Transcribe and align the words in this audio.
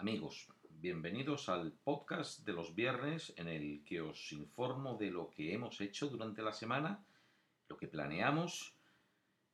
amigos, 0.00 0.48
bienvenidos 0.80 1.50
al 1.50 1.72
podcast 1.72 2.46
de 2.46 2.54
los 2.54 2.74
viernes 2.74 3.34
en 3.36 3.48
el 3.48 3.84
que 3.84 4.00
os 4.00 4.32
informo 4.32 4.96
de 4.96 5.10
lo 5.10 5.28
que 5.28 5.52
hemos 5.52 5.78
hecho 5.82 6.08
durante 6.08 6.40
la 6.40 6.54
semana, 6.54 7.04
lo 7.68 7.76
que 7.76 7.86
planeamos 7.86 8.72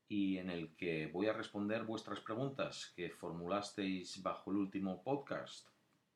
y 0.09 0.39
en 0.39 0.49
el 0.51 0.77
que 0.77 1.09
voy 1.09 1.27
a 1.27 1.33
responder 1.33 1.83
vuestras 1.83 2.21
preguntas 2.21 2.93
que 2.95 3.11
formulasteis 3.11 4.23
bajo 4.23 4.53
el 4.53 4.59
último 4.59 5.03
podcast. 5.03 5.67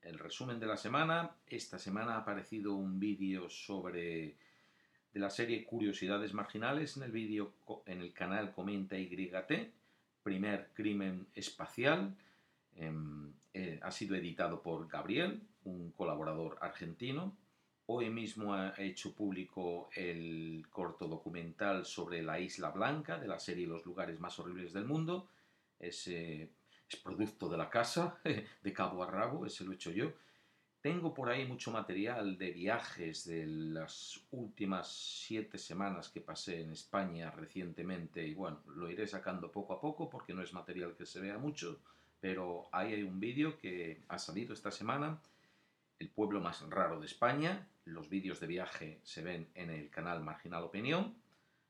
El 0.01 0.17
resumen 0.17 0.61
de 0.61 0.67
la 0.67 0.77
semana, 0.77 1.35
esta 1.49 1.81
semana 1.81 2.15
ha 2.15 2.19
aparecido 2.19 2.75
un 2.75 3.01
vídeo 3.01 3.51
sobre 3.51 4.37
de 5.13 5.19
la 5.19 5.31
serie 5.31 5.65
Curiosidades 5.65 6.35
Marginales 6.35 6.97
en 6.97 7.03
el 7.03 7.11
vídeo 7.11 7.55
en 7.85 8.01
el 8.01 8.13
canal 8.13 8.53
Comenta 8.53 8.97
YT, 8.97 9.73
primer 10.23 10.71
crimen 10.73 11.27
espacial 11.35 12.15
ha 13.83 13.91
sido 13.91 14.17
editado 14.17 14.63
por 14.63 14.89
Gabriel, 14.89 15.43
un 15.65 15.93
colaborador 15.93 16.59
argentino. 16.61 17.37
Hoy 17.87 18.09
mismo 18.11 18.55
ha 18.55 18.75
hecho 18.79 19.15
público 19.15 19.91
el 19.95 20.67
corto 20.71 21.09
documental 21.09 21.85
sobre 21.85 22.23
la 22.23 22.39
Isla 22.39 22.71
Blanca 22.71 23.19
de 23.19 23.27
la 23.27 23.39
serie 23.39 23.67
Los 23.67 23.85
lugares 23.85 24.21
más 24.21 24.39
horribles 24.39 24.73
del 24.73 24.85
mundo. 24.85 25.29
Es, 25.79 26.07
es 26.07 26.49
producto 27.03 27.49
de 27.49 27.59
la 27.59 27.69
casa, 27.69 28.21
de 28.63 28.73
cabo 28.73 29.03
a 29.03 29.11
rabo, 29.11 29.47
ese 29.47 29.65
lo 29.65 29.73
he 29.73 29.75
hecho 29.75 29.91
yo. 29.91 30.13
Tengo 30.81 31.13
por 31.13 31.29
ahí 31.29 31.47
mucho 31.47 31.71
material 31.71 32.39
de 32.39 32.53
viajes 32.53 33.27
de 33.27 33.47
las 33.47 34.19
últimas 34.31 34.89
siete 34.89 35.59
semanas 35.59 36.09
que 36.09 36.23
pasé 36.23 36.63
en 36.63 36.71
España 36.71 37.31
recientemente 37.31 38.27
y 38.27 38.33
bueno, 38.33 38.63
lo 38.75 38.91
iré 38.91 39.07
sacando 39.07 39.53
poco 39.53 39.75
a 39.75 39.81
poco 39.81 40.09
porque 40.09 40.33
no 40.33 40.41
es 40.41 40.55
material 40.55 40.95
que 40.97 41.05
se 41.05 41.21
vea 41.21 41.37
mucho 41.37 41.81
pero 42.21 42.69
ahí 42.73 42.93
hay 42.95 43.03
un 43.03 43.19
vídeo 43.19 43.59
que 43.59 44.03
ha 44.09 44.19
salido 44.19 44.53
esta 44.53 44.71
semana, 44.71 45.21
el 45.99 46.09
pueblo 46.09 46.41
más 46.41 46.61
raro 46.69 47.01
de 47.01 47.07
España. 47.07 47.67
Los 47.85 48.09
vídeos 48.09 48.41
de 48.41 48.47
viaje 48.47 49.01
se 49.05 49.23
ven 49.23 49.49
en 49.55 49.71
el 49.71 49.91
canal 49.91 50.23
Marginal 50.23 50.65
Opinión. 50.65 51.15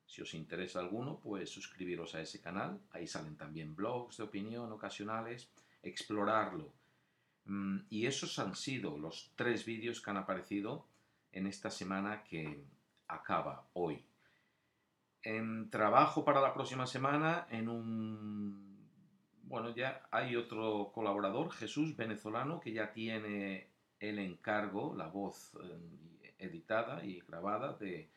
Si 0.06 0.23
os 0.23 0.34
interesa 0.34 0.81
alguno, 0.81 1.21
pues 1.23 1.51
suscribiros 1.51 2.15
a 2.15 2.21
ese 2.21 2.41
canal. 2.41 2.81
Ahí 2.91 3.06
salen 3.06 3.37
también 3.37 3.77
blogs 3.77 4.17
de 4.17 4.25
opinión 4.25 4.73
ocasionales. 4.73 5.48
Explorarlo. 5.83 6.73
Mm, 7.45 7.78
y 7.91 8.06
esos 8.06 8.39
han 8.39 8.55
sido 8.56 8.98
los 8.98 9.33
tres 9.37 9.65
vídeos 9.65 10.01
que 10.01 10.11
han 10.11 10.17
aparecido 10.17 10.87
en 11.33 11.47
esta 11.47 11.71
semana 11.71 12.25
que 12.25 12.65
acaba 13.06 13.65
hoy. 13.73 14.05
En 15.23 15.71
trabajo 15.71 16.25
para 16.25 16.41
la 16.41 16.55
próxima 16.55 16.87
semana 16.87 17.47
en 17.51 17.69
un 17.69 18.70
bueno, 19.51 19.75
ya 19.75 20.06
hay 20.12 20.37
otro 20.37 20.93
colaborador, 20.95 21.51
Jesús, 21.51 21.97
venezolano, 21.97 22.61
que 22.61 22.73
ya 22.73 22.93
tiene 22.93 23.67
el 23.98 24.20
encargo, 24.20 24.95
la 24.95 25.09
voz 25.09 25.51
eh, 25.61 26.34
editada 26.39 27.05
y 27.05 27.19
grabada 27.19 27.73
de 27.73 28.09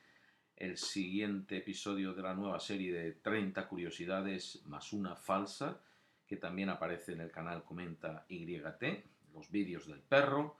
el 0.55 0.77
siguiente 0.77 1.57
episodio 1.57 2.13
de 2.13 2.21
la 2.21 2.35
nueva 2.35 2.59
serie 2.59 2.93
de 2.93 3.13
30 3.13 3.67
curiosidades 3.67 4.61
más 4.67 4.93
una 4.93 5.15
falsa, 5.15 5.81
que 6.27 6.37
también 6.37 6.69
aparece 6.69 7.13
en 7.13 7.21
el 7.21 7.31
canal 7.31 7.63
Comenta 7.63 8.27
YT, 8.29 8.83
los 9.33 9.49
vídeos 9.49 9.87
del 9.87 10.01
perro. 10.01 10.55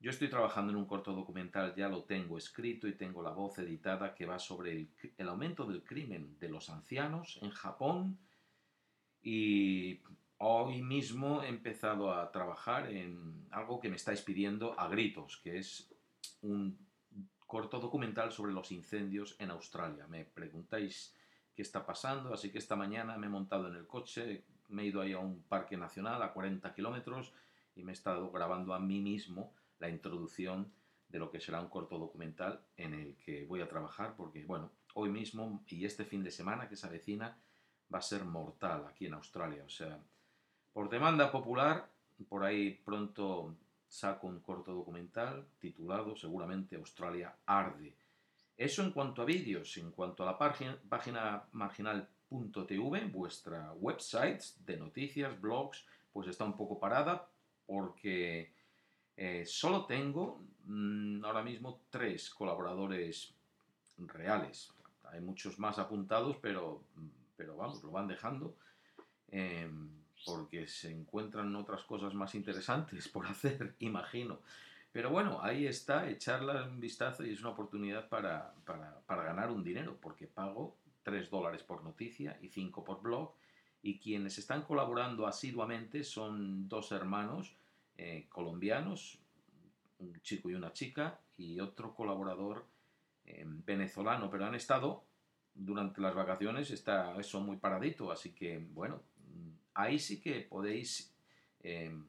Yo 0.00 0.10
estoy 0.10 0.28
trabajando 0.28 0.72
en 0.72 0.78
un 0.78 0.86
corto 0.86 1.12
documental, 1.12 1.76
ya 1.76 1.88
lo 1.88 2.02
tengo 2.02 2.38
escrito 2.38 2.88
y 2.88 2.94
tengo 2.94 3.22
la 3.22 3.30
voz 3.30 3.56
editada 3.60 4.16
que 4.16 4.26
va 4.26 4.40
sobre 4.40 4.88
el 5.16 5.28
aumento 5.28 5.64
del 5.64 5.84
crimen 5.84 6.36
de 6.40 6.48
los 6.48 6.70
ancianos 6.70 7.38
en 7.40 7.50
Japón 7.50 8.18
y 9.22 10.00
hoy 10.38 10.82
mismo 10.82 11.42
he 11.42 11.48
empezado 11.48 12.12
a 12.12 12.30
trabajar 12.30 12.90
en 12.90 13.46
algo 13.50 13.80
que 13.80 13.88
me 13.88 13.96
estáis 13.96 14.22
pidiendo 14.22 14.78
a 14.78 14.88
gritos, 14.88 15.38
que 15.38 15.58
es 15.58 15.90
un 16.42 16.78
corto 17.46 17.80
documental 17.80 18.30
sobre 18.30 18.52
los 18.52 18.70
incendios 18.72 19.36
en 19.38 19.50
Australia. 19.50 20.06
Me 20.06 20.24
preguntáis 20.24 21.14
qué 21.54 21.62
está 21.62 21.84
pasando, 21.84 22.32
así 22.32 22.50
que 22.50 22.58
esta 22.58 22.76
mañana 22.76 23.16
me 23.16 23.26
he 23.26 23.30
montado 23.30 23.68
en 23.68 23.74
el 23.74 23.86
coche, 23.86 24.44
me 24.68 24.82
he 24.82 24.86
ido 24.86 25.00
ahí 25.00 25.12
a 25.12 25.18
un 25.18 25.42
parque 25.42 25.76
nacional 25.76 26.22
a 26.22 26.32
40 26.32 26.72
kilómetros 26.74 27.32
y 27.74 27.82
me 27.82 27.92
he 27.92 27.94
estado 27.94 28.30
grabando 28.30 28.74
a 28.74 28.78
mí 28.78 29.00
mismo 29.00 29.54
la 29.78 29.88
introducción 29.88 30.70
de 31.08 31.18
lo 31.18 31.30
que 31.30 31.40
será 31.40 31.60
un 31.60 31.68
corto 31.68 31.98
documental 31.98 32.60
en 32.76 32.92
el 32.92 33.16
que 33.16 33.44
voy 33.46 33.60
a 33.62 33.68
trabajar 33.68 34.14
porque, 34.16 34.44
bueno, 34.44 34.70
hoy 34.94 35.08
mismo 35.10 35.64
y 35.68 35.84
este 35.84 36.04
fin 36.04 36.22
de 36.22 36.30
semana 36.30 36.68
que 36.68 36.76
se 36.76 36.86
avecina, 36.86 37.38
va 37.92 37.98
a 37.98 38.02
ser 38.02 38.24
mortal 38.24 38.86
aquí 38.86 39.06
en 39.06 39.14
Australia. 39.14 39.62
O 39.64 39.70
sea, 39.70 39.98
por 40.72 40.88
demanda 40.88 41.30
popular, 41.30 41.88
por 42.28 42.44
ahí 42.44 42.70
pronto 42.84 43.54
saco 43.88 44.26
un 44.26 44.40
corto 44.40 44.72
documental 44.72 45.46
titulado 45.58 46.14
seguramente 46.16 46.76
Australia 46.76 47.34
arde. 47.46 47.94
Eso 48.56 48.82
en 48.82 48.90
cuanto 48.90 49.22
a 49.22 49.24
vídeos, 49.24 49.76
en 49.78 49.90
cuanto 49.92 50.22
a 50.22 50.26
la 50.26 50.36
página, 50.36 51.44
marginal.tv, 51.52 53.04
vuestra 53.06 53.72
website 53.74 54.42
de 54.66 54.76
noticias, 54.76 55.40
blogs, 55.40 55.86
pues 56.12 56.28
está 56.28 56.44
un 56.44 56.56
poco 56.56 56.78
parada 56.78 57.28
porque 57.66 58.52
eh, 59.16 59.44
solo 59.46 59.86
tengo 59.86 60.42
mm, 60.64 61.24
ahora 61.24 61.42
mismo 61.42 61.82
tres 61.88 62.30
colaboradores 62.30 63.32
reales. 63.98 64.72
Hay 65.04 65.20
muchos 65.20 65.58
más 65.58 65.78
apuntados, 65.78 66.36
pero 66.42 66.82
pero 67.38 67.56
vamos, 67.56 67.82
lo 67.84 67.92
van 67.92 68.08
dejando 68.08 68.56
em, 69.30 69.88
porque 70.26 70.66
se 70.66 70.90
encuentran 70.90 71.54
otras 71.54 71.84
cosas 71.84 72.12
más 72.12 72.34
interesantes 72.34 73.08
por 73.08 73.26
hacer, 73.26 73.76
imagino. 73.78 74.40
Pero 74.90 75.10
bueno, 75.10 75.38
ahí 75.42 75.66
está, 75.66 76.10
echarla 76.10 76.64
un 76.64 76.80
vistazo 76.80 77.24
y 77.24 77.30
es 77.30 77.40
una 77.40 77.50
oportunidad 77.50 78.08
para, 78.08 78.52
ganar 79.06 79.50
un 79.52 79.62
dinero, 79.62 79.96
porque 80.00 80.26
pago 80.26 80.76
3 81.04 81.30
dólares 81.30 81.62
por 81.62 81.84
noticia 81.84 82.36
y 82.42 82.48
5 82.48 82.84
por 82.84 83.00
blog, 83.00 83.32
y 83.80 84.00
quienes 84.00 84.38
están 84.38 84.62
colaborando 84.62 85.26
asiduamente 85.26 86.02
son 86.02 86.68
dos 86.68 86.90
hermanos 86.90 87.54
eh, 87.96 88.26
colombianos, 88.28 89.20
un 90.00 90.20
chico 90.22 90.50
y 90.50 90.54
una 90.54 90.72
chica, 90.72 91.20
y 91.36 91.60
otro 91.60 91.94
colaborador 91.94 92.66
em, 93.24 93.62
venezolano, 93.64 94.28
pero 94.28 94.46
han 94.46 94.56
estado 94.56 95.04
durante 95.58 96.00
las 96.00 96.14
vacaciones 96.14 96.70
está 96.70 97.18
eso 97.18 97.40
muy 97.40 97.56
paradito, 97.56 98.12
así 98.12 98.32
que 98.32 98.58
bueno, 98.58 99.02
ahí 99.74 99.98
sí 99.98 100.20
que 100.20 100.40
podéis 100.42 101.12
em, 101.60 102.06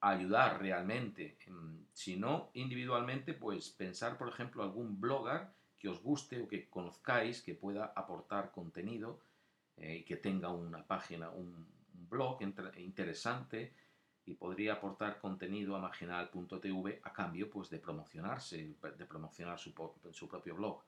ayudar 0.00 0.60
realmente. 0.60 1.38
Em, 1.46 1.86
si 1.92 2.16
no 2.16 2.50
individualmente, 2.54 3.34
pues 3.34 3.70
pensar, 3.70 4.18
por 4.18 4.28
ejemplo, 4.28 4.62
algún 4.62 5.00
blogger 5.00 5.48
que 5.78 5.88
os 5.88 6.02
guste 6.02 6.40
o 6.40 6.46
que 6.46 6.68
conozcáis, 6.68 7.42
que 7.42 7.54
pueda 7.54 7.92
aportar 7.96 8.52
contenido 8.52 9.20
eh, 9.76 9.96
y 9.96 10.04
que 10.04 10.16
tenga 10.16 10.50
una 10.50 10.86
página, 10.86 11.30
un, 11.30 11.66
blog 12.12 12.42
interesante 12.76 13.72
y 14.26 14.34
podría 14.34 14.74
aportar 14.74 15.18
contenido 15.18 15.74
a 15.74 15.80
marginal.tv 15.80 17.00
a 17.02 17.10
cambio 17.10 17.48
pues, 17.48 17.70
de 17.70 17.78
promocionarse, 17.78 18.76
de 18.98 19.06
promocionar 19.06 19.58
su, 19.58 19.72
su 20.12 20.28
propio 20.28 20.54
blog. 20.54 20.82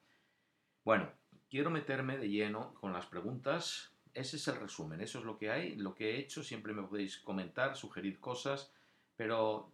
Bueno, 0.85 1.09
quiero 1.55 1.71
meterme 1.71 2.19
de 2.19 2.29
lleno 2.29 2.75
con 2.81 2.93
las 2.93 3.07
preguntas. 3.07 3.93
Ese 4.13 4.39
es 4.39 4.49
el 4.49 4.57
resumen, 4.57 5.01
eso 5.01 5.21
es 5.21 5.25
lo 5.25 5.39
que 5.39 5.53
hay, 5.53 5.77
lo 5.77 5.95
que 5.95 6.11
he 6.11 6.19
hecho. 6.19 6.43
Siempre 6.43 6.73
me 6.73 6.83
podéis 6.83 7.19
comentar, 7.19 7.77
sugerir 7.77 8.19
cosas, 8.19 8.73
pero 9.17 9.71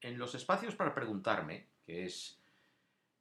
en 0.00 0.16
los 0.18 0.36
espacios 0.36 0.76
para 0.76 0.94
preguntarme, 0.94 1.66
que 1.84 2.04
es 2.04 2.38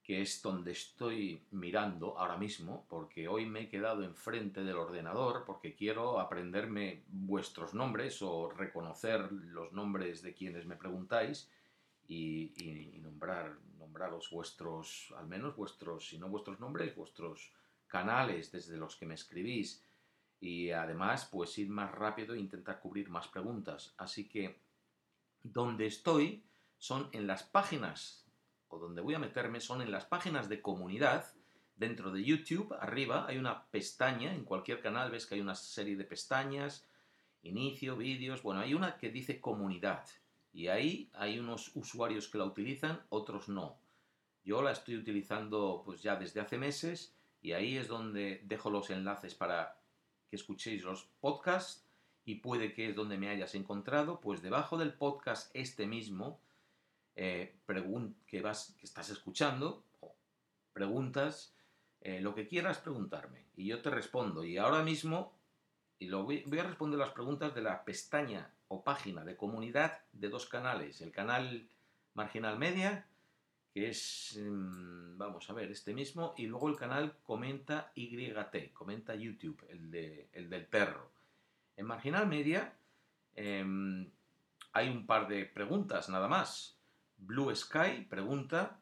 que 0.03 0.21
es 0.21 0.43
donde 0.43 0.73
estoy 0.73 1.41
mirando 1.49 2.15
ahora 2.19 2.37
mismo, 2.37 2.85
porque 2.87 3.27
hoy 3.27 3.47
me 3.47 3.61
he 3.61 3.69
quedado 3.69 4.03
enfrente 4.03 4.63
del 4.63 4.77
ordenador, 4.77 5.43
porque 5.43 5.73
quiero 5.73 6.19
aprenderme 6.19 7.01
vuestros 7.07 7.73
nombres 7.73 8.21
o 8.21 8.51
reconocer 8.51 9.31
los 9.31 9.71
nombres 9.73 10.21
de 10.21 10.35
quienes 10.35 10.67
me 10.67 10.75
preguntáis 10.75 11.49
y, 12.07 12.99
nombrar 13.01 13.57
nombraros 13.77 14.29
vuestros, 14.31 15.13
al 15.17 15.27
menos 15.27 15.55
vuestros, 15.55 16.07
si 16.07 16.17
no 16.17 16.29
vuestros 16.29 16.59
nombres, 16.59 16.95
vuestros 16.95 17.51
canales 17.87 18.51
desde 18.51 18.77
los 18.77 18.95
que 18.95 19.05
me 19.05 19.15
escribís 19.15 19.83
y 20.39 20.71
además 20.71 21.27
pues 21.31 21.57
ir 21.59 21.69
más 21.69 21.91
rápido 21.91 22.33
e 22.33 22.39
intentar 22.39 22.79
cubrir 22.79 23.09
más 23.09 23.27
preguntas. 23.27 23.93
Así 23.97 24.27
que 24.27 24.59
donde 25.43 25.85
estoy 25.85 26.43
son 26.77 27.09
en 27.11 27.27
las 27.27 27.43
páginas, 27.43 28.25
o 28.67 28.79
donde 28.79 29.01
voy 29.01 29.13
a 29.13 29.19
meterme 29.19 29.61
son 29.61 29.81
en 29.81 29.91
las 29.91 30.05
páginas 30.05 30.49
de 30.49 30.61
comunidad. 30.61 31.31
Dentro 31.75 32.11
de 32.11 32.23
YouTube, 32.23 32.73
arriba 32.79 33.27
hay 33.27 33.37
una 33.37 33.65
pestaña, 33.67 34.33
en 34.33 34.45
cualquier 34.45 34.81
canal 34.81 35.11
ves 35.11 35.25
que 35.25 35.35
hay 35.35 35.41
una 35.41 35.55
serie 35.55 35.95
de 35.95 36.05
pestañas, 36.05 36.87
inicio, 37.43 37.95
vídeos, 37.95 38.41
bueno, 38.41 38.61
hay 38.61 38.73
una 38.73 38.97
que 38.97 39.09
dice 39.09 39.39
comunidad. 39.39 40.05
Y 40.53 40.67
ahí 40.67 41.09
hay 41.13 41.39
unos 41.39 41.71
usuarios 41.75 42.27
que 42.27 42.37
la 42.37 42.45
utilizan, 42.45 43.01
otros 43.09 43.49
no. 43.49 43.77
Yo 44.43 44.61
la 44.61 44.71
estoy 44.71 44.97
utilizando 44.97 45.83
pues 45.85 46.01
ya 46.01 46.15
desde 46.15 46.41
hace 46.41 46.57
meses 46.57 47.15
y 47.41 47.53
ahí 47.53 47.77
es 47.77 47.87
donde 47.87 48.41
dejo 48.45 48.69
los 48.69 48.89
enlaces 48.89 49.35
para 49.35 49.77
que 50.29 50.35
escuchéis 50.35 50.83
los 50.83 51.05
podcasts 51.19 51.85
y 52.25 52.35
puede 52.35 52.73
que 52.73 52.89
es 52.89 52.95
donde 52.95 53.17
me 53.17 53.29
hayas 53.29 53.55
encontrado, 53.55 54.19
pues 54.21 54.41
debajo 54.41 54.77
del 54.77 54.93
podcast 54.93 55.49
este 55.55 55.87
mismo, 55.87 56.39
eh, 57.15 57.55
que, 58.27 58.41
vas, 58.41 58.75
que 58.79 58.85
estás 58.85 59.09
escuchando, 59.09 59.83
preguntas, 60.73 61.55
eh, 62.01 62.21
lo 62.21 62.33
que 62.35 62.47
quieras 62.47 62.77
preguntarme, 62.77 63.45
y 63.55 63.65
yo 63.65 63.81
te 63.81 63.89
respondo. 63.89 64.43
Y 64.43 64.57
ahora 64.57 64.83
mismo, 64.83 65.33
y 66.01 66.07
lo 66.07 66.23
voy, 66.23 66.43
a 66.59 66.63
responder 66.63 66.97
las 66.97 67.11
preguntas 67.11 67.53
de 67.53 67.61
la 67.61 67.85
pestaña 67.85 68.51
o 68.69 68.83
página 68.83 69.23
de 69.23 69.37
comunidad 69.37 69.99
de 70.11 70.29
dos 70.29 70.47
canales, 70.47 70.99
el 71.01 71.11
canal 71.11 71.69
Marginal 72.15 72.57
Media, 72.57 73.05
que 73.71 73.89
es, 73.89 74.35
mm, 74.41 75.19
vamos 75.19 75.47
a 75.47 75.53
ver, 75.53 75.69
este 75.69 75.93
mismo, 75.93 76.33
y 76.37 76.47
luego 76.47 76.69
el 76.69 76.75
canal 76.75 77.17
Comenta 77.21 77.91
YT, 77.93 78.73
Comenta 78.73 79.13
YouTube, 79.13 79.63
el, 79.69 79.91
de, 79.91 80.27
el 80.33 80.49
del 80.49 80.65
perro. 80.65 81.11
En 81.77 81.85
Marginal 81.85 82.25
Media 82.25 82.73
em, 83.35 84.09
hay 84.73 84.89
un 84.89 85.05
par 85.05 85.27
de 85.27 85.45
preguntas 85.45 86.09
nada 86.09 86.27
más. 86.27 86.79
Blue 87.15 87.55
Sky 87.55 88.07
pregunta, 88.09 88.79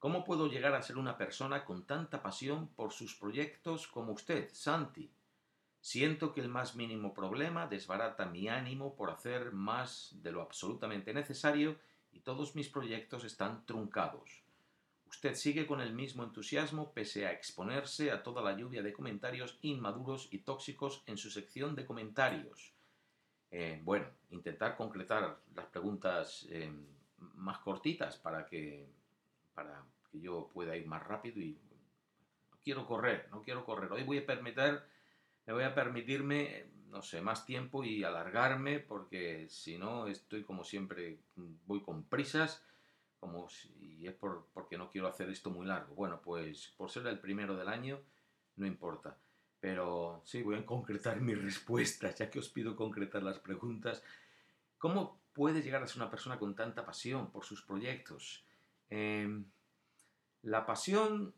¿cómo 0.00 0.24
puedo 0.24 0.48
llegar 0.48 0.74
a 0.74 0.82
ser 0.82 0.98
una 0.98 1.16
persona 1.16 1.64
con 1.64 1.86
tanta 1.86 2.24
pasión 2.24 2.66
por 2.74 2.92
sus 2.92 3.14
proyectos 3.14 3.86
como 3.86 4.14
usted, 4.14 4.48
Santi? 4.52 5.12
Siento 5.86 6.32
que 6.32 6.40
el 6.40 6.48
más 6.48 6.74
mínimo 6.74 7.14
problema 7.14 7.68
desbarata 7.68 8.26
mi 8.26 8.48
ánimo 8.48 8.96
por 8.96 9.08
hacer 9.08 9.52
más 9.52 10.16
de 10.20 10.32
lo 10.32 10.42
absolutamente 10.42 11.14
necesario 11.14 11.78
y 12.10 12.18
todos 12.18 12.56
mis 12.56 12.68
proyectos 12.68 13.22
están 13.22 13.64
truncados. 13.66 14.42
Usted 15.08 15.36
sigue 15.36 15.64
con 15.64 15.80
el 15.80 15.92
mismo 15.92 16.24
entusiasmo 16.24 16.90
pese 16.92 17.24
a 17.24 17.30
exponerse 17.30 18.10
a 18.10 18.24
toda 18.24 18.42
la 18.42 18.56
lluvia 18.56 18.82
de 18.82 18.92
comentarios 18.92 19.60
inmaduros 19.62 20.26
y 20.32 20.38
tóxicos 20.38 21.04
en 21.06 21.18
su 21.18 21.30
sección 21.30 21.76
de 21.76 21.86
comentarios. 21.86 22.72
Eh, 23.52 23.80
bueno, 23.84 24.06
intentar 24.30 24.76
concretar 24.76 25.38
las 25.54 25.66
preguntas 25.66 26.48
eh, 26.50 26.68
más 27.36 27.58
cortitas 27.58 28.16
para 28.16 28.44
que, 28.44 28.88
para 29.54 29.84
que 30.10 30.20
yo 30.20 30.50
pueda 30.52 30.76
ir 30.76 30.88
más 30.88 31.06
rápido 31.06 31.38
y 31.40 31.56
no 32.50 32.58
quiero 32.64 32.84
correr, 32.84 33.28
no 33.30 33.40
quiero 33.40 33.64
correr. 33.64 33.92
Hoy 33.92 34.02
voy 34.02 34.18
a 34.18 34.26
permitir 34.26 34.82
me 35.46 35.52
voy 35.52 35.64
a 35.64 35.74
permitirme, 35.74 36.66
no 36.88 37.02
sé, 37.02 37.20
más 37.20 37.46
tiempo 37.46 37.84
y 37.84 38.04
alargarme 38.04 38.80
porque 38.80 39.46
si 39.48 39.78
no 39.78 40.08
estoy 40.08 40.42
como 40.42 40.64
siempre, 40.64 41.20
voy 41.66 41.82
con 41.82 42.04
prisas 42.04 42.64
como 43.18 43.48
si, 43.48 43.72
y 43.80 44.06
es 44.06 44.14
por, 44.14 44.48
porque 44.52 44.76
no 44.76 44.90
quiero 44.90 45.08
hacer 45.08 45.30
esto 45.30 45.50
muy 45.50 45.66
largo. 45.66 45.94
Bueno, 45.94 46.20
pues 46.22 46.74
por 46.76 46.90
ser 46.90 47.06
el 47.06 47.18
primero 47.18 47.56
del 47.56 47.68
año, 47.68 48.00
no 48.56 48.66
importa. 48.66 49.16
Pero 49.60 50.20
sí, 50.24 50.42
voy 50.42 50.56
a 50.56 50.66
concretar 50.66 51.20
mis 51.20 51.40
respuestas, 51.40 52.16
ya 52.18 52.30
que 52.30 52.38
os 52.38 52.48
pido 52.48 52.76
concretar 52.76 53.22
las 53.22 53.38
preguntas. 53.38 54.02
¿Cómo 54.78 55.20
puede 55.32 55.62
llegar 55.62 55.82
a 55.82 55.86
ser 55.86 56.02
una 56.02 56.10
persona 56.10 56.38
con 56.38 56.54
tanta 56.54 56.84
pasión 56.84 57.30
por 57.30 57.44
sus 57.44 57.62
proyectos? 57.62 58.44
Em, 58.90 59.46
la 60.42 60.66
pasión 60.66 61.34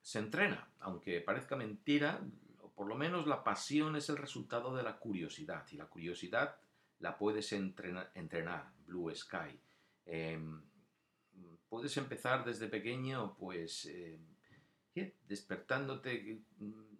se 0.00 0.18
entrena, 0.20 0.70
aunque 0.80 1.20
parezca 1.20 1.54
mentira, 1.54 2.20
por 2.78 2.86
lo 2.86 2.94
menos 2.94 3.26
la 3.26 3.42
pasión 3.42 3.96
es 3.96 4.08
el 4.08 4.16
resultado 4.16 4.72
de 4.72 4.84
la 4.84 5.00
curiosidad 5.00 5.66
y 5.72 5.76
la 5.76 5.86
curiosidad 5.86 6.60
la 7.00 7.18
puedes 7.18 7.52
entrenar, 7.52 8.72
Blue 8.86 9.12
Sky. 9.12 9.58
Em, 10.06 10.62
puedes 11.68 11.96
empezar 11.96 12.44
desde 12.44 12.68
pequeño, 12.68 13.36
pues, 13.36 13.86
em, 13.86 14.24
despertándote, 15.26 16.40
mm, 16.58 16.96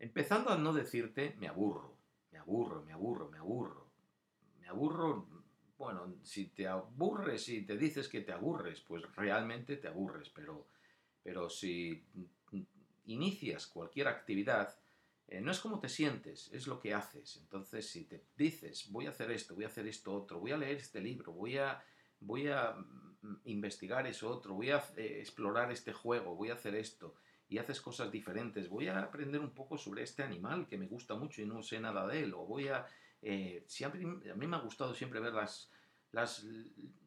empezando 0.00 0.50
a 0.50 0.58
no 0.58 0.72
decirte, 0.72 1.36
me 1.38 1.46
aburro, 1.46 1.96
me 2.32 2.40
aburro, 2.40 2.82
me 2.82 2.92
aburro, 2.92 3.30
me 3.30 3.38
aburro, 3.38 3.92
me 4.58 4.66
aburro. 4.66 5.28
Bueno, 5.78 6.16
si 6.24 6.46
te 6.46 6.66
aburres 6.66 7.48
y 7.50 7.64
te 7.64 7.78
dices 7.78 8.08
que 8.08 8.22
te 8.22 8.32
aburres, 8.32 8.80
pues 8.80 9.04
realmente 9.14 9.76
te 9.76 9.86
aburres, 9.86 10.28
pero, 10.30 10.66
pero 11.22 11.48
si 11.48 12.04
inicias 13.04 13.68
cualquier 13.68 14.08
actividad, 14.08 14.76
eh, 15.34 15.40
no 15.40 15.50
es 15.50 15.58
como 15.58 15.80
te 15.80 15.88
sientes, 15.88 16.48
es 16.52 16.68
lo 16.68 16.78
que 16.78 16.94
haces. 16.94 17.38
Entonces, 17.38 17.88
si 17.90 18.04
te 18.04 18.24
dices, 18.36 18.90
voy 18.90 19.06
a 19.06 19.10
hacer 19.10 19.32
esto, 19.32 19.54
voy 19.54 19.64
a 19.64 19.68
hacer 19.68 19.86
esto 19.88 20.12
otro, 20.12 20.38
voy 20.38 20.52
a 20.52 20.56
leer 20.56 20.76
este 20.76 21.00
libro, 21.00 21.32
voy 21.32 21.58
a, 21.58 21.82
voy 22.20 22.48
a 22.48 22.72
mm, 22.72 23.40
investigar 23.46 24.06
eso 24.06 24.30
otro, 24.30 24.54
voy 24.54 24.70
a 24.70 24.84
eh, 24.96 25.18
explorar 25.18 25.72
este 25.72 25.92
juego, 25.92 26.36
voy 26.36 26.50
a 26.50 26.54
hacer 26.54 26.76
esto, 26.76 27.16
y 27.48 27.58
haces 27.58 27.80
cosas 27.80 28.12
diferentes, 28.12 28.68
voy 28.68 28.86
a 28.86 29.00
aprender 29.00 29.40
un 29.40 29.50
poco 29.50 29.76
sobre 29.76 30.04
este 30.04 30.22
animal 30.22 30.68
que 30.68 30.78
me 30.78 30.86
gusta 30.86 31.16
mucho 31.16 31.42
y 31.42 31.46
no 31.46 31.62
sé 31.62 31.80
nada 31.80 32.06
de 32.06 32.22
él, 32.22 32.34
o 32.34 32.46
voy 32.46 32.68
a... 32.68 32.86
Eh, 33.20 33.66
a 33.82 34.34
mí 34.36 34.46
me 34.46 34.56
ha 34.56 34.60
gustado 34.60 34.94
siempre 34.94 35.18
ver 35.18 35.32
las, 35.32 35.70
las, 36.12 36.44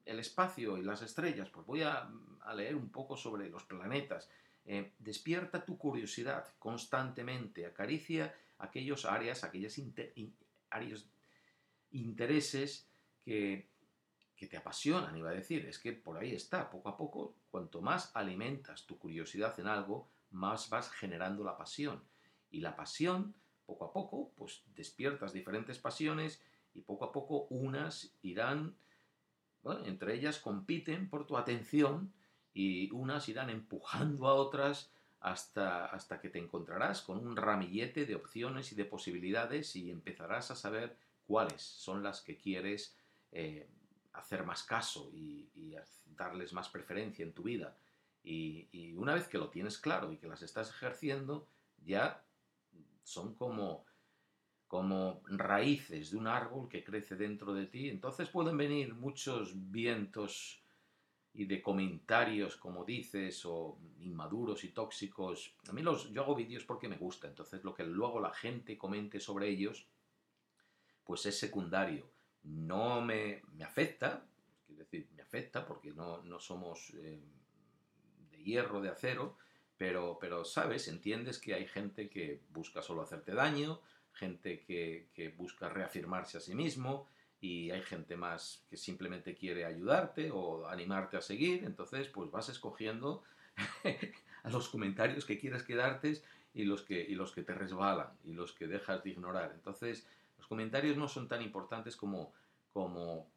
el 0.04 0.20
espacio 0.20 0.78
y 0.78 0.84
las 0.84 1.02
estrellas, 1.02 1.50
pues 1.50 1.66
voy 1.66 1.84
a, 1.84 2.12
a 2.42 2.56
leer 2.56 2.76
un 2.76 2.90
poco 2.90 3.16
sobre 3.16 3.50
los 3.50 3.64
planetas 3.64 4.30
eh, 4.70 4.92
despierta 5.00 5.64
tu 5.64 5.78
curiosidad 5.78 6.46
constantemente, 6.60 7.66
acaricia 7.66 8.36
aquellos 8.58 9.06
áreas, 9.06 9.46
aquellos 9.46 9.80
intereses 11.92 12.86
que, 13.24 13.70
que 14.36 14.48
te 14.48 14.58
apasionan, 14.58 15.16
iba 15.18 15.30
a 15.30 15.34
decir. 15.34 15.66
Es 15.66 15.80
que 15.80 15.94
por 15.94 16.18
ahí 16.18 16.34
está, 16.34 16.70
poco 16.70 16.90
a 16.90 16.98
poco, 16.98 17.34
cuanto 17.50 17.82
más 17.82 18.12
alimentas 18.14 18.86
tu 18.86 18.98
curiosidad 18.98 19.58
en 19.58 19.68
algo, 19.68 20.10
más 20.32 20.70
vas 20.70 20.92
generando 20.92 21.46
la 21.46 21.56
pasión. 21.56 22.04
Y 22.52 22.60
la 22.60 22.76
pasión, 22.76 23.34
poco 23.66 23.86
a 23.86 23.94
poco, 23.94 24.34
pues 24.36 24.64
despiertas 24.76 25.32
diferentes 25.32 25.80
pasiones 25.80 26.42
y 26.74 26.82
poco 26.82 27.06
a 27.06 27.14
poco 27.14 27.48
unas 27.52 28.12
irán, 28.22 28.76
bueno, 29.64 29.86
entre 29.86 30.14
ellas 30.14 30.40
compiten 30.40 31.10
por 31.10 31.26
tu 31.26 31.38
atención 31.38 32.12
y 32.58 32.90
unas 32.92 33.30
irán 33.30 33.52
empujando 33.52 34.28
a 34.28 34.34
otras 34.34 34.92
hasta, 35.20 35.86
hasta 35.86 36.20
que 36.20 36.30
te 36.30 36.40
encontrarás 36.40 37.04
con 37.04 37.20
un 37.20 37.36
ramillete 37.36 38.08
de 38.08 38.16
opciones 38.16 38.72
y 38.72 38.76
de 38.76 38.86
posibilidades 38.86 39.76
y 39.76 39.92
empezarás 39.92 40.50
a 40.50 40.56
saber 40.56 40.98
cuáles 41.28 41.62
son 41.62 42.02
las 42.02 42.22
que 42.22 42.36
quieres 42.36 42.98
eh, 43.32 43.70
hacer 44.14 44.44
más 44.44 44.64
caso 44.64 45.12
y, 45.14 45.46
darles 46.18 46.52
más 46.52 46.68
preferencia 46.70 47.24
en 47.24 47.32
tu 47.32 47.44
vida. 47.44 47.78
Y, 48.24 48.68
y, 48.72 48.94
una 48.94 49.14
vez 49.14 49.28
que 49.28 49.38
lo 49.38 49.50
tienes 49.50 49.78
claro 49.78 50.12
y 50.12 50.18
que 50.18 50.28
las 50.28 50.42
estás 50.42 50.72
ejerciendo, 50.72 51.48
ya 51.86 52.26
son 53.04 53.36
como, 53.36 53.86
como 54.68 55.22
raíces 55.28 56.10
de 56.10 56.18
un 56.18 56.26
árbol 56.26 56.68
que 56.68 56.84
crece 56.84 57.16
dentro 57.16 57.54
de 57.54 57.68
ti. 57.68 57.88
Entonces 57.88 58.30
pueden 58.30 58.58
venir 58.58 58.96
muchos 58.96 59.52
vientos 59.70 60.64
y 61.38 61.46
de 61.46 61.62
comentarios, 61.62 62.56
como 62.58 62.84
dices, 62.84 63.46
o 63.46 63.78
inmaduros 64.00 64.64
y 64.64 64.70
tóxicos. 64.70 65.56
A 65.70 65.72
mí 65.72 65.84
los, 65.84 66.12
yo 66.12 66.24
hago 66.24 66.34
vídeos 66.34 66.64
porque 66.64 66.88
me 66.88 66.98
gusta, 66.98 67.28
entonces 67.28 67.64
lo 67.64 67.76
que 67.76 67.84
luego 67.84 68.20
la 68.20 68.34
gente 68.34 68.76
comente 68.76 69.20
sobre 69.20 69.48
ellos, 69.48 69.86
pues 71.04 71.28
es 71.28 71.38
secundario. 71.38 72.10
No 72.42 73.02
me, 73.02 73.44
me 73.54 73.64
afecta, 73.64 74.26
es 74.68 74.80
decir, 74.80 75.10
me 75.16 75.22
afecta 75.22 75.64
porque 75.64 75.92
no, 75.92 76.24
no 76.24 76.40
somos 76.40 76.92
eh, 76.96 77.22
de 78.32 78.44
hierro, 78.44 78.82
de 78.82 78.90
acero, 78.90 79.38
pero, 79.78 80.18
pero, 80.20 80.44
sabes, 80.44 80.88
entiendes 80.88 81.38
que 81.38 81.54
hay 81.54 81.68
gente 81.68 82.10
que 82.10 82.42
busca 82.50 82.82
solo 82.82 83.04
hacerte 83.04 83.36
daño, 83.36 83.80
gente 84.12 84.62
que, 84.62 85.12
que 85.14 85.30
busca 85.30 85.70
reafirmarse 85.70 86.40
a 86.40 86.42
sí 86.42 86.56
mismo, 86.56 87.08
y 87.40 87.72
hay 87.72 87.82
gente 87.82 88.18
más 88.18 88.66
que 88.70 88.78
simplemente 88.78 89.36
quiere 89.36 89.66
ayudarte 89.66 90.32
o 90.32 90.68
animarte 90.68 91.18
a 91.18 91.22
seguir, 91.22 91.64
entonces 91.64 92.08
pues 92.08 92.32
vas 92.32 92.50
escogiendo 92.50 93.24
a 94.44 94.50
los 94.50 94.70
comentarios 94.70 95.26
que 95.26 95.38
quieres 95.38 95.64
quedarte 95.64 96.22
y 96.54 96.64
los 96.64 96.82
que, 96.82 97.00
y 97.00 97.16
los 97.16 97.32
que 97.32 97.44
te 97.44 97.54
resbalan 97.54 98.10
y 98.24 98.34
los 98.34 98.54
que 98.54 98.68
dejas 98.68 99.04
de 99.04 99.12
ignorar. 99.12 99.52
Entonces 99.54 100.08
los 100.38 100.48
comentarios 100.48 100.98
no 100.98 101.08
son 101.08 101.28
tan 101.28 101.42
importantes 101.42 101.96
como, 101.96 102.34
como, 102.74 103.30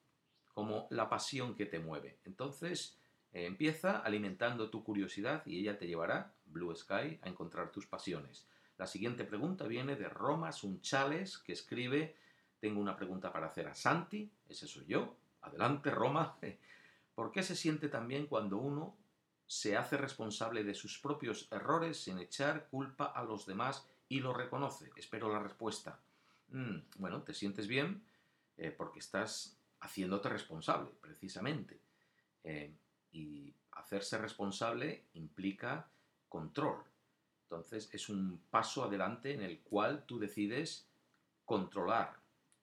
como 0.54 0.86
la 0.90 1.08
pasión 1.08 1.54
que 1.54 1.66
te 1.66 1.78
mueve. 1.78 2.18
Entonces 2.24 2.96
eh, 3.32 3.44
empieza 3.44 3.98
alimentando 3.98 4.70
tu 4.70 4.82
curiosidad 4.82 5.42
y 5.46 5.58
ella 5.58 5.78
te 5.78 5.86
llevará, 5.86 6.32
Blue 6.46 6.74
Sky, 6.74 7.18
a 7.22 7.28
encontrar 7.28 7.70
tus 7.70 7.86
pasiones. 7.86 8.46
La 8.78 8.86
siguiente 8.86 9.24
pregunta 9.24 9.66
viene 9.66 9.94
de 9.94 10.08
Roma 10.08 10.52
Sunchales, 10.52 11.36
que 11.36 11.52
escribe 11.52 12.16
tengo 12.60 12.80
una 12.80 12.96
pregunta 12.96 13.32
para 13.32 13.46
hacer 13.46 13.66
a 13.66 13.74
Santi, 13.74 14.30
ese 14.48 14.68
soy 14.68 14.84
yo. 14.86 15.16
Adelante, 15.42 15.90
Roma. 15.90 16.36
¿Por 17.14 17.32
qué 17.32 17.42
se 17.42 17.56
siente 17.56 17.88
tan 17.88 18.06
bien 18.06 18.26
cuando 18.26 18.58
uno 18.58 18.96
se 19.46 19.76
hace 19.76 19.96
responsable 19.96 20.62
de 20.62 20.74
sus 20.74 20.98
propios 20.98 21.48
errores 21.50 22.02
sin 22.02 22.18
echar 22.18 22.68
culpa 22.68 23.06
a 23.06 23.24
los 23.24 23.46
demás 23.46 23.86
y 24.08 24.20
lo 24.20 24.32
reconoce? 24.32 24.90
Espero 24.94 25.32
la 25.32 25.40
respuesta. 25.40 25.98
Mm, 26.48 26.76
bueno, 26.98 27.22
te 27.22 27.34
sientes 27.34 27.66
bien 27.66 28.04
eh, 28.56 28.70
porque 28.70 29.00
estás 29.00 29.56
haciéndote 29.80 30.28
responsable, 30.28 30.90
precisamente. 31.00 31.80
Eh, 32.44 32.74
y 33.12 33.52
hacerse 33.72 34.18
responsable 34.18 35.04
implica 35.14 35.88
control. 36.28 36.84
Entonces 37.44 37.88
es 37.92 38.08
un 38.08 38.40
paso 38.50 38.84
adelante 38.84 39.32
en 39.34 39.42
el 39.42 39.60
cual 39.60 40.04
tú 40.06 40.18
decides 40.18 40.86
controlar 41.44 42.19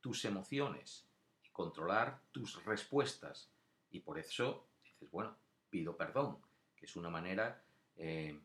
tus 0.07 0.23
emociones 0.23 1.05
y 1.43 1.49
controlar 1.49 2.21
tus 2.31 2.63
respuestas. 2.63 3.51
Y 3.91 3.99
por 3.99 4.17
eso 4.17 4.65
dices, 4.85 5.11
bueno, 5.11 5.35
pido 5.69 5.97
perdón, 5.97 6.37
que 6.77 6.85
es 6.85 6.95
una 6.95 7.09
manera, 7.09 7.61
eh, 7.97 8.39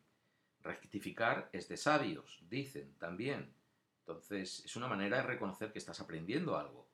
rectificar 0.61 1.49
es 1.53 1.69
de 1.69 1.77
sabios, 1.77 2.41
dicen 2.51 2.97
también. 2.99 3.55
Entonces, 4.01 4.65
es 4.65 4.75
una 4.75 4.89
manera 4.89 5.19
de 5.19 5.23
reconocer 5.23 5.73
que 5.73 5.79
estás 5.79 6.01
aprendiendo 6.01 6.59
algo. 6.59 6.89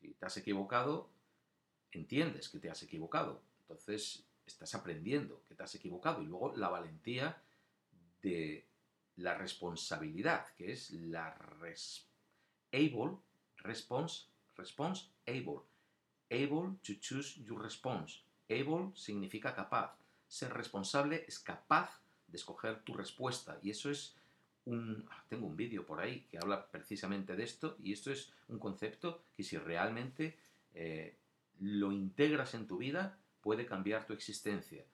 Si 0.00 0.14
te 0.14 0.24
has 0.24 0.38
equivocado, 0.38 1.10
entiendes 1.92 2.48
que 2.48 2.60
te 2.60 2.70
has 2.70 2.82
equivocado. 2.82 3.42
Entonces, 3.60 4.24
estás 4.46 4.74
aprendiendo 4.74 5.42
que 5.46 5.54
te 5.54 5.64
has 5.64 5.74
equivocado. 5.74 6.22
Y 6.22 6.24
luego 6.24 6.56
la 6.56 6.70
valentía 6.70 7.42
de 8.22 8.66
la 9.16 9.34
responsabilidad, 9.34 10.48
que 10.54 10.72
es 10.72 10.92
la 10.92 11.36
able, 12.72 13.18
response, 13.64 14.26
response, 14.56 15.08
able. 15.26 15.62
Able 16.30 16.76
to 16.82 16.94
choose 17.00 17.36
your 17.44 17.60
response. 17.60 18.22
Able 18.48 18.92
significa 18.94 19.54
capaz. 19.54 19.96
Ser 20.28 20.52
responsable 20.52 21.24
es 21.26 21.38
capaz 21.38 22.00
de 22.28 22.36
escoger 22.36 22.82
tu 22.82 22.94
respuesta. 22.94 23.58
Y 23.62 23.70
eso 23.70 23.90
es 23.90 24.16
un... 24.66 25.06
Ah, 25.10 25.24
tengo 25.28 25.46
un 25.46 25.56
vídeo 25.56 25.84
por 25.86 26.00
ahí 26.00 26.26
que 26.30 26.38
habla 26.38 26.66
precisamente 26.70 27.36
de 27.36 27.44
esto 27.44 27.76
y 27.82 27.92
esto 27.92 28.10
es 28.10 28.32
un 28.48 28.58
concepto 28.58 29.24
que 29.36 29.42
si 29.42 29.58
realmente 29.58 30.38
eh, 30.74 31.16
lo 31.60 31.92
integras 31.92 32.54
en 32.54 32.66
tu 32.66 32.78
vida 32.78 33.18
puede 33.40 33.66
cambiar 33.66 34.06
tu 34.06 34.12
existencia. 34.12 34.84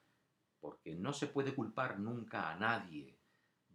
Porque 0.61 0.95
no 0.95 1.13
se 1.13 1.27
puede 1.27 1.55
culpar 1.55 1.99
nunca 1.99 2.51
a 2.51 2.57
nadie 2.57 3.20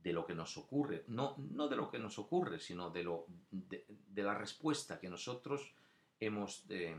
de 0.05 0.13
lo 0.13 0.23
que 0.23 0.35
nos 0.35 0.55
ocurre, 0.55 1.03
no, 1.07 1.35
no 1.37 1.67
de 1.67 1.75
lo 1.75 1.89
que 1.89 1.97
nos 1.97 2.19
ocurre, 2.19 2.59
sino 2.59 2.91
de, 2.91 3.03
lo, 3.03 3.25
de, 3.49 4.23
la 4.23 4.35
respuesta 4.35 4.99
que 4.99 5.09
nosotros 5.09 5.73
hemos 6.19 6.63
eh, 6.69 6.95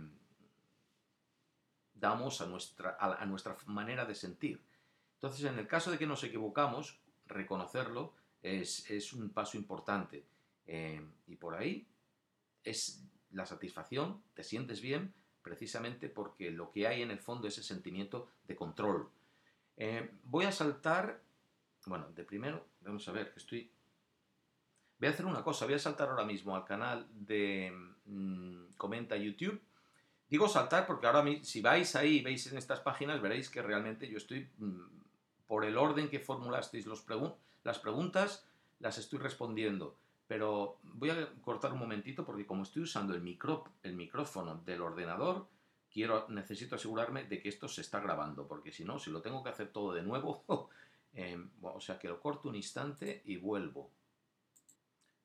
damos 1.95 2.41
a 2.41 2.47
nuestra, 2.47 2.97
a, 2.99 3.25
nuestra 3.27 3.57
manera 3.67 4.05
de 4.07 4.17
sentir. 4.17 4.61
Entonces, 5.15 5.45
en 5.45 5.57
el 5.57 5.69
caso 5.69 5.93
de 5.93 5.99
que 5.99 6.07
nos 6.07 6.25
equivocamos, 6.25 6.99
reconocerlo 7.29 8.13
es, 8.43 9.13
un 9.13 9.31
paso 9.31 9.57
importante. 9.57 10.27
Eh, 10.67 11.01
y 11.29 11.37
por 11.37 11.55
ahí 11.55 11.87
es 12.65 13.05
la 13.31 13.47
satisfacción, 13.47 14.21
te 14.35 14.43
sientes 14.43 14.81
bien, 14.81 15.15
precisamente 15.43 16.09
porque 16.09 16.51
lo 16.51 16.73
que 16.73 16.89
hay 16.89 17.03
en 17.03 17.13
el 17.13 17.21
fondo 17.21 17.47
es 17.47 17.57
ese 17.57 17.69
sentimiento 17.73 18.27
de 18.49 18.57
control. 18.57 19.09
Eh, 19.77 20.11
voy 20.25 20.47
a 20.47 20.51
saltar 20.51 21.23
bueno, 21.87 22.09
de 22.15 22.25
primero, 22.25 22.67
vamos 22.83 23.07
a 23.09 23.13
ver, 23.13 23.33
que 23.33 23.39
estoy... 23.39 23.71
Voy 24.99 25.09
a 25.09 25.11
hacer 25.11 25.27
una 25.27 25.43
cosa, 25.43 25.67
voy 25.67 25.75
a 25.75 25.79
saltar 25.79 26.09
ahora 26.09 26.25
mismo 26.25 26.57
al 26.57 26.65
canal 26.65 27.07
de 27.11 27.73
mm, 28.07 28.73
Comenta 28.77 29.17
YouTube. 29.17 29.61
Digo 30.29 30.49
saltar 30.49 30.87
porque 30.87 31.07
ahora 31.07 31.25
si 31.43 31.61
vais 31.61 31.95
ahí, 31.97 32.23
veis 32.23 32.47
en 32.51 32.59
estas 32.59 32.81
páginas, 32.81 33.21
veréis 33.21 33.51
que 33.51 33.63
realmente 33.63 34.09
yo 34.09 34.17
estoy, 34.17 34.49
mm, 34.59 34.81
por 35.47 35.65
el 35.65 35.77
orden 35.77 36.09
que 36.09 36.19
formulasteis 36.19 36.87
las 36.87 37.79
preguntas, 37.79 38.47
las 38.81 38.99
estoy 38.99 39.19
respondiendo. 39.19 39.97
Pero 40.27 40.79
voy 40.83 41.11
a 41.11 41.33
cortar 41.43 41.73
un 41.73 41.79
momentito 41.79 42.25
porque 42.25 42.47
como 42.47 42.65
estoy 42.65 42.83
usando 42.83 43.15
el, 43.15 43.39
el 43.83 43.95
micrófono 43.95 44.63
del 44.65 44.81
ordenador, 44.81 45.47
quiero, 45.97 46.27
necesito 46.29 46.75
asegurarme 46.75 47.25
de 47.25 47.41
que 47.41 47.49
esto 47.49 47.69
se 47.69 47.83
está 47.83 48.01
grabando, 48.01 48.47
porque 48.49 48.73
si 48.73 48.85
no, 48.85 48.99
si 48.99 49.11
lo 49.11 49.23
tengo 49.23 49.43
que 49.43 49.51
hacer 49.51 49.69
todo 49.69 49.95
de 49.95 50.03
nuevo, 50.03 50.45
Em, 51.17 51.51
o 51.63 51.81
sea 51.81 51.99
que 51.99 52.09
lo 52.09 52.21
corto 52.21 52.51
un 52.51 52.57
instante 52.57 53.23
y 53.25 53.39
vuelvo. 53.39 53.91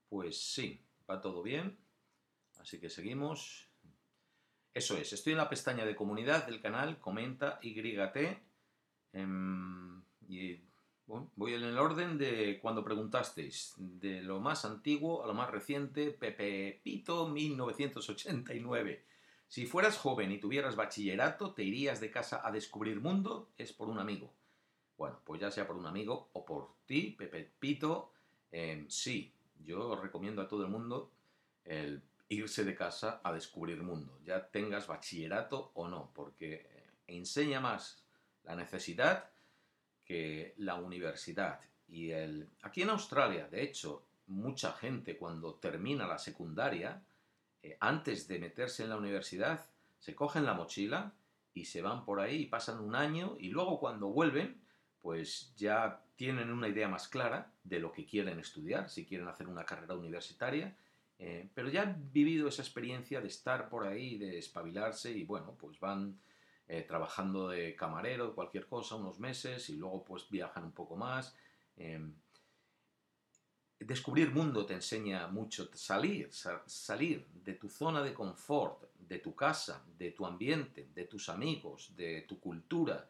Pues 0.07 0.41
sí, 0.41 0.81
va 1.09 1.19
todo 1.19 1.43
bien. 1.43 1.77
Así 2.59 2.79
que 2.79 2.89
seguimos. 2.89 3.67
Eso 4.73 4.95
es, 4.95 5.11
estoy 5.11 5.33
en 5.33 5.39
la 5.39 5.49
pestaña 5.49 5.85
de 5.85 5.97
comunidad 5.97 6.45
del 6.45 6.61
canal, 6.61 6.97
comenta 6.99 7.59
YT. 7.61 8.41
Em, 9.11 10.01
y 10.29 10.61
voy 11.07 11.55
en 11.55 11.63
el 11.63 11.77
orden 11.77 12.17
de 12.17 12.57
cuando 12.61 12.85
preguntasteis, 12.85 13.73
de 13.77 14.21
lo 14.21 14.39
más 14.39 14.63
antiguo 14.63 15.25
a 15.25 15.27
lo 15.27 15.33
más 15.33 15.51
reciente, 15.51 16.11
Pepe 16.11 16.79
Pito 16.81 17.27
1989. 17.27 19.03
Si 19.49 19.65
fueras 19.65 19.97
joven 19.97 20.31
y 20.31 20.39
tuvieras 20.39 20.77
bachillerato, 20.77 21.53
¿te 21.53 21.63
irías 21.63 21.99
de 21.99 22.11
casa 22.11 22.41
a 22.47 22.51
descubrir 22.53 23.01
mundo? 23.01 23.51
Es 23.57 23.73
por 23.73 23.89
un 23.89 23.99
amigo. 23.99 24.33
Bueno, 25.01 25.19
pues 25.23 25.41
ya 25.41 25.49
sea 25.49 25.65
por 25.65 25.77
un 25.77 25.87
amigo 25.87 26.29
o 26.33 26.45
por 26.45 26.75
ti, 26.85 27.15
Pepe 27.17 27.49
Pito, 27.57 28.13
em, 28.51 28.87
sí, 28.87 29.33
yo 29.65 29.95
recomiendo 29.95 30.43
a 30.43 30.47
todo 30.47 30.63
el 30.63 30.69
mundo 30.69 31.09
el 31.65 32.03
irse 32.29 32.63
de 32.63 32.75
casa 32.75 33.19
a 33.23 33.33
descubrir 33.33 33.81
mundo, 33.81 34.19
ya 34.23 34.45
tengas 34.45 34.85
bachillerato 34.85 35.71
o 35.73 35.87
no, 35.87 36.11
porque 36.13 36.67
enseña 37.07 37.59
más 37.59 38.03
la 38.43 38.55
necesidad 38.55 39.31
que 40.05 40.53
la 40.57 40.75
universidad. 40.75 41.61
Y 41.87 42.11
el, 42.11 42.47
aquí 42.61 42.83
en 42.83 42.91
Australia, 42.91 43.47
de 43.47 43.63
hecho, 43.63 44.05
mucha 44.27 44.71
gente 44.71 45.17
cuando 45.17 45.55
termina 45.55 46.05
la 46.05 46.19
secundaria, 46.19 47.01
eh, 47.63 47.75
antes 47.79 48.27
de 48.27 48.37
meterse 48.37 48.83
en 48.83 48.89
la 48.89 48.97
universidad, 48.97 49.65
se 49.97 50.13
cogen 50.13 50.45
la 50.45 50.53
mochila 50.53 51.11
y 51.55 51.65
se 51.65 51.81
van 51.81 52.05
por 52.05 52.19
ahí 52.19 52.43
y 52.43 52.45
pasan 52.45 52.79
un 52.79 52.93
año 52.93 53.35
y 53.39 53.49
luego 53.49 53.79
cuando 53.79 54.09
vuelven, 54.09 54.60
pues 55.01 55.53
ya 55.55 56.03
tienen 56.15 56.51
una 56.51 56.67
idea 56.67 56.87
más 56.87 57.07
clara 57.07 57.51
de 57.63 57.79
lo 57.79 57.91
que 57.91 58.05
quieren 58.05 58.39
estudiar, 58.39 58.89
si 58.89 59.05
quieren 59.05 59.27
hacer 59.27 59.47
una 59.47 59.65
carrera 59.65 59.95
universitaria, 59.95 60.77
eh, 61.17 61.49
pero 61.53 61.69
ya 61.69 61.83
han 61.83 62.11
vivido 62.11 62.47
esa 62.47 62.61
experiencia 62.61 63.21
de 63.21 63.27
estar 63.27 63.69
por 63.69 63.85
ahí, 63.85 64.17
de 64.17 64.37
espabilarse 64.37 65.11
y 65.11 65.23
bueno, 65.23 65.55
pues 65.57 65.79
van 65.79 66.19
eh, 66.67 66.83
trabajando 66.87 67.49
de 67.49 67.75
camarero, 67.75 68.33
cualquier 68.33 68.67
cosa, 68.67 68.95
unos 68.95 69.19
meses 69.19 69.69
y 69.69 69.75
luego 69.75 70.03
pues 70.03 70.29
viajan 70.29 70.63
un 70.63 70.71
poco 70.71 70.95
más. 70.95 71.35
Em, 71.75 72.15
descubrir 73.79 74.31
mundo 74.31 74.65
te 74.65 74.75
enseña 74.75 75.27
mucho, 75.27 75.69
salir, 75.73 76.29
salir 76.31 77.27
de 77.27 77.53
tu 77.55 77.67
zona 77.67 78.01
de 78.01 78.13
confort, 78.13 78.83
de 78.95 79.19
tu 79.19 79.35
casa, 79.35 79.83
de 79.97 80.11
tu 80.11 80.25
ambiente, 80.25 80.89
de 80.93 81.05
tus 81.05 81.29
amigos, 81.29 81.95
de 81.95 82.21
tu 82.21 82.39
cultura, 82.39 83.09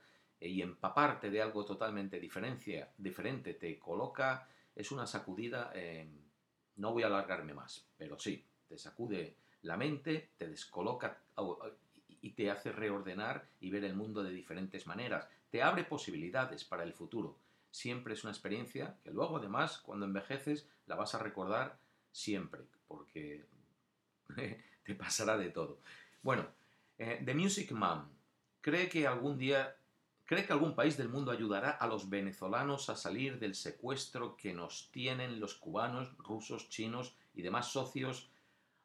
y 0.49 0.61
empaparte 0.61 1.29
de 1.29 1.41
algo 1.41 1.63
totalmente 1.63 2.19
diferente 2.19 3.53
te 3.53 3.77
coloca, 3.77 4.47
es 4.75 4.91
una 4.91 5.05
sacudida, 5.05 5.71
eh, 5.75 6.09
no 6.77 6.93
voy 6.93 7.03
a 7.03 7.07
alargarme 7.07 7.53
más, 7.53 7.85
pero 7.97 8.17
sí, 8.17 8.43
te 8.67 8.77
sacude 8.77 9.35
la 9.61 9.77
mente, 9.77 10.31
te 10.37 10.47
descoloca 10.47 11.21
y 12.21 12.31
te 12.31 12.49
hace 12.49 12.71
reordenar 12.71 13.47
y 13.59 13.69
ver 13.69 13.83
el 13.83 13.95
mundo 13.95 14.23
de 14.23 14.31
diferentes 14.31 14.87
maneras, 14.87 15.27
te 15.51 15.61
abre 15.61 15.83
posibilidades 15.83 16.63
para 16.63 16.83
el 16.83 16.93
futuro. 16.93 17.37
Siempre 17.69 18.13
es 18.13 18.23
una 18.23 18.33
experiencia 18.33 18.97
que 19.03 19.11
luego 19.11 19.37
además 19.37 19.77
cuando 19.77 20.05
envejeces 20.05 20.67
la 20.87 20.95
vas 20.95 21.13
a 21.13 21.19
recordar 21.19 21.77
siempre, 22.11 22.61
porque 22.87 23.45
te 24.83 24.95
pasará 24.95 25.37
de 25.37 25.49
todo. 25.49 25.79
Bueno, 26.23 26.47
eh, 26.97 27.21
The 27.23 27.35
Music 27.35 27.71
Man 27.71 28.09
cree 28.61 28.89
que 28.89 29.07
algún 29.07 29.37
día 29.37 29.75
¿Cree 30.31 30.45
que 30.45 30.53
algún 30.53 30.75
país 30.75 30.95
del 30.95 31.09
mundo 31.09 31.29
ayudará 31.29 31.71
a 31.71 31.87
los 31.87 32.09
venezolanos 32.09 32.89
a 32.89 32.95
salir 32.95 33.37
del 33.37 33.53
secuestro 33.53 34.37
que 34.37 34.53
nos 34.53 34.89
tienen 34.89 35.41
los 35.41 35.55
cubanos, 35.55 36.17
rusos, 36.19 36.69
chinos 36.69 37.17
y 37.33 37.41
demás 37.41 37.73
socios, 37.73 38.29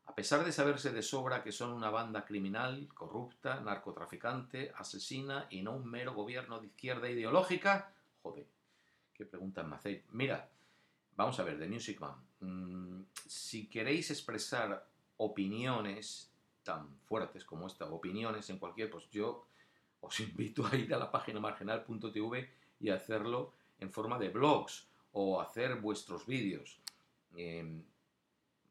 a 0.07 0.15
pesar 0.17 0.45
de 0.45 0.51
saberse 0.51 0.91
de 0.91 1.03
sobra 1.03 1.45
que 1.45 1.53
son 1.53 1.73
una 1.73 1.89
banda 1.89 2.25
criminal, 2.25 2.89
corrupta, 2.93 3.61
narcotraficante, 3.61 4.73
asesina 4.75 5.47
y 5.49 5.63
no 5.63 5.77
un 5.77 5.89
mero 5.89 6.15
gobierno 6.15 6.59
de 6.59 6.67
izquierda 6.67 7.09
ideológica? 7.09 7.95
Joder, 8.25 8.49
qué 9.15 9.25
pregunta 9.25 9.63
me 9.63 9.77
hacéis. 9.77 10.03
Mira, 10.11 10.51
vamos 11.15 11.39
a 11.39 11.45
ver, 11.45 11.61
The 11.61 11.69
Music 11.69 12.01
Man. 12.01 12.17
Mm, 12.41 13.05
si 13.25 13.69
queréis 13.69 14.11
expresar 14.11 14.85
opiniones 15.19 16.29
tan 16.65 16.99
fuertes 17.05 17.45
como 17.45 17.69
esta, 17.69 17.85
opiniones 17.85 18.51
en 18.51 18.59
cualquier, 18.59 18.91
pues 18.91 19.09
yo 19.13 19.47
os 20.07 20.21
invito 20.21 20.65
a 20.67 20.77
ir 20.77 20.95
a 20.95 20.99
la 20.99 21.11
página 21.11 21.41
marginal.tv 21.41 22.49
y 22.81 22.91
hacerlo 22.91 23.53
en 23.79 23.91
forma 23.91 24.19
de 24.19 24.29
blogs 24.29 24.87
o 25.13 25.41
hacer 25.41 25.77
vuestros 25.81 26.27
vídeos. 26.27 26.79
Em, 27.35 27.83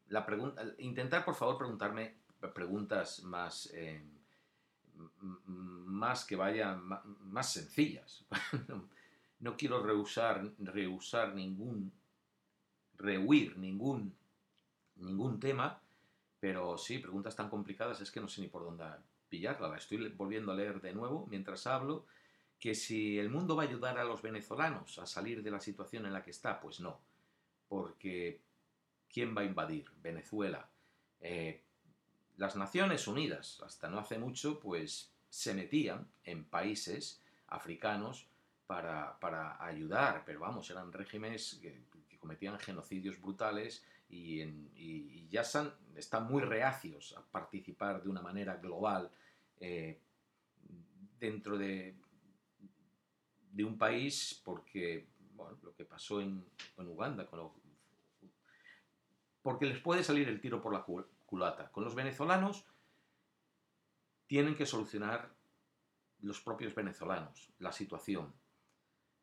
la 0.10 0.25
pregunta, 0.25 0.63
intentar, 0.80 1.25
por 1.25 1.36
favor, 1.36 1.58
preguntarme 1.58 2.15
preguntas 2.54 3.24
más, 3.24 3.70
em, 3.74 4.08
más 5.46 6.25
que 6.25 6.36
vayan 6.36 6.82
más 7.32 7.51
sencillas. 7.51 8.24
no 9.39 9.58
quiero 9.58 9.84
rehusar, 9.84 10.51
rehusar 10.60 11.34
ningún, 11.34 11.92
rehuir 12.98 13.58
ningún, 13.58 14.15
ningún 14.98 15.39
tema, 15.39 15.82
pero 16.39 16.77
sí, 16.77 17.00
preguntas 17.00 17.36
tan 17.36 17.50
complicadas 17.50 18.00
es 18.01 18.12
que 18.12 18.22
no 18.22 18.27
sé 18.27 18.42
ni 18.42 18.48
por 18.48 18.63
dónde 18.63 18.86
la 19.42 19.77
estoy 19.77 20.10
volviendo 20.10 20.51
a 20.51 20.56
leer 20.56 20.82
de 20.82 20.94
nuevo 20.94 21.27
mientras 21.30 21.68
hablo, 21.68 22.06
que 22.60 22.75
si 22.75 23.20
el 23.20 23.30
mundo 23.30 23.56
va 23.56 23.63
a 23.63 23.68
ayudar 23.68 23.98
a 23.98 24.04
los 24.04 24.22
venezolanos 24.22 24.98
a 25.00 25.06
salir 25.06 25.44
de 25.44 25.51
la 25.51 25.60
situación 25.60 26.06
en 26.06 26.13
la 26.13 26.24
que 26.24 26.32
está, 26.32 26.60
pues 26.60 26.80
no, 26.80 27.00
porque 27.68 28.42
¿quién 29.12 29.36
va 29.36 29.42
a 29.42 29.46
invadir 29.46 29.86
Venezuela? 30.01 30.70
Eh, 31.20 31.62
las 32.38 32.56
Naciones 32.56 33.08
Unidas, 33.08 33.62
hasta 33.65 33.89
no 33.89 34.00
hace 34.00 34.18
mucho, 34.18 34.60
pues 34.60 35.12
se 35.30 35.54
metían 35.54 36.08
en 36.24 36.46
países 36.46 37.22
africanos 37.48 38.27
para, 38.68 39.63
ayudar, 39.63 40.24
pero 40.25 40.39
vamos, 40.39 40.70
eran 40.70 40.92
regímenes 40.92 41.60
que, 41.62 41.84
cometían 42.20 42.58
genocidios 42.58 43.22
brutales 43.22 43.86
y, 44.10 45.27
ya 45.30 45.42
están, 45.42 46.27
muy 46.27 46.42
reacios 46.42 47.13
a 47.15 47.22
participar 47.22 48.01
de 48.01 48.10
una 48.10 48.22
manera 48.22 48.56
global 48.56 49.12
eh, 49.60 50.00
dentro 51.20 51.58
de, 51.58 51.96
un 53.58 53.78
país 53.78 54.42
porque 54.44 55.08
lo 55.64 55.74
que 55.76 55.86
pasó 55.86 56.22
en, 56.22 56.46
Uganda, 56.78 57.28
porque 59.42 59.66
les 59.66 59.80
puede 59.80 60.04
salir 60.04 60.28
el 60.28 60.42
tiro 60.42 60.62
por 60.62 60.74
la 60.74 60.86
culata. 61.26 61.72
Con 61.72 61.84
los 61.84 61.96
venezolanos 61.96 62.66
tienen 64.28 64.56
que 64.56 64.66
solucionar 64.66 65.34
los 66.22 66.42
propios 66.42 66.74
venezolanos 66.74 67.52
la 67.60 67.72
situación. 67.72 68.34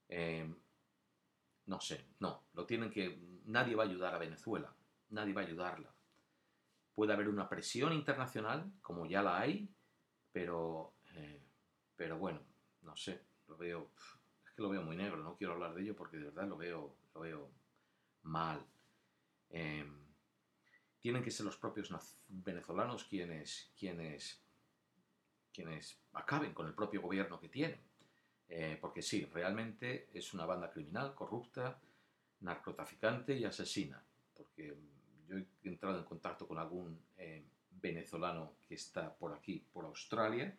Eh, 0.09 0.53
no 1.67 1.81
sé, 1.81 2.07
no, 2.21 2.45
lo 2.55 2.67
tienen 2.67 2.91
que. 2.91 3.19
Nadie 3.47 3.75
va 3.75 3.85
a 3.85 3.87
ayudar 3.87 4.15
a 4.15 4.19
Venezuela, 4.19 4.75
nadie 5.11 5.33
va 5.33 5.43
a 5.43 5.45
ayudarla. 5.45 5.95
Puede 6.95 7.13
haber 7.13 7.29
una 7.29 7.49
presión 7.49 7.93
internacional, 7.93 8.71
como 8.83 9.07
ya 9.07 9.23
la 9.23 9.39
hay, 9.39 9.69
pero, 10.33 10.95
eh, 11.15 11.41
pero 11.97 12.19
bueno, 12.19 12.41
no 12.83 12.97
sé, 12.97 13.21
lo 13.49 13.57
veo 13.57 13.91
que 14.55 14.63
lo 14.63 14.69
veo 14.69 14.83
muy 14.83 14.97
negro, 14.97 15.17
no 15.19 15.37
quiero 15.37 15.55
hablar 15.55 15.75
de 15.75 15.83
ello 15.83 15.97
porque 15.97 16.19
de 16.19 16.25
verdad 16.25 16.47
lo 16.47 16.57
veo, 16.57 16.95
lo 17.15 17.21
veo 17.21 17.51
mal. 18.23 18.65
Em, 19.51 20.03
tienen 21.01 21.23
que 21.23 21.31
ser 21.31 21.47
los 21.47 21.57
propios 21.57 21.91
venezolanos 22.29 23.05
quienes, 23.05 23.73
quienes, 23.79 24.41
quienes 25.53 25.99
acaben 26.13 26.55
con 26.55 26.67
el 26.67 26.75
propio 26.75 27.01
gobierno 27.01 27.41
que 27.41 27.49
tienen. 27.49 27.81
Eh, 28.49 28.77
porque 28.81 29.01
sí, 29.01 29.25
realmente 29.25 30.11
es 30.13 30.35
una 30.35 30.45
banda 30.45 30.71
criminal, 30.71 31.15
corrupta, 31.15 31.81
narcotraficante 32.41 33.35
y 33.35 33.45
asesina. 33.45 34.05
Porque 34.35 34.77
yo 35.27 35.39
he 35.39 35.47
entrado 35.65 35.99
en 35.99 36.05
contacto 36.05 36.47
con 36.47 36.59
algún 36.59 37.01
eh, 37.17 37.45
venezolano 37.81 38.55
que 38.67 38.75
está 38.75 39.15
por 39.15 39.33
aquí, 39.33 39.65
por 39.73 39.85
Australia, 39.85 40.57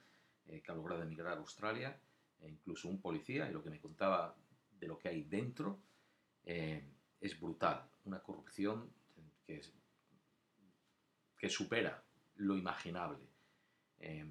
eh, 0.48 0.62
que 0.62 0.72
ha 0.72 0.76
logrado 0.76 1.04
emigrar 1.04 1.38
a 1.38 1.40
Australia, 1.40 1.98
e 2.42 2.50
incluso 2.50 2.90
un 2.90 3.00
policía, 3.02 3.50
y 3.50 3.54
lo 3.54 3.64
que 3.64 3.70
me 3.70 3.80
contaba 3.80 4.36
de 4.80 4.88
lo 4.88 4.98
que 5.00 5.10
hay 5.10 5.24
dentro 5.24 5.80
eh, 6.46 6.84
es 7.22 7.40
brutal. 7.40 7.90
Una 8.06 8.20
corrupción 8.22 8.92
que, 9.46 9.62
que 11.38 11.50
supera 11.50 12.04
lo 12.36 12.58
imaginable. 12.58 13.24
Eh, 14.00 14.26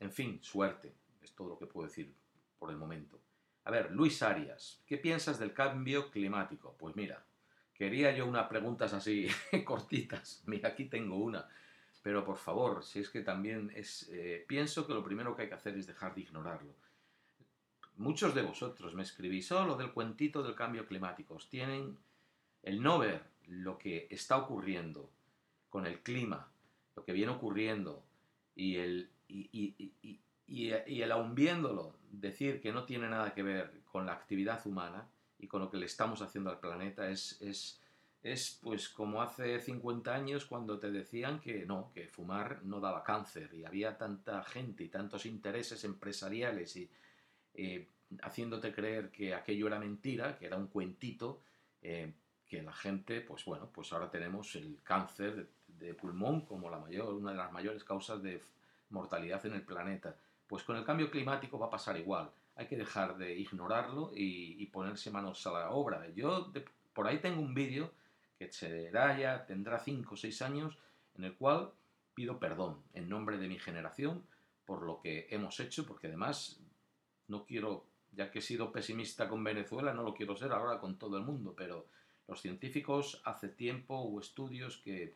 en 0.00 0.12
fin, 0.12 0.42
suerte, 0.42 0.94
es 1.22 1.32
todo 1.34 1.50
lo 1.50 1.58
que 1.58 1.66
puedo 1.66 1.86
decir 1.86 2.12
por 2.58 2.70
el 2.70 2.76
momento. 2.76 3.20
A 3.64 3.70
ver, 3.70 3.90
Luis 3.92 4.22
Arias, 4.22 4.82
¿qué 4.86 4.98
piensas 4.98 5.38
del 5.38 5.52
cambio 5.52 6.10
climático? 6.10 6.76
Pues 6.78 6.94
mira, 6.96 7.24
quería 7.74 8.14
yo 8.16 8.26
unas 8.26 8.48
preguntas 8.48 8.92
así 8.92 9.28
cortitas. 9.64 10.42
Mira, 10.46 10.70
aquí 10.70 10.86
tengo 10.86 11.16
una. 11.16 11.48
Pero 12.06 12.24
por 12.24 12.36
favor, 12.36 12.84
si 12.84 13.00
es 13.00 13.10
que 13.10 13.20
también 13.20 13.72
es... 13.74 14.08
Eh, 14.12 14.44
pienso 14.46 14.86
que 14.86 14.94
lo 14.94 15.02
primero 15.02 15.34
que 15.34 15.42
hay 15.42 15.48
que 15.48 15.56
hacer 15.56 15.76
es 15.76 15.88
dejar 15.88 16.14
de 16.14 16.20
ignorarlo. 16.20 16.72
Muchos 17.96 18.32
de 18.32 18.42
vosotros 18.42 18.94
me 18.94 19.02
escribís, 19.02 19.48
solo 19.48 19.74
del 19.74 19.90
cuentito 19.90 20.40
del 20.44 20.54
cambio 20.54 20.86
climático. 20.86 21.34
Os 21.34 21.48
tienen 21.48 21.98
el 22.62 22.80
no 22.80 23.00
ver 23.00 23.24
lo 23.48 23.76
que 23.76 24.06
está 24.08 24.36
ocurriendo 24.36 25.10
con 25.68 25.84
el 25.84 25.98
clima, 25.98 26.48
lo 26.94 27.04
que 27.04 27.12
viene 27.12 27.32
ocurriendo, 27.32 28.04
y 28.54 28.76
el, 28.76 29.10
y, 29.26 29.50
el 30.46 31.10
aun 31.10 31.34
viéndolo, 31.34 31.96
decir 32.12 32.60
que 32.60 32.70
no 32.70 32.84
tiene 32.84 33.08
nada 33.08 33.34
que 33.34 33.42
ver 33.42 33.80
con 33.90 34.06
la 34.06 34.12
actividad 34.12 34.64
humana 34.64 35.08
y 35.40 35.48
con 35.48 35.60
lo 35.60 35.72
que 35.72 35.78
le 35.78 35.86
estamos 35.86 36.22
haciendo 36.22 36.50
al 36.50 36.60
planeta 36.60 37.10
es, 37.10 37.82
es 38.32 38.58
pues 38.60 38.88
como 38.88 39.22
hace 39.22 39.60
50 39.60 40.12
años 40.12 40.46
cuando 40.46 40.80
te 40.80 40.90
decían 40.90 41.38
que 41.38 41.64
no, 41.64 41.92
que 41.94 42.08
fumar 42.08 42.64
no 42.64 42.80
daba 42.80 43.04
cáncer 43.04 43.54
y 43.54 43.64
había 43.64 43.96
tanta 43.96 44.42
gente 44.42 44.82
y 44.82 44.88
tantos 44.88 45.26
intereses 45.26 45.84
empresariales 45.84 46.74
y 46.76 46.90
eh, 47.54 47.88
haciéndote 48.22 48.72
creer 48.72 49.12
que 49.12 49.32
aquello 49.32 49.68
era 49.68 49.78
mentira, 49.78 50.36
que 50.36 50.46
era 50.46 50.56
un 50.56 50.66
cuentito, 50.66 51.40
eh, 51.82 52.12
que 52.48 52.62
la 52.62 52.72
gente, 52.72 53.20
pues 53.20 53.44
bueno, 53.44 53.70
pues 53.72 53.92
ahora 53.92 54.10
tenemos 54.10 54.56
el 54.56 54.80
cáncer 54.82 55.48
de, 55.68 55.94
pulmón 55.94 56.46
como 56.46 56.68
la 56.68 56.78
mayor, 56.78 57.14
una 57.14 57.30
de 57.30 57.36
las 57.36 57.52
mayores 57.52 57.84
causas 57.84 58.20
de 58.22 58.42
mortalidad 58.90 59.44
en 59.46 59.54
el 59.54 59.62
planeta. 59.62 60.16
Pues 60.48 60.64
con 60.64 60.76
el 60.76 60.84
cambio 60.84 61.10
climático 61.12 61.60
va 61.60 61.66
a 61.66 61.70
pasar 61.70 61.96
igual. 61.96 62.30
Hay 62.56 62.66
que 62.66 62.76
dejar 62.76 63.16
de 63.18 63.36
ignorarlo 63.38 64.10
y, 64.14 64.66
ponerse 64.66 65.10
manos 65.12 65.46
a 65.46 65.52
la 65.52 65.70
obra. 65.70 66.08
Yo 66.14 66.52
por 66.92 67.06
ahí 67.06 67.18
tengo 67.18 67.40
un 67.40 67.54
vídeo 67.54 67.92
que 68.38 68.52
será 68.52 69.18
ya, 69.18 69.46
tendrá 69.46 69.78
5 69.78 70.14
o 70.14 70.16
6 70.16 70.42
años, 70.42 70.78
en 71.16 71.24
el 71.24 71.34
cual 71.34 71.72
pido 72.14 72.38
perdón 72.38 72.82
en 72.94 73.08
nombre 73.08 73.38
de 73.38 73.48
mi 73.48 73.58
generación 73.58 74.24
por 74.64 74.82
lo 74.82 75.00
que 75.00 75.28
hemos 75.30 75.60
hecho, 75.60 75.86
porque 75.86 76.08
además 76.08 76.60
no 77.28 77.44
quiero, 77.44 77.86
ya 78.12 78.30
que 78.30 78.40
he 78.40 78.42
sido 78.42 78.72
pesimista 78.72 79.28
con 79.28 79.44
Venezuela, 79.44 79.94
no 79.94 80.02
lo 80.02 80.14
quiero 80.14 80.36
ser 80.36 80.52
ahora 80.52 80.80
con 80.80 80.98
todo 80.98 81.16
el 81.16 81.24
mundo, 81.24 81.54
pero 81.56 81.86
los 82.26 82.40
científicos 82.40 83.22
hace 83.24 83.48
tiempo 83.48 84.00
hubo 84.00 84.20
estudios 84.20 84.78
que 84.78 85.14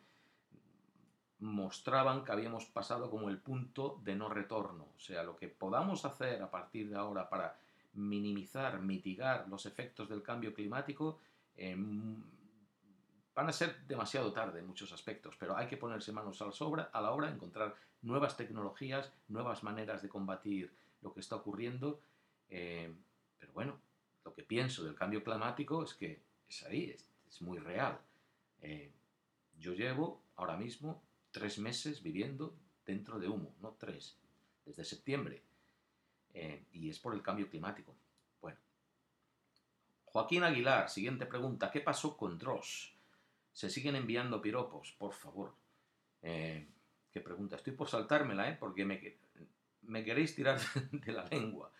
mostraban 1.39 2.23
que 2.23 2.31
habíamos 2.31 2.65
pasado 2.65 3.09
como 3.09 3.29
el 3.29 3.39
punto 3.39 3.99
de 4.03 4.15
no 4.15 4.29
retorno. 4.29 4.87
O 4.95 4.99
sea, 4.99 5.23
lo 5.23 5.35
que 5.35 5.47
podamos 5.47 6.05
hacer 6.05 6.41
a 6.41 6.51
partir 6.51 6.89
de 6.89 6.95
ahora 6.95 7.29
para 7.29 7.57
minimizar, 7.93 8.79
mitigar 8.81 9.47
los 9.49 9.65
efectos 9.65 10.07
del 10.07 10.21
cambio 10.21 10.53
climático, 10.53 11.19
em, 11.57 12.23
van 13.41 13.49
a 13.49 13.53
ser 13.53 13.75
demasiado 13.87 14.31
tarde 14.31 14.59
en 14.59 14.67
muchos 14.67 14.93
aspectos, 14.93 15.35
pero 15.39 15.57
hay 15.57 15.65
que 15.65 15.75
ponerse 15.75 16.11
manos 16.11 16.39
a 16.43 16.45
la, 16.45 16.51
obra, 16.59 16.91
a 16.93 17.01
la 17.01 17.09
obra, 17.09 17.27
encontrar 17.27 17.75
nuevas 18.03 18.37
tecnologías, 18.37 19.11
nuevas 19.29 19.63
maneras 19.63 20.03
de 20.03 20.09
combatir 20.09 20.71
lo 21.01 21.11
que 21.11 21.21
está 21.21 21.37
ocurriendo. 21.37 21.99
Eh, 22.49 22.93
pero 23.39 23.51
bueno, 23.53 23.79
lo 24.23 24.31
que 24.35 24.43
pienso 24.43 24.83
del 24.83 24.93
cambio 24.93 25.23
climático 25.23 25.83
es 25.83 25.95
que 25.95 26.21
es 26.47 26.63
ahí, 26.65 26.91
es, 26.91 27.41
muy 27.41 27.57
real. 27.57 27.99
Eh, 28.61 28.91
yo 29.57 29.73
llevo 29.73 30.21
ahora 30.35 30.55
mismo 30.55 31.01
tres 31.31 31.57
meses 31.57 32.03
viviendo 32.03 32.53
dentro 32.85 33.17
de 33.17 33.27
humo, 33.27 33.55
no 33.59 33.75
tres, 33.79 34.19
desde 34.67 34.85
septiembre. 34.85 35.41
Eh, 36.35 36.63
y 36.73 36.91
es 36.91 36.99
por 36.99 37.15
el 37.15 37.23
cambio 37.23 37.49
climático. 37.49 37.95
Bueno. 38.39 38.59
Joaquín 40.05 40.43
Aguilar, 40.43 40.91
siguiente 40.91 41.25
pregunta. 41.25 41.71
¿Qué 41.71 41.81
pasó 41.81 42.15
con 42.15 42.37
Dross? 42.37 43.00
Se 43.53 43.69
siguen 43.69 43.95
enviando 43.95 44.41
piropos, 44.41 44.93
por 44.97 45.13
favor. 45.13 45.53
¿Qué 46.21 47.19
pregunta? 47.21 47.55
Estoy 47.57 47.73
por 47.73 47.89
saltármela, 47.89 48.49
¿eh? 48.49 48.57
Porque 48.59 48.85
me, 48.85 49.17
me 49.83 50.03
queréis 50.03 50.35
tirar 50.35 50.59
de 50.91 51.11
la 51.11 51.25
lengua. 51.25 51.71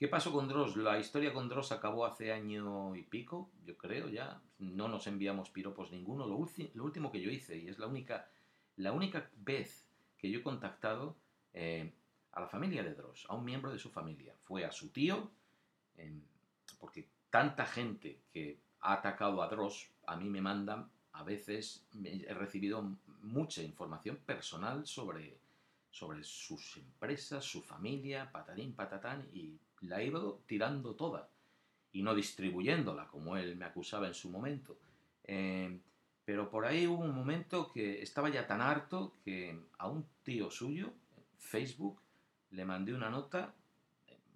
¿Qué 0.00 0.08
pasó 0.08 0.32
con 0.32 0.48
Dross? 0.48 0.76
La 0.76 0.98
historia 0.98 1.30
con 1.30 1.50
Dross 1.50 1.72
acabó 1.72 2.06
hace 2.06 2.32
año 2.32 2.96
y 2.96 3.02
pico, 3.02 3.50
yo 3.66 3.76
creo 3.76 4.08
ya. 4.08 4.40
No 4.58 4.88
nos 4.88 5.06
enviamos 5.06 5.50
piropos 5.50 5.92
ninguno. 5.92 6.26
Lo, 6.26 6.36
último 6.36 7.12
que 7.12 7.20
yo 7.20 7.30
hice, 7.30 7.58
y 7.58 7.68
es 7.68 7.78
la 7.78 7.86
única, 7.86 8.30
la 8.76 8.92
única 8.92 9.28
vez 9.36 9.86
que 10.16 10.30
yo 10.30 10.38
he 10.38 10.42
contactado 10.42 11.16
eh, 11.52 11.92
a 12.32 12.40
la 12.40 12.48
familia 12.48 12.82
de 12.82 12.94
Dross, 12.94 13.26
a 13.28 13.34
un 13.34 13.44
miembro 13.44 13.70
de 13.72 13.78
su 13.78 13.90
familia, 13.90 14.34
fue 14.44 14.64
a 14.64 14.72
su 14.72 14.88
tío, 14.88 15.30
em, 15.98 16.22
porque 16.78 17.06
tanta 17.28 17.66
gente 17.66 18.20
que 18.32 18.58
ha 18.80 18.94
atacado 18.94 19.42
a 19.42 19.48
Dross, 19.48 19.90
a 20.06 20.16
mí 20.16 20.30
me 20.30 20.40
mandan, 20.40 20.88
a 21.12 21.22
veces 21.22 21.84
he 22.04 22.34
recibido 22.34 22.96
mucha 23.22 23.62
información 23.62 24.16
personal 24.24 24.86
sobre 24.86 25.38
sobre 25.90 26.22
sus 26.22 26.76
empresas, 26.76 27.44
su 27.44 27.62
familia, 27.62 28.30
patatín, 28.30 28.72
patatán, 28.72 29.28
y 29.32 29.58
la 29.82 30.00
he 30.00 30.06
ido 30.06 30.40
tirando 30.46 30.94
toda 30.94 31.28
y 31.92 32.02
no 32.02 32.14
distribuyéndola, 32.14 33.08
como 33.08 33.36
él 33.36 33.56
me 33.56 33.64
acusaba 33.64 34.06
en 34.06 34.14
su 34.14 34.30
momento. 34.30 34.78
Eh, 35.24 35.80
pero 36.24 36.48
por 36.48 36.64
ahí 36.64 36.86
hubo 36.86 37.02
un 37.02 37.14
momento 37.14 37.72
que 37.72 38.02
estaba 38.02 38.28
ya 38.28 38.46
tan 38.46 38.60
harto 38.60 39.14
que 39.24 39.58
a 39.78 39.88
un 39.88 40.06
tío 40.22 40.50
suyo, 40.50 40.92
Facebook, 41.38 42.00
le 42.52 42.64
mandé 42.64 42.94
una 42.94 43.10
nota 43.10 43.52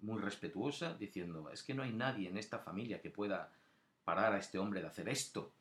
muy 0.01 0.21
respetuosa 0.21 0.93
diciendo, 0.95 1.49
es 1.51 1.63
que 1.63 1.73
no 1.73 1.83
hay 1.83 1.93
nadie 1.93 2.29
en 2.29 2.37
esta 2.37 2.59
familia 2.59 3.01
que 3.01 3.11
pueda 3.11 3.51
parar 4.03 4.33
a 4.33 4.39
este 4.39 4.59
hombre 4.59 4.81
de 4.81 4.87
hacer 4.87 5.07
esto 5.07 5.51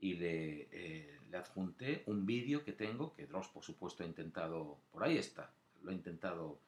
y 0.00 0.16
eh, 0.20 1.20
le, 1.30 1.36
adjunté 1.36 2.04
un 2.06 2.26
vídeo 2.26 2.64
que 2.64 2.72
tengo, 2.72 3.14
que 3.14 3.26
Dross 3.26 3.48
por 3.48 3.64
supuesto 3.64 4.02
ha 4.02 4.06
intentado, 4.06 4.78
por 4.90 5.04
ahí 5.04 5.16
está, 5.16 5.52
lo 5.82 5.90
ha 5.90 5.94
intentado, 5.94 6.60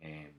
eh, 0.00 0.32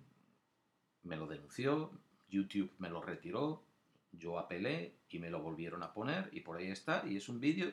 me 1.03 1.15
lo 1.15 1.27
denunció, 1.27 1.91
YouTube 2.29 2.71
me 2.79 2.89
lo 2.89 3.01
retiró, 3.01 3.63
yo 4.11 4.39
apelé 4.39 4.95
y 5.09 5.19
me 5.19 5.29
lo 5.29 5.41
volvieron 5.41 5.83
a 5.83 5.93
poner 5.93 6.29
y 6.31 6.41
por 6.41 6.57
ahí 6.57 6.67
está, 6.67 7.03
y 7.07 7.17
es 7.17 7.29
un 7.29 7.39
vídeo 7.39 7.71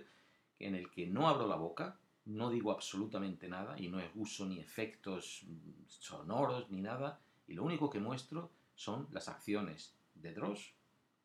en 0.59 0.75
el 0.75 0.90
que 0.90 1.07
no 1.07 1.29
abro 1.29 1.46
la 1.46 1.57
boca, 1.57 1.98
no 2.25 2.51
digo 2.51 2.70
absolutamente 2.70 3.48
nada 3.48 3.79
y 3.79 3.88
no 3.88 3.98
uso 4.14 4.46
ni 4.46 4.61
efectos 4.61 5.44
sonoros 5.88 6.70
ni 6.70 6.81
nada, 6.81 7.20
y 7.46 7.55
lo 7.55 7.64
único 7.64 7.90
que 7.90 7.98
muestro 7.98 8.51
son 8.75 9.09
las 9.12 9.29
acciones 9.29 9.94
de 10.14 10.33
Dross 10.33 10.75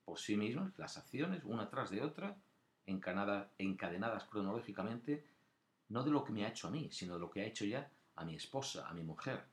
por 0.06 0.19
sí 0.19 0.38
mismas, 0.38 0.78
las 0.78 0.97
acciones 0.97 1.43
una 1.43 1.69
tras 1.69 1.89
de 1.89 2.02
otra, 2.02 2.38
encadenadas 2.88 4.23
cronológicamente, 4.26 5.26
no 5.89 6.04
de 6.04 6.12
lo 6.12 6.23
que 6.23 6.32
me 6.32 6.45
ha 6.45 6.50
hecho 6.50 6.67
a 6.67 6.71
mí, 6.71 6.89
sino 6.91 7.13
de 7.15 7.19
lo 7.19 7.30
que 7.30 7.41
ha 7.41 7.45
hecho 7.45 7.65
ya 7.65 7.89
a 8.15 8.26
mi 8.26 8.36
esposa, 8.36 8.88
a 8.88 8.93
mi 8.93 9.04
mujer, 9.04 9.43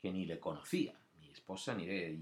que 0.00 0.12
ni 0.12 0.26
le 0.26 0.38
conocía. 0.38 0.98
Mi 1.18 1.30
esposa 1.30 1.74
ni 1.74 1.86
ve, 1.86 2.18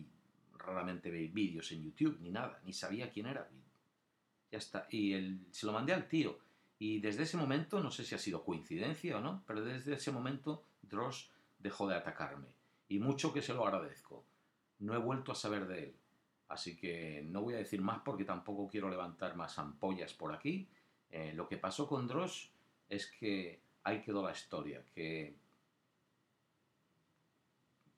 raramente 0.59 1.11
ve 1.11 1.29
vídeos 1.29 1.73
en 1.73 1.83
YouTube, 1.83 2.19
ni 2.21 2.31
nada, 2.31 2.61
ni 2.65 2.73
sabía 2.73 3.11
quién 3.11 3.27
era. 3.27 3.49
ya 4.51 4.59
está. 4.59 4.87
Y 4.91 5.41
se 5.51 5.67
lo 5.67 5.73
mandé 5.73 5.93
al 5.93 6.09
tío. 6.09 6.39
Y 6.79 7.01
desde 7.01 7.23
ese 7.25 7.37
momento, 7.37 7.81
no 7.81 7.91
sé 7.91 8.05
si 8.05 8.15
ha 8.15 8.19
sido 8.19 8.45
coincidencia 8.45 9.19
o 9.19 9.21
no, 9.21 9.43
pero 9.47 9.65
desde 9.65 9.95
ese 9.95 10.13
momento 10.13 10.65
Dross 10.83 11.31
dejó 11.59 11.89
de 11.89 11.97
atacarme. 11.97 12.49
Y 12.89 12.99
mucho 12.99 13.33
que 13.33 13.43
se 13.43 13.55
lo 13.55 13.67
agradezco. 13.67 14.25
No 14.79 14.95
he 14.95 14.99
vuelto 14.99 15.33
a 15.33 15.35
saber 15.35 15.67
de 15.67 15.85
él. 15.85 15.95
Así 16.49 16.77
que 16.77 17.23
no 17.27 17.43
voy 17.43 17.55
a 17.55 17.59
decir 17.59 17.81
más 17.81 18.01
porque 18.05 18.25
tampoco 18.25 18.69
quiero 18.69 18.89
levantar 18.89 19.37
más 19.37 19.59
ampollas 19.59 20.13
por 20.13 20.33
aquí. 20.33 20.69
Eh, 21.11 21.33
lo 21.35 21.49
que 21.49 21.57
pasó 21.57 21.87
con 21.87 22.07
Dross 22.07 22.51
es 22.89 23.07
que 23.07 23.61
ahí 23.83 24.03
quedó 24.03 24.23
la 24.23 24.33
historia, 24.33 24.85
que... 24.95 25.37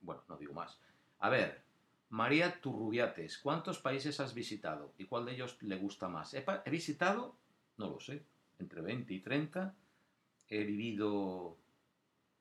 Bueno, 0.01 0.23
no 0.29 0.37
digo 0.37 0.55
más. 0.55 0.79
A 1.19 1.29
ver, 1.29 1.63
María 2.11 2.61
Turrubiates, 2.61 3.39
¿cuántos 3.39 3.79
países 3.79 4.21
has 4.21 4.33
visitado? 4.35 4.93
¿Y 4.99 5.07
cuál 5.07 5.25
de 5.25 5.33
ellos 5.33 5.61
le 5.63 5.77
gusta 5.77 6.09
más? 6.09 6.35
¿He, 6.35 6.45
he 6.65 6.71
visitado? 6.71 7.37
No 7.79 7.91
lo 7.91 8.01
sé, 8.01 8.25
entre 8.59 8.81
20 8.81 9.13
y 9.13 9.21
30. 9.21 9.75
He 10.49 10.65
vivido 10.65 11.57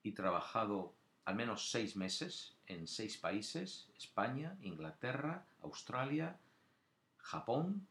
y 0.03 0.11
trabajado 0.11 0.93
al 1.25 1.35
menos 1.35 1.71
seis 1.71 1.95
meses 1.95 2.54
en 2.67 2.87
seis 2.87 3.17
países, 3.17 3.87
España, 3.97 4.57
Inglaterra, 4.61 5.45
Australia, 5.61 6.37
Japón, 7.17 7.87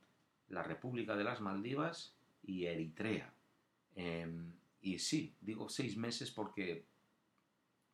la 0.48 0.62
República 0.62 1.16
de 1.16 1.24
las 1.24 1.40
Maldivas 1.40 2.14
y 2.42 2.66
Eritrea. 2.66 3.32
Em, 3.96 4.52
y 4.82 4.98
sí, 4.98 5.34
digo 5.40 5.68
seis 5.68 5.96
meses 5.96 6.30
porque 6.30 6.84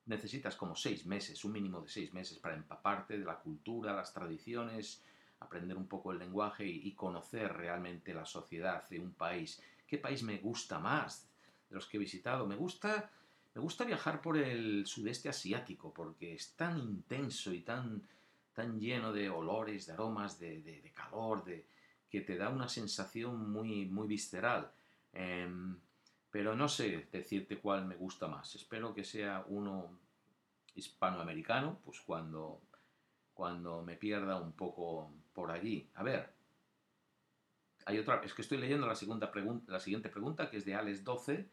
necesitas 0.07 0.57
como 0.57 0.75
seis 0.75 1.07
meses, 1.07 1.45
un 1.45 1.53
mínimo 1.53 1.81
de 1.81 1.89
seis 1.89 2.13
meses 2.13 2.39
para 2.39 2.57
empaparte 2.57 3.19
de 3.19 3.25
la 3.25 3.39
cultura, 3.39 3.95
las 3.95 4.13
tradiciones, 4.13 5.03
aprender 5.41 5.77
un 5.77 5.87
poco 5.87 6.13
el 6.13 6.19
lenguaje 6.19 6.67
y, 6.67 6.93
conocer 6.93 7.53
realmente 7.53 8.13
la 8.13 8.27
sociedad 8.27 8.89
de 8.89 9.01
un 9.01 9.13
país. 9.13 9.63
¿Qué 9.87 9.99
país 9.99 10.23
me 10.23 10.39
gusta 10.39 10.79
más 10.79 11.27
de 11.69 11.77
los 11.77 11.87
que 11.87 11.97
he 11.97 12.01
visitado? 12.01 12.47
Me 12.47 12.57
gusta, 12.57 13.11
me 13.55 13.61
gusta 13.61 13.85
viajar 13.85 14.21
por 14.21 14.37
el 14.37 14.87
sudeste 14.87 15.29
asiático 15.29 15.93
porque 15.93 16.35
es 16.35 16.55
tan 16.55 16.79
intenso 16.79 17.53
y 17.53 17.63
tan, 17.63 18.03
tan 18.53 18.79
lleno 18.79 19.13
de 19.13 19.29
olores, 19.29 19.87
de 19.87 19.93
aromas, 19.93 20.39
de, 20.39 20.93
calor, 20.95 21.45
de, 21.45 21.67
que 22.09 22.21
te 22.21 22.37
da 22.37 22.49
una 22.49 22.69
sensación 22.69 23.51
muy, 23.51 23.87
muy 23.87 24.07
visceral. 24.07 24.71
Em, 25.13 25.77
pero 26.31 26.55
no 26.55 26.69
sé 26.69 27.09
decirte 27.11 27.59
cuál 27.59 27.87
me 27.87 27.97
gusta 27.97 28.29
más. 28.29 28.55
Espero 28.55 28.95
que 28.95 29.03
sea 29.03 29.45
uno 29.49 29.99
hispanoamericano, 30.77 31.81
pues 31.85 32.01
cuando, 32.01 32.63
cuando 33.35 33.83
me 33.83 33.97
pierda 33.97 34.41
un 34.41 34.53
poco 34.53 35.13
por 35.33 35.51
allí. 35.51 35.91
A 35.95 36.05
ver, 36.05 36.33
hay 37.85 37.99
otra, 37.99 38.21
es 38.25 38.33
que 38.33 38.43
estoy 38.43 38.59
leyendo 38.59 38.87
la, 38.87 38.95
segunda 38.95 39.33
pregunta, 39.33 39.73
la 39.73 39.81
siguiente 39.81 40.09
pregunta, 40.09 40.49
que 40.49 40.59
es 40.59 40.65
de 40.65 40.77
Alex 40.77 41.03
12 41.03 41.51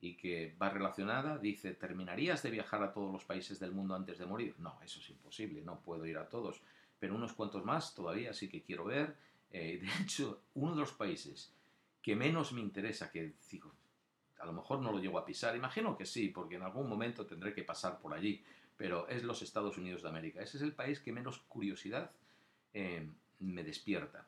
y 0.00 0.16
que 0.16 0.56
va 0.60 0.70
relacionada. 0.70 1.38
Dice, 1.38 1.74
¿terminarías 1.74 2.42
de 2.42 2.50
viajar 2.50 2.82
a 2.82 2.92
todos 2.92 3.12
los 3.12 3.24
países 3.24 3.58
del 3.58 3.72
mundo 3.72 3.94
antes 3.94 4.18
de 4.18 4.26
morir? 4.26 4.54
No, 4.58 4.78
eso 4.82 5.00
es 5.00 5.10
imposible, 5.10 5.62
no 5.62 5.80
puedo 5.80 6.06
ir 6.06 6.18
a 6.18 6.28
todos, 6.28 6.62
pero 6.98 7.14
unos 7.14 7.32
cuantos 7.32 7.64
más 7.64 7.94
todavía 7.94 8.32
sí 8.32 8.48
que 8.48 8.62
quiero 8.62 8.84
ver. 8.84 9.16
Eh, 9.50 9.78
de 9.80 9.88
hecho, 10.02 10.42
uno 10.54 10.74
de 10.74 10.80
los 10.80 10.92
países 10.92 11.54
que 12.02 12.16
menos 12.16 12.52
me 12.52 12.60
interesa, 12.60 13.10
que 13.10 13.34
digo, 13.50 13.72
a 14.38 14.46
lo 14.46 14.52
mejor 14.52 14.80
no 14.80 14.92
lo 14.92 14.98
llego 14.98 15.18
a 15.18 15.24
pisar, 15.24 15.56
imagino 15.56 15.96
que 15.96 16.06
sí, 16.06 16.28
porque 16.28 16.54
en 16.54 16.62
algún 16.62 16.88
momento 16.88 17.26
tendré 17.26 17.52
que 17.52 17.64
pasar 17.64 17.98
por 17.98 18.14
allí, 18.14 18.42
pero 18.76 19.08
es 19.08 19.24
los 19.24 19.42
Estados 19.42 19.76
Unidos 19.76 20.02
de 20.02 20.08
América. 20.08 20.40
Ese 20.40 20.58
es 20.58 20.62
el 20.62 20.72
país 20.72 21.00
que 21.00 21.12
menos 21.12 21.40
curiosidad 21.48 22.12
eh, 22.72 23.10
me 23.40 23.64
despierta. 23.64 24.26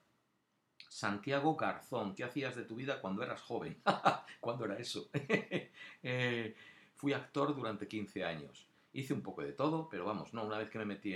Santiago 0.90 1.57
Garzón, 1.57 2.14
¿qué 2.14 2.24
hacías 2.24 2.55
de 2.55 2.64
tu 2.64 2.74
vida 2.74 3.00
cuando 3.00 3.22
eras 3.22 3.40
joven? 3.40 3.81
¿Cuándo 4.40 4.64
era 4.66 4.76
eso? 4.79 5.09
Eh, 6.03 6.55
fui 6.94 7.12
actor 7.12 7.55
durante 7.55 7.87
15 7.87 8.24
años. 8.24 8.66
Hice 8.94 9.12
un 9.12 9.20
poco 9.20 9.42
de 9.42 9.53
todo, 9.53 9.87
pero 9.88 10.07
vamos, 10.07 10.33
no, 10.33 10.44
una 10.44 10.57
vez 10.57 10.70
que 10.70 10.79
me 10.79 10.87
metí 10.87 11.14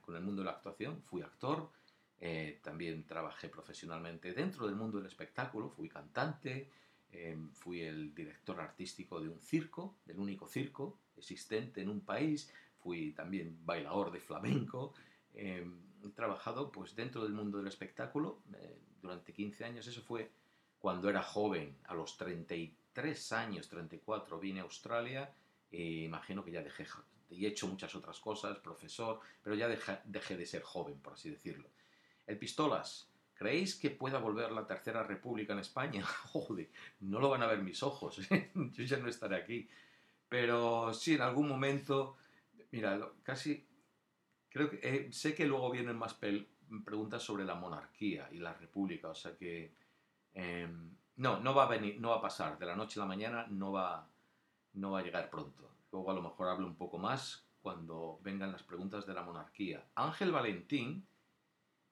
con 0.00 0.16
el 0.16 0.22
mundo 0.22 0.40
de 0.40 0.46
la 0.46 0.52
actuación, 0.52 1.02
fui 1.02 1.20
actor. 1.20 1.70
Eh, 2.18 2.60
también 2.62 3.04
trabajé 3.04 3.50
profesionalmente 3.50 4.32
dentro 4.32 4.66
del 4.66 4.74
mundo 4.74 4.96
del 4.96 5.06
espectáculo, 5.06 5.68
fui 5.68 5.88
cantante, 5.88 6.70
Em, 7.12 7.50
fui 7.52 7.80
el 7.82 8.14
director 8.14 8.60
artístico 8.60 9.20
de 9.20 9.28
un 9.28 9.40
circo, 9.40 9.96
del 10.04 10.18
único 10.18 10.48
circo 10.48 10.98
existente 11.16 11.80
en 11.80 11.88
un 11.88 12.00
país, 12.00 12.52
fui 12.78 13.12
también 13.12 13.58
bailador 13.64 14.10
de 14.10 14.20
flamenco, 14.20 14.92
em, 15.34 15.85
trabajado 16.12 16.70
pues 16.72 16.94
dentro 16.94 17.22
del 17.22 17.32
mundo 17.32 17.58
del 17.58 17.66
espectáculo 17.66 18.42
eh, 18.54 18.78
durante 19.00 19.32
15 19.32 19.64
años, 19.64 19.86
eso 19.86 20.02
fue 20.02 20.30
cuando 20.78 21.08
era 21.08 21.22
joven, 21.22 21.76
a 21.84 21.94
los 21.94 22.16
33 22.16 23.32
años, 23.32 23.68
34, 23.68 24.38
vine 24.38 24.60
a 24.60 24.64
Australia, 24.64 25.32
e 25.70 25.82
imagino 26.02 26.44
que 26.44 26.52
ya 26.52 26.62
dejé, 26.62 26.86
y 27.30 27.44
he 27.44 27.48
hecho 27.48 27.66
muchas 27.66 27.94
otras 27.94 28.20
cosas, 28.20 28.58
profesor, 28.58 29.20
pero 29.42 29.56
ya 29.56 29.68
dejé 29.68 30.36
de 30.36 30.46
ser 30.46 30.62
joven, 30.62 30.98
por 31.00 31.14
así 31.14 31.30
decirlo. 31.30 31.68
El 32.26 32.38
Pistolas, 32.38 33.10
¿Creéis 33.36 33.74
que 33.74 33.90
pueda 33.90 34.18
volver 34.18 34.50
la 34.50 34.66
Tercera 34.66 35.02
República 35.02 35.52
en 35.52 35.58
España? 35.58 36.02
Joder, 36.32 36.70
no 37.00 37.20
lo 37.20 37.28
van 37.28 37.42
a 37.42 37.46
ver 37.46 37.60
mis 37.62 37.82
ojos, 37.82 38.18
¿eh? 38.30 38.50
yo 38.54 38.84
ya 38.84 38.96
no 38.96 39.08
estaré 39.08 39.36
aquí. 39.36 39.68
Pero 40.28 40.92
sí, 40.94 41.14
en 41.14 41.20
algún 41.20 41.46
momento, 41.46 42.16
mira, 42.72 42.98
casi, 43.22 43.66
creo 44.56 44.70
que, 44.70 44.80
eh, 44.82 45.12
sé 45.12 45.34
que 45.34 45.44
luego 45.44 45.70
vienen 45.70 45.96
más 45.96 46.14
preguntas 46.14 47.22
sobre 47.22 47.44
la 47.44 47.54
monarquía 47.54 48.28
y 48.32 48.38
la 48.38 48.54
república, 48.54 49.08
o 49.08 49.14
sea 49.14 49.36
que, 49.36 49.74
em, 50.32 50.96
no, 51.16 51.40
no 51.40 51.54
va 51.54 51.64
a 51.64 51.68
venir, 51.68 52.00
no 52.00 52.10
va 52.10 52.16
a 52.16 52.20
pasar, 52.22 52.58
de 52.58 52.64
la 52.64 52.74
noche 52.74 52.98
a 52.98 53.02
la 53.02 53.06
mañana 53.06 53.46
no 53.50 53.72
va, 53.72 54.08
no 54.72 54.92
va 54.92 55.00
a 55.00 55.02
llegar 55.02 55.28
pronto. 55.28 55.70
Luego 55.92 56.10
a 56.10 56.14
lo 56.14 56.22
mejor 56.22 56.48
hablo 56.48 56.66
un 56.66 56.76
poco 56.76 56.98
más 56.98 57.46
cuando 57.60 58.18
vengan 58.22 58.52
las 58.52 58.62
preguntas 58.62 59.06
de 59.06 59.12
la 59.14 59.22
monarquía. 59.22 59.84
Ángel 59.94 60.32
Valentín 60.32 61.06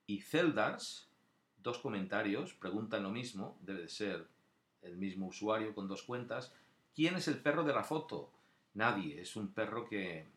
y 0.06 0.20
Celdars 0.20 1.10
dos 1.58 1.78
comentarios, 1.78 2.54
preguntan 2.54 3.02
lo 3.02 3.10
mismo, 3.10 3.58
debe 3.62 3.82
de 3.82 3.88
ser 3.88 4.28
el 4.82 4.96
mismo 4.96 5.26
usuario 5.26 5.74
con 5.74 5.88
dos 5.88 6.02
cuentas. 6.02 6.52
¿Quién 6.94 7.16
es 7.16 7.26
el 7.28 7.38
perro 7.42 7.64
de 7.64 7.72
la 7.72 7.82
foto? 7.82 8.30
Nadie, 8.74 9.20
es 9.20 9.34
un 9.34 9.52
perro 9.52 9.86
que... 9.86 10.28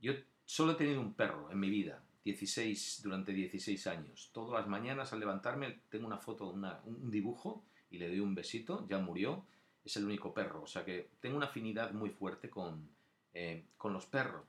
Yo 0.00 0.12
solo 0.48 0.72
he 0.72 0.76
tenido 0.76 1.02
un 1.02 1.12
perro 1.12 1.50
en 1.50 1.60
mi 1.60 1.68
vida, 1.68 2.02
16, 2.24 3.02
durante 3.02 3.32
16 3.32 3.86
años. 3.86 4.30
Todas 4.32 4.58
las 4.58 4.66
mañanas 4.66 5.12
al 5.12 5.20
levantarme 5.20 5.80
tengo 5.90 6.06
una 6.06 6.16
foto, 6.16 6.48
un 6.48 7.10
dibujo 7.10 7.64
y 7.90 7.98
le 7.98 8.08
doy 8.08 8.20
un 8.20 8.34
besito, 8.34 8.86
ya 8.88 8.98
murió, 8.98 9.44
es 9.84 9.94
el 9.98 10.06
único 10.06 10.32
perro. 10.32 10.62
O 10.62 10.66
sea 10.66 10.86
que 10.86 11.10
tengo 11.20 11.36
una 11.36 11.46
afinidad 11.46 11.92
muy 11.92 12.08
fuerte 12.08 12.48
con, 12.48 12.88
eh, 13.34 13.66
con 13.76 13.92
los 13.92 14.06
perros. 14.06 14.46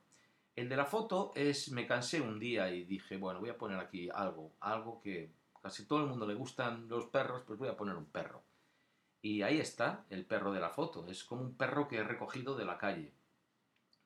El 0.55 0.69
de 0.69 0.77
la 0.77 0.85
foto 0.85 1.33
es, 1.35 1.69
me 1.73 1.85
cansé 1.85 2.21
un 2.21 2.39
día 2.39 2.73
y 2.73 2.85
dije, 2.85 3.17
bueno, 3.17 3.41
voy 3.41 3.49
a 3.49 3.57
poner 3.57 3.77
aquí 3.77 4.09
algo, 4.09 4.53
algo 4.61 5.01
que 5.01 5.33
casi 5.61 5.85
todo 5.85 5.99
el 5.99 6.07
mundo 6.07 6.25
le 6.25 6.35
gustan 6.35 6.87
los 6.87 7.07
perros, 7.07 7.43
pues 7.45 7.59
voy 7.59 7.67
a 7.67 7.75
poner 7.75 7.97
un 7.97 8.05
perro. 8.05 8.41
Y 9.21 9.41
ahí 9.41 9.59
está 9.59 10.05
el 10.09 10.25
perro 10.25 10.53
de 10.53 10.61
la 10.61 10.69
foto. 10.69 11.09
Es 11.09 11.25
como 11.25 11.41
un 11.41 11.55
perro 11.55 11.89
que 11.89 11.97
he 11.97 12.03
recogido 12.03 12.55
de 12.55 12.63
la 12.63 12.77
calle. 12.77 13.11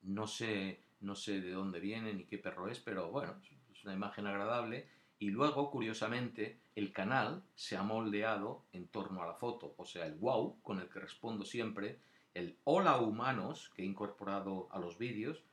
No 0.02 0.26
sé, 0.26 0.83
no 1.04 1.16
sé 1.16 1.42
de 1.42 1.52
dónde 1.52 1.80
viene 1.80 2.14
ni 2.14 2.26
qué 2.26 2.38
perro 2.38 2.68
es, 2.68 2.80
pero 2.80 3.12
bueno, 3.12 3.36
es 3.72 3.84
una 3.84 3.94
imagen 3.94 4.28
agradable. 4.28 4.88
Y 5.20 5.30
luego, 5.30 5.70
curiosamente, 5.72 6.60
el 6.76 6.92
canal 6.92 7.44
se 7.56 7.78
ha 7.78 7.84
moldeado 7.84 8.66
en 8.74 8.88
torno 8.88 9.22
a 9.22 9.28
la 9.28 9.36
foto. 9.36 9.76
O 9.78 9.86
sea, 9.86 10.06
el 10.06 10.16
wow, 10.16 10.62
con 10.62 10.80
el 10.80 10.90
que 10.90 11.00
respondo 11.00 11.46
siempre, 11.46 12.00
el 12.34 12.58
hola 12.64 12.98
humanos 12.98 13.72
que 13.76 13.84
he 13.84 13.86
incorporado 13.86 14.68
a 14.72 14.80
los 14.80 14.98
vídeos, 14.98 15.44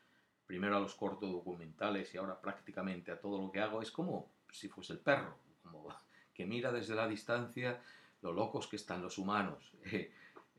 primero 0.46 0.76
a 0.76 0.80
los 0.80 0.94
cortos 0.94 1.30
documentales 1.30 2.12
y 2.14 2.18
ahora 2.18 2.40
prácticamente 2.40 3.12
a 3.12 3.20
todo 3.20 3.40
lo 3.40 3.52
que 3.52 3.60
hago, 3.60 3.82
es 3.82 3.90
como 3.90 4.30
si 4.50 4.68
fuese 4.68 4.94
el 4.94 4.98
perro 4.98 5.36
que 6.34 6.46
mira 6.46 6.72
desde 6.72 6.94
la 6.94 7.06
distancia 7.06 7.82
lo 8.22 8.32
locos 8.32 8.66
que 8.66 8.76
están 8.76 9.02
los 9.02 9.18
humanos. 9.18 9.72
Eh, 9.92 10.12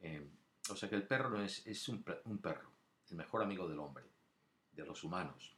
eh, 0.04 0.27
o 0.71 0.75
sea 0.75 0.89
que 0.89 0.95
el 0.95 1.06
perro 1.06 1.30
no 1.30 1.43
es, 1.43 1.65
es 1.67 1.88
un, 1.88 2.01
perro, 2.01 2.71
el 3.12 3.17
mejor 3.17 3.43
amigo 3.43 3.67
del 3.67 3.77
hombre, 3.77 4.04
de 4.74 4.86
los 4.86 5.04
humanos. 5.04 5.56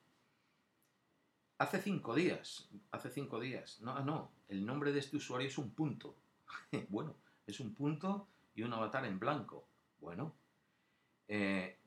Hace 1.57 1.81
cinco 1.81 2.15
días, 2.15 2.69
hace 2.91 3.09
cinco 3.09 3.39
días, 3.39 3.79
no, 3.81 3.99
no, 4.01 4.31
el 4.49 4.65
nombre 4.65 4.91
de 4.91 4.99
este 4.99 5.17
usuario 5.17 5.47
es 5.47 5.57
un 5.57 5.71
punto. 5.71 6.15
bueno, 6.89 7.15
es 7.47 7.59
un 7.59 7.73
punto 7.73 8.27
y 8.55 8.63
un 8.63 8.73
avatar 8.73 9.05
en 9.05 9.19
blanco. 9.19 9.67
Bueno, 9.99 10.33
eh, 11.27 11.77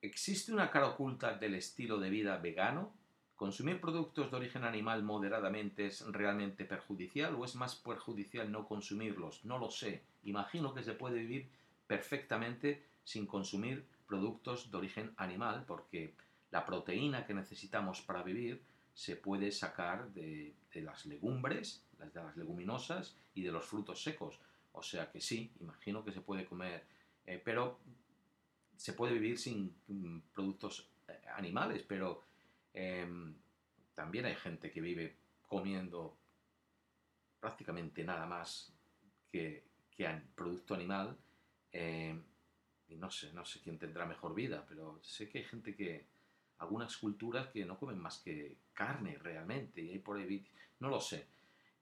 ¿existe 0.00 0.52
una 0.52 0.70
cara 0.70 0.88
oculta 0.88 1.36
del 1.36 1.54
estilo 1.54 1.98
de 1.98 2.10
vida 2.10 2.38
vegano? 2.38 2.94
¿Consumir 3.36 3.80
productos 3.80 4.30
de 4.30 4.36
origen 4.36 4.64
animal 4.64 5.02
moderadamente 5.02 5.86
es 5.86 6.04
realmente 6.06 6.64
perjudicial 6.64 7.34
o 7.36 7.44
es 7.44 7.54
más 7.54 7.76
perjudicial 7.76 8.50
no 8.50 8.66
consumirlos? 8.66 9.44
No 9.44 9.58
lo 9.58 9.70
sé. 9.70 10.02
Imagino 10.24 10.74
que 10.74 10.82
se 10.82 10.94
puede 10.94 11.20
vivir 11.20 11.48
perfectamente 11.86 12.84
sin 13.04 13.26
consumir 13.26 13.86
productos 14.06 14.70
de 14.70 14.78
origen 14.78 15.14
animal 15.16 15.64
porque 15.66 16.14
la 16.50 16.64
proteína 16.64 17.26
que 17.26 17.34
necesitamos 17.34 18.00
para 18.00 18.22
vivir 18.22 18.62
se 18.94 19.16
puede 19.16 19.52
sacar 19.52 20.10
de, 20.12 20.54
las 20.74 21.06
legumbres, 21.06 21.84
de 21.98 22.20
las 22.20 22.36
leguminosas 22.36 23.16
y 23.34 23.42
de 23.42 23.52
los 23.52 23.64
frutos 23.64 24.02
secos. 24.02 24.38
O 24.72 24.82
sea 24.82 25.10
que 25.10 25.20
sí, 25.20 25.52
imagino 25.60 26.04
que 26.04 26.12
se 26.12 26.20
puede 26.20 26.46
comer, 26.46 26.84
eh, 27.26 27.40
pero 27.44 27.78
se 28.76 28.92
puede 28.92 29.14
vivir 29.14 29.38
sin 29.38 29.74
mm, 29.88 30.20
productos 30.32 30.88
eh, 31.08 31.20
animales, 31.36 31.84
pero 31.86 32.24
em, 32.72 33.34
también 33.94 34.26
hay 34.26 34.36
gente 34.36 34.70
que 34.70 34.80
vive 34.80 35.16
comiendo 35.46 36.16
prácticamente 37.40 38.04
nada 38.04 38.26
más 38.26 38.72
que, 39.30 39.64
que 39.90 40.08
producto 40.34 40.74
animal. 40.74 41.16
Em, 41.72 42.22
y 42.88 42.96
no 42.96 43.10
sé, 43.10 43.32
no 43.32 43.44
sé 43.44 43.60
quién 43.60 43.78
tendrá 43.78 44.06
mejor 44.06 44.34
vida, 44.34 44.64
pero 44.68 44.98
sé 45.02 45.28
que 45.28 45.38
hay 45.38 45.44
gente 45.44 45.74
que, 45.74 46.06
algunas 46.58 46.96
culturas 46.96 47.48
que 47.48 47.64
no 47.64 47.78
comen 47.78 47.98
más 47.98 48.18
que 48.18 48.56
carne 48.72 49.18
realmente, 49.18 49.80
y 49.80 49.90
hay 49.90 49.98
por 49.98 50.16
ahí, 50.18 50.44
no 50.80 50.88
lo 50.88 51.00
sé. 51.00 51.26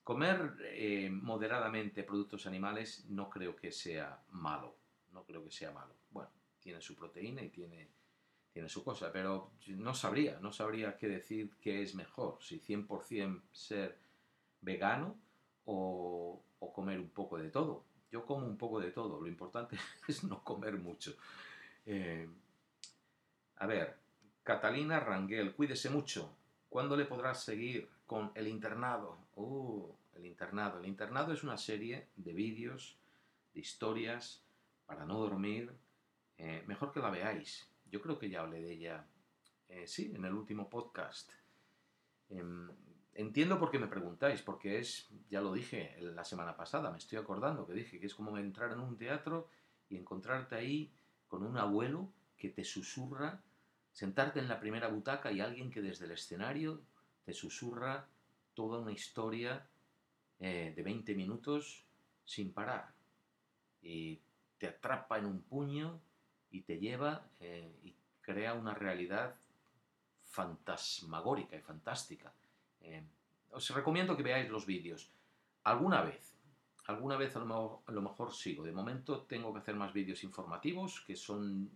Comer 0.03 0.57
eh, 0.61 1.11
moderadamente 1.11 2.05
productos 2.05 2.47
animales 2.47 3.07
no 3.09 3.29
creo 3.29 3.57
que 3.57 3.73
sea 3.73 4.23
malo, 4.31 4.77
no 5.12 5.25
creo 5.25 5.43
que 5.43 5.51
sea 5.51 5.73
malo. 5.73 5.95
Bueno, 6.11 6.31
tiene 6.61 6.81
su 6.81 6.95
proteína 6.95 7.43
y 7.43 7.49
tiene, 7.49 7.89
tiene 8.53 8.69
su 8.69 8.85
cosa, 8.85 9.11
pero 9.12 9.53
no 9.69 9.95
sabría, 9.95 10.39
no 10.41 10.53
sabría 10.53 10.97
qué 10.97 11.09
decir 11.09 11.57
qué 11.61 11.83
es 11.83 11.95
mejor, 11.95 12.39
si 12.41 12.61
100% 12.61 13.43
ser 13.51 13.99
vegano 14.61 15.17
o, 15.65 16.43
comer 16.75 17.01
un 17.01 17.09
poco 17.09 17.39
de 17.39 17.49
todo. 17.49 17.85
Yo 18.11 18.27
como 18.27 18.47
un 18.47 18.59
poco 18.59 18.81
de 18.81 18.91
todo, 18.91 19.21
lo 19.21 19.27
importante 19.27 19.79
es 20.09 20.25
no 20.25 20.45
comer 20.45 20.75
mucho. 20.75 21.17
Eh, 21.87 22.29
a 23.57 23.67
ver, 23.67 23.97
Catalina 24.47 25.01
Rangel, 25.01 25.57
cuídese 25.57 25.91
mucho. 25.91 26.33
¿Cuándo 26.69 26.97
le 26.97 27.05
podrás 27.05 27.43
seguir 27.43 27.89
con 28.07 28.31
El 28.37 28.47
Internado? 28.47 29.19
Uh, 29.35 29.91
El 30.15 30.25
Internado. 30.25 30.79
El 30.79 30.87
Internado 30.87 31.33
es 31.33 31.43
una 31.43 31.57
serie 31.57 32.07
de 32.15 32.33
vídeos, 32.33 32.97
de 33.53 33.59
historias, 33.59 34.45
para 34.87 35.05
no 35.05 35.19
dormir. 35.19 35.73
Eh, 36.39 36.63
mejor 36.69 36.93
que 36.93 37.01
la 37.01 37.11
veáis. 37.11 37.69
Yo 37.91 38.01
creo 38.01 38.21
que 38.21 38.31
ya 38.31 38.43
hablé 38.43 38.63
de 38.63 38.73
ella, 38.73 39.05
eh, 39.69 39.89
sí, 39.89 40.13
en 40.15 40.25
el 40.25 40.33
último 40.33 40.71
podcast. 40.71 41.33
Em, 42.31 42.71
entiendo 43.15 43.59
por 43.59 43.73
qué 43.73 43.81
me 43.81 43.89
preguntáis, 43.89 44.43
porque 44.43 44.79
es, 44.79 45.09
ya 45.29 45.41
lo 45.41 45.53
dije 45.55 45.97
la 45.99 46.23
semana 46.23 46.57
pasada, 46.57 46.93
me 46.93 46.99
estoy 46.99 47.19
acordando 47.19 47.67
que 47.67 47.73
dije 47.73 47.99
que 47.99 48.07
es 48.07 48.15
como 48.15 48.39
entrar 48.39 48.71
en 48.71 48.79
un 48.79 48.97
teatro 48.97 49.49
y 49.89 49.97
encontrarte 49.97 50.55
ahí 50.55 50.93
con 51.27 51.43
un 51.43 51.59
abuelo 51.59 52.13
que 52.37 52.51
te 52.51 52.63
susurra 52.63 53.43
sentarte 53.97 54.41
en 54.41 54.49
la 54.49 54.61
primera 54.61 54.89
butaca 54.89 55.33
y 55.33 55.41
alguien 55.41 55.71
que 55.71 55.81
desde 55.81 56.05
el 56.05 56.11
escenario 56.11 56.83
te 57.25 57.33
susurra 57.33 58.07
toda 58.53 58.79
una 58.79 58.93
historia 58.93 59.67
eh, 60.39 60.75
de 60.77 60.83
20 60.83 61.15
minutos 61.15 61.83
sin 62.27 62.53
parar. 62.53 62.93
Y 63.81 64.21
te 64.59 64.69
atrapa 64.69 65.17
en 65.17 65.25
un 65.25 65.41
puño 65.41 65.99
y 66.51 66.61
te 66.61 66.79
lleva 66.79 67.27
eh, 67.41 67.75
y 67.85 67.95
crea 68.21 68.53
una 68.53 68.75
realidad 68.75 69.35
fantasmagórica 70.25 71.57
y 71.57 71.63
fantástica. 71.63 72.35
Eh, 72.83 73.03
os 73.53 73.71
recomiendo 73.71 74.15
que 74.15 74.23
veáis 74.23 74.51
los 74.51 74.67
vídeos. 74.67 75.11
Alguna 75.65 76.03
vez, 76.03 76.37
alguna 76.87 77.17
vez 77.17 77.35
a 77.35 77.41
lo 77.41 78.03
mejor 78.03 78.35
sigo. 78.35 78.63
De 78.63 78.73
momento 78.73 79.23
tengo 79.23 79.55
que 79.55 79.61
hacer 79.61 79.75
más 79.75 79.95
vídeos 79.95 80.23
informativos 80.23 81.01
que 81.01 81.17
son 81.17 81.71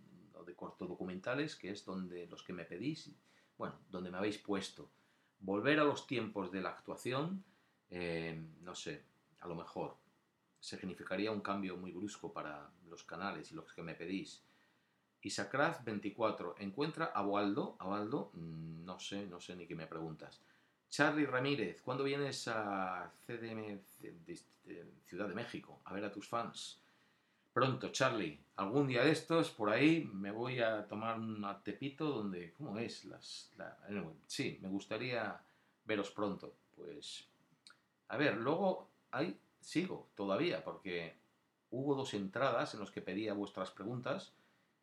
de 0.61 0.67
corto 0.67 0.85
documentales, 0.85 1.55
que 1.55 1.71
es 1.71 1.83
donde 1.83 2.27
los 2.27 2.43
que 2.43 2.53
me 2.53 2.65
pedís, 2.65 3.09
bueno, 3.57 3.75
donde 3.89 4.11
me 4.11 4.17
habéis 4.17 4.37
puesto. 4.37 4.89
Volver 5.39 5.79
a 5.79 5.83
los 5.83 6.05
tiempos 6.05 6.51
de 6.51 6.61
la 6.61 6.69
actuación, 6.69 7.43
eh, 7.89 8.39
no 8.61 8.75
sé, 8.75 9.03
a 9.39 9.47
lo 9.47 9.55
mejor 9.55 9.97
significaría 10.59 11.31
un 11.31 11.41
cambio 11.41 11.77
muy 11.77 11.91
brusco 11.91 12.31
para 12.31 12.69
los 12.87 13.03
canales 13.03 13.51
y 13.51 13.55
los 13.55 13.73
que 13.73 13.81
me 13.81 13.95
pedís. 13.95 14.43
Isacraz 15.23 15.83
24, 15.83 16.55
encuentra 16.59 17.05
a 17.05 17.25
Waldo, 17.25 17.75
a 17.79 17.87
Waldo, 17.87 18.31
mm, 18.33 18.85
no 18.85 18.99
sé, 18.99 19.25
no 19.25 19.39
sé 19.39 19.55
ni 19.55 19.65
qué 19.65 19.75
me 19.75 19.87
preguntas. 19.87 20.41
Charlie 20.89 21.25
Ramírez, 21.25 21.81
¿cuándo 21.81 22.03
vienes 22.03 22.47
a 22.47 23.11
CDM 23.25 23.79
Ciudad 25.05 25.27
de 25.27 25.33
México 25.35 25.81
a 25.85 25.93
ver 25.93 26.05
a 26.05 26.11
tus 26.11 26.27
fans? 26.27 26.81
Pronto, 27.53 27.89
Charlie, 27.91 28.39
algún 28.55 28.87
día 28.87 29.03
de 29.03 29.11
estos, 29.11 29.51
por 29.51 29.69
ahí, 29.69 30.09
me 30.13 30.31
voy 30.31 30.59
a 30.61 30.87
tomar 30.87 31.19
un 31.19 31.45
tepito 31.63 32.05
donde, 32.05 32.53
¿cómo 32.53 32.77
es? 32.77 33.03
Las, 33.05 33.51
sí, 34.25 34.57
me 34.61 34.69
gustaría 34.69 35.37
veros 35.83 36.11
pronto. 36.11 36.53
Pues, 36.75 37.27
a 38.07 38.15
ver, 38.17 38.37
luego 38.37 38.89
ahí 39.11 39.37
sigo 39.59 40.09
todavía, 40.15 40.63
porque 40.63 41.17
hubo 41.71 41.93
dos 41.95 42.13
entradas 42.13 42.73
en 42.73 42.79
las 42.79 42.91
que 42.91 43.01
pedía 43.01 43.33
vuestras 43.33 43.71
preguntas, 43.71 44.33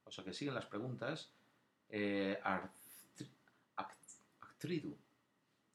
o 0.04 0.10
sea 0.10 0.24
que 0.24 0.34
siguen 0.34 0.54
las 0.54 0.66
preguntas. 0.66 1.32
Eh, 1.88 2.38
Actridu, 4.40 4.94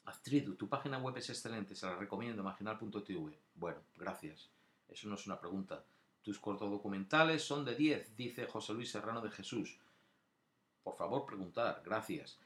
Actridu, 0.06 0.56
tu 0.56 0.68
página 0.68 1.00
web 1.00 1.18
es 1.18 1.30
excelente, 1.30 1.76
se 1.76 1.88
la 1.88 1.96
recomiendo, 1.96 2.44
marginal.tv. 2.44 3.40
Bueno, 3.56 3.80
gracias. 3.98 4.50
Eso 4.90 5.08
no 5.08 5.16
es 5.16 5.26
una 5.26 5.40
pregunta. 5.40 5.84
Tus 6.24 6.40
cortodocumentales 6.40 7.44
son 7.44 7.66
de 7.66 7.76
10, 7.76 8.16
dice 8.16 8.48
José 8.48 8.74
Luis 8.74 8.90
Serrano 8.90 9.22
de 9.22 9.30
Jesús. 9.30 9.78
Por 10.82 10.96
favor, 10.96 11.26
preguntar, 11.26 11.82
gracias. 11.86 12.40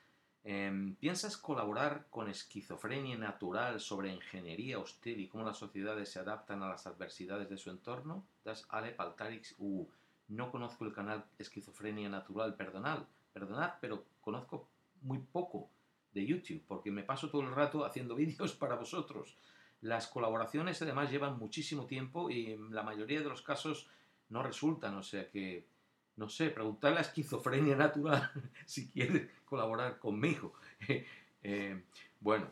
Em, 0.44 0.96
¿Piensas 0.96 1.38
colaborar 1.38 2.08
con 2.10 2.30
Esquizofrenia 2.30 3.18
Natural 3.18 3.80
sobre 3.80 4.14
ingeniería 4.14 4.80
hostil 4.80 5.20
y 5.20 5.28
cómo 5.28 5.44
las 5.44 5.58
sociedades 5.58 6.10
se 6.10 6.20
adaptan 6.20 6.64
a 6.64 6.70
las 6.70 6.88
adversidades 6.88 7.50
de 7.50 7.58
su 7.58 7.70
entorno? 7.70 8.26
Das 8.44 8.66
Ale 8.70 8.94
Paltarix 8.94 9.56
U. 9.60 9.88
No 10.30 10.50
conozco 10.50 10.86
el 10.86 10.94
canal 10.94 11.26
Esquizofrenia 11.38 12.10
Natural, 12.10 12.56
perdonad, 12.56 13.04
perdonad, 13.34 13.74
pero 13.80 14.06
conozco 14.22 14.70
muy 15.02 15.20
poco 15.20 15.70
de 16.14 16.26
YouTube 16.26 16.64
porque 16.68 16.92
me 16.92 17.04
paso 17.04 17.30
todo 17.30 17.42
el 17.42 17.54
rato 17.54 17.86
haciendo 17.86 18.16
vídeos 18.24 18.54
para 18.54 18.76
vosotros. 18.76 19.38
Las 19.82 20.08
colaboraciones 20.08 20.82
además 20.82 21.12
llevan 21.12 21.38
muchísimo 21.38 21.86
tiempo 21.86 22.30
y 22.30 22.52
en 22.52 22.74
la 22.74 22.84
mayoría 22.84 23.20
de 23.22 23.30
los 23.30 23.42
casos 23.42 23.88
no 24.30 24.44
resultan, 24.44 24.96
o 24.96 25.04
sea 25.04 25.30
que, 25.30 25.68
no 26.16 26.28
sé, 26.28 26.50
preguntarle 26.50 27.00
a 27.00 27.02
esquizofrenia 27.02 27.76
natural 27.76 28.32
si 28.66 28.90
quiere 28.90 29.32
colaborar 29.46 30.00
conmigo. 30.00 30.54
Eh, 31.50 31.86
bueno, 32.20 32.52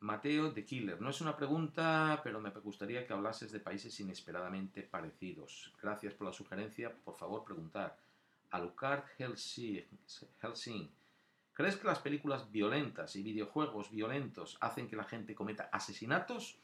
Mateo 0.00 0.52
de 0.52 0.64
Killer, 0.64 1.00
no 1.00 1.08
es 1.08 1.20
una 1.20 1.34
pregunta, 1.34 2.20
pero 2.22 2.38
me 2.38 2.50
gustaría 2.50 3.04
que 3.06 3.12
hablases 3.12 3.50
de 3.50 3.58
países 3.58 3.98
inesperadamente 3.98 4.82
parecidos. 4.82 5.72
Gracias 5.82 6.12
por 6.14 6.26
la 6.26 6.32
sugerencia, 6.32 6.94
por 6.94 7.16
favor 7.16 7.42
preguntar. 7.42 7.98
Alucard 8.50 9.04
Helsing, 9.18 9.84
Helsing 10.40 10.90
¿Crees 11.54 11.76
que 11.76 11.86
las 11.86 12.00
películas 12.00 12.50
violentas 12.50 13.14
y 13.14 13.22
videojuegos 13.22 13.92
violentos 13.92 14.58
hacen 14.60 14.88
que 14.88 14.96
la 14.96 15.04
gente 15.04 15.36
cometa 15.36 15.68
asesinatos? 15.72 16.58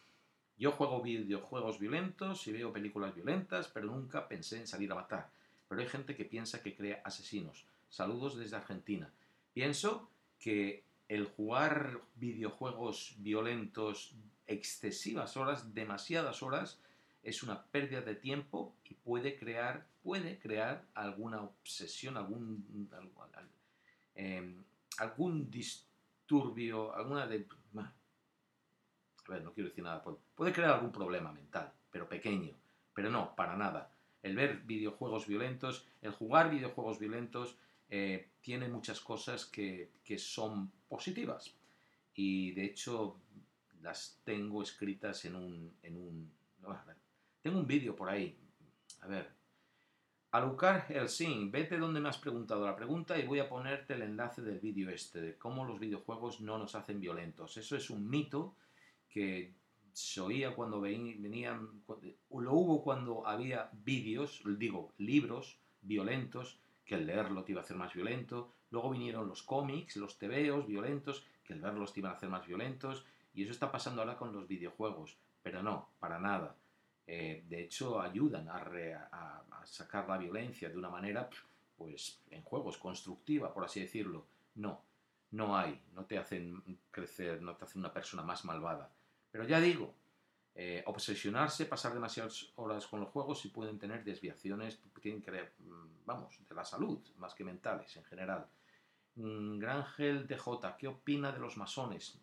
Yo 0.59 0.72
juego 0.72 1.00
videojuegos 1.00 1.79
violentos 1.79 2.44
y 2.48 2.53
veo 2.53 2.72
películas 2.72 3.14
violentas, 3.14 3.68
pero 3.68 3.87
nunca 3.87 4.26
pensé 4.26 4.59
en 4.59 4.66
salir 4.66 4.90
a 4.90 4.96
matar. 4.96 5.31
Pero 5.68 5.81
hay 5.81 5.87
gente 5.87 6.16
que 6.16 6.24
piensa 6.24 6.61
que 6.61 6.74
crea 6.74 7.03
asesinos. 7.05 7.64
Saludos 7.88 8.37
desde 8.37 8.57
Argentina. 8.57 9.09
Pienso 9.55 10.11
que 10.40 10.83
el 11.09 11.26
jugar 11.26 12.00
videojuegos 12.16 13.14
violentos 13.18 14.16
excesivas 14.48 15.37
horas, 15.37 15.72
demasiadas 15.72 16.42
horas, 16.42 16.81
es 17.22 17.44
una 17.44 17.62
pérdida 17.66 18.00
de 18.00 18.16
tiempo 18.16 18.74
y 18.85 18.94
puede 18.94 19.38
crear, 19.38 19.87
puede 20.03 20.40
crear 20.40 20.85
alguna 20.94 21.42
obsesión, 21.42 22.16
algún, 22.16 22.88
em, 24.16 24.64
algún 25.01 25.51
disturbio, 25.51 26.95
alguna 26.95 27.27
de... 27.27 27.47
A 27.77 29.33
ver, 29.33 29.43
no 29.43 29.53
quiero 29.53 29.69
decir 29.69 29.85
nada. 29.85 30.03
Puede 30.35 30.53
crear 30.53 30.73
algún 30.73 30.93
problema 30.93 31.33
mental, 31.33 31.73
pero 31.91 32.09
pequeño. 32.09 32.53
Pero 32.93 33.11
no, 33.11 33.35
para 33.37 33.57
nada. 33.57 33.93
El 34.23 34.35
ver 34.35 34.63
videojuegos 34.65 35.27
violentos, 35.27 35.87
el 36.03 36.11
jugar 36.11 36.51
videojuegos 36.51 36.99
violentos, 36.99 37.57
eh, 37.89 38.31
tiene 38.41 38.69
muchas 38.69 39.01
cosas 39.01 39.47
que, 39.47 39.93
que 40.05 40.19
son 40.19 40.71
positivas. 40.89 41.55
Y 42.15 42.53
de 42.53 42.65
hecho 42.65 43.21
las 43.81 44.21
tengo 44.25 44.63
escritas 44.63 45.25
en 45.25 45.37
un... 45.37 45.77
En 45.83 45.97
un 45.97 46.33
tengo 47.41 47.59
un 47.59 47.67
vídeo 47.67 47.97
por 47.97 48.11
ahí. 48.11 48.37
A 49.01 49.07
ver. 49.07 49.39
Alucar 50.33 50.87
Helsing, 50.87 51.51
vete 51.51 51.77
donde 51.77 52.01
me 52.01 52.09
has 52.09 52.19
preguntado 52.19 52.64
la 52.64 52.77
pregunta 52.77 53.19
y 53.19 53.27
voy 53.27 53.40
a 53.40 53.49
ponerte 53.49 53.95
el 53.95 54.03
enlace 54.03 54.43
del 54.43 54.61
vídeo 54.61 54.88
este, 54.88 55.21
de 55.21 55.37
cómo 55.37 55.64
los 55.64 55.81
videojuegos 55.81 56.40
no 56.40 56.57
nos 56.57 56.77
hacen 56.77 57.01
violentos. 57.01 57.57
Eso 57.57 57.77
es 57.77 57.90
un 57.90 58.09
mito 58.09 58.55
que 59.09 59.53
se 59.93 60.21
oía 60.21 60.55
cuando 60.55 60.81
venían, 60.81 61.83
lo 62.31 62.53
hubo 62.53 62.85
cuando 62.85 63.27
había 63.27 63.71
vídeos, 63.73 64.43
digo, 64.57 64.93
libros 64.99 65.59
violentos, 65.83 66.61
que 66.85 66.95
el 66.95 67.07
leerlo 67.07 67.43
te 67.43 67.53
iba 67.53 67.61
a 67.61 67.64
hacer 67.64 67.77
más 67.77 67.93
violento. 67.93 68.53
Luego 68.71 68.90
vinieron 68.90 69.27
los 69.27 69.43
cómics, 69.43 69.97
los 69.97 70.16
tebeos 70.16 70.66
violentos, 70.66 71.27
que 71.45 71.55
el 71.55 71.61
verlos 71.61 71.93
te 71.93 72.01
iban 72.01 72.12
a 72.12 72.16
hacer 72.16 72.29
más 72.29 72.47
violentos. 72.47 73.05
Y 73.35 73.43
eso 73.43 73.51
está 73.53 73.71
pasando 73.73 74.01
ahora 74.01 74.16
con 74.16 74.33
los 74.33 74.47
videojuegos. 74.47 75.16
Pero 75.43 75.62
no, 75.62 75.88
para 75.99 76.21
nada. 76.21 76.57
Eh, 77.07 77.45
de 77.49 77.62
hecho, 77.62 78.01
ayudan 78.01 78.49
a, 78.49 79.43
sacar 79.71 80.09
la 80.09 80.19
violencia 80.19 80.69
de 80.69 80.77
una 80.77 80.91
manera, 80.91 81.29
pues, 81.79 82.21
en 82.31 82.43
juegos, 82.43 82.77
constructiva, 82.77 83.55
por 83.55 83.65
así 83.65 83.81
decirlo. 83.81 84.27
No, 84.57 84.83
no 85.31 85.57
hay, 85.57 85.81
no 85.95 86.05
te 86.05 86.19
hacen 86.19 86.63
crecer, 86.91 87.41
no 87.41 87.57
te 87.57 87.65
hacen 87.65 87.81
una 87.81 87.93
persona 87.93 88.23
más 88.23 88.45
malvada. 88.45 88.91
Pero 89.31 89.45
ya 89.45 89.61
digo, 89.61 89.95
eh, 90.55 90.83
obsesionarse, 90.87 91.67
pasar 91.67 91.95
demasiadas 91.95 92.53
horas 92.57 92.87
con 92.89 93.01
los 93.01 93.11
juegos 93.11 93.45
y 93.45 93.49
pueden 93.49 93.79
tener 93.79 94.03
desviaciones, 94.03 94.81
tienen 95.01 95.23
que, 95.23 95.31
mm, 95.31 96.05
vamos, 96.05 96.37
de 96.49 96.55
la 96.55 96.65
salud, 96.65 96.99
más 97.19 97.35
que 97.35 97.45
mentales 97.45 97.97
en 97.97 98.05
general. 98.05 98.47
Mm, 99.15 99.59
Grangel 99.59 100.27
DJ, 100.27 100.77
¿qué 100.77 100.89
opina 100.89 101.31
de 101.31 101.39
los 101.39 101.57
masones? 101.57 102.19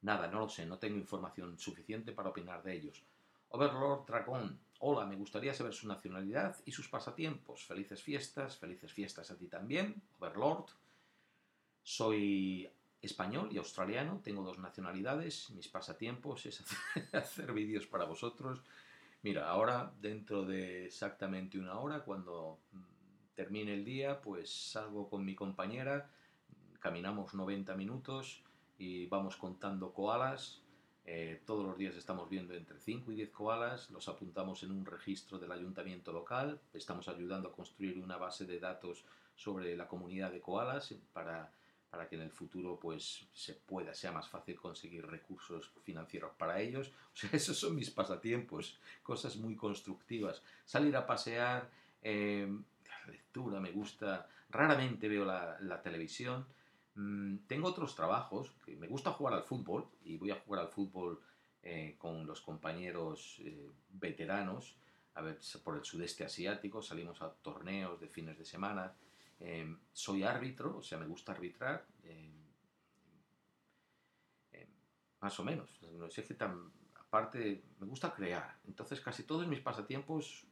Nada, 0.00 0.26
no 0.28 0.40
lo 0.40 0.48
sé, 0.48 0.64
no 0.64 0.78
tengo 0.78 0.96
información 0.96 1.58
suficiente 1.58 2.12
para 2.12 2.30
opinar 2.30 2.62
de 2.62 2.74
ellos. 2.74 3.04
Overlord 3.50 4.06
Dragón. 4.06 4.58
Hola, 4.84 5.06
me 5.06 5.14
gustaría 5.14 5.54
saber 5.54 5.72
su 5.74 5.86
nacionalidad 5.86 6.56
y 6.64 6.72
sus 6.72 6.88
pasatiempos. 6.88 7.64
Felices 7.64 8.02
fiestas, 8.02 8.56
felices 8.56 8.92
fiestas 8.92 9.30
a 9.30 9.36
ti 9.36 9.46
también, 9.46 10.02
Overlord. 10.18 10.70
Soy 11.84 12.68
español 13.00 13.48
y 13.52 13.58
australiano, 13.58 14.20
tengo 14.24 14.42
dos 14.42 14.58
nacionalidades, 14.58 15.50
mis 15.50 15.68
pasatiempos 15.68 16.46
es 16.46 16.64
hacer, 17.12 17.52
vídeos 17.54 17.86
para 17.86 18.06
vosotros. 18.06 18.60
Mira, 19.22 19.48
ahora 19.48 19.92
dentro 20.00 20.42
de 20.42 20.86
exactamente 20.86 21.60
una 21.60 21.78
hora, 21.78 22.00
cuando 22.00 22.58
mm, 22.72 23.34
termine 23.36 23.74
el 23.74 23.84
día, 23.84 24.20
pues 24.20 24.50
salgo 24.50 25.08
con 25.08 25.24
mi 25.24 25.36
compañera, 25.36 26.10
caminamos 26.80 27.34
90 27.34 27.76
minutos 27.76 28.42
y 28.78 29.06
vamos 29.06 29.36
contando 29.36 29.92
koalas, 29.92 30.60
eh, 31.04 31.42
todos 31.44 31.66
los 31.66 31.76
días 31.76 31.96
estamos 31.96 32.28
viendo 32.30 32.54
entre 32.54 32.78
5 32.78 33.10
y 33.10 33.16
10 33.16 33.30
koalas, 33.30 33.90
los 33.90 34.08
apuntamos 34.08 34.62
en 34.62 34.70
un 34.70 34.86
registro 34.86 35.38
del 35.38 35.50
ayuntamiento 35.50 36.12
local, 36.12 36.60
estamos 36.72 37.08
ayudando 37.08 37.48
a 37.48 37.52
construir 37.52 37.98
una 37.98 38.16
base 38.16 38.44
de 38.44 38.60
datos 38.60 39.04
sobre 39.34 39.76
la 39.76 39.88
comunidad 39.88 40.30
de 40.30 40.40
koalas 40.40 40.94
para, 41.12 41.52
para 41.90 42.08
que 42.08 42.14
en 42.14 42.22
el 42.22 42.30
futuro 42.30 42.78
pues, 42.78 43.26
se 43.32 43.54
pueda, 43.54 43.94
sea 43.94 44.12
más 44.12 44.28
fácil 44.28 44.54
conseguir 44.54 45.04
recursos 45.04 45.72
financieros 45.82 46.32
para 46.38 46.60
ellos. 46.60 46.92
Esos 47.32 47.58
son 47.58 47.74
mis 47.74 47.90
pasatiempos, 47.90 48.78
cosas 49.02 49.36
muy 49.36 49.56
constructivas. 49.56 50.40
Salir 50.64 50.96
a 50.96 51.04
pasear, 51.04 51.68
eh, 52.00 52.48
lectura, 53.08 53.58
me 53.58 53.72
gusta, 53.72 54.28
raramente 54.50 55.08
veo 55.08 55.24
la 55.24 55.82
televisión, 55.82 56.46
Mm, 56.94 57.38
tengo 57.46 57.68
otros 57.68 57.94
trabajos, 57.96 58.50
que 58.64 58.76
me 58.76 58.86
gusta 58.86 59.12
jugar 59.12 59.34
al 59.34 59.44
fútbol 59.44 59.88
y 60.04 60.16
voy 60.16 60.30
a 60.30 60.40
jugar 60.40 60.62
al 60.62 60.68
fútbol 60.68 61.20
eh, 61.62 61.96
con 61.98 62.26
los 62.26 62.40
compañeros 62.40 63.36
eh, 63.40 63.70
veteranos, 63.90 64.76
a 65.14 65.22
ver, 65.22 65.38
por 65.62 65.76
el 65.76 65.84
sudeste 65.84 66.24
asiático, 66.24 66.82
salimos 66.82 67.20
a 67.22 67.30
torneos 67.30 68.00
de 68.00 68.08
fines 68.08 68.38
de 68.38 68.44
semana. 68.44 68.94
Em, 69.40 69.78
soy 69.92 70.22
árbitro, 70.22 70.78
o 70.78 70.82
sea, 70.82 70.98
me 70.98 71.06
gusta 71.06 71.32
arbitrar, 71.32 71.84
em, 72.04 72.32
em, 74.52 74.68
más 75.20 75.38
o 75.38 75.44
menos. 75.44 75.80
No 75.92 76.10
sé 76.10 76.24
qué 76.24 76.34
tan, 76.34 76.72
aparte, 76.94 77.62
me 77.78 77.86
gusta 77.86 78.14
crear. 78.14 78.58
Entonces, 78.66 79.00
casi 79.00 79.24
todos 79.24 79.46
mis 79.46 79.60
pasatiempos 79.60 80.46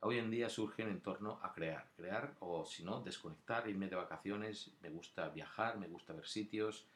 hoy 0.00 0.18
en 0.18 0.30
día 0.30 0.48
surgen 0.48 0.88
en 0.88 1.00
torno 1.00 1.38
a 1.42 1.52
crear, 1.52 1.90
crear 1.96 2.34
o 2.40 2.64
si 2.64 2.84
no, 2.84 3.00
desconectar, 3.00 3.68
irme 3.68 3.88
de 3.88 3.96
vacaciones, 3.96 4.70
me 4.82 4.90
gusta 4.90 5.28
viajar, 5.28 5.78
me 5.78 5.88
gusta 5.88 6.12
ver 6.12 6.26
sitios, 6.26 6.86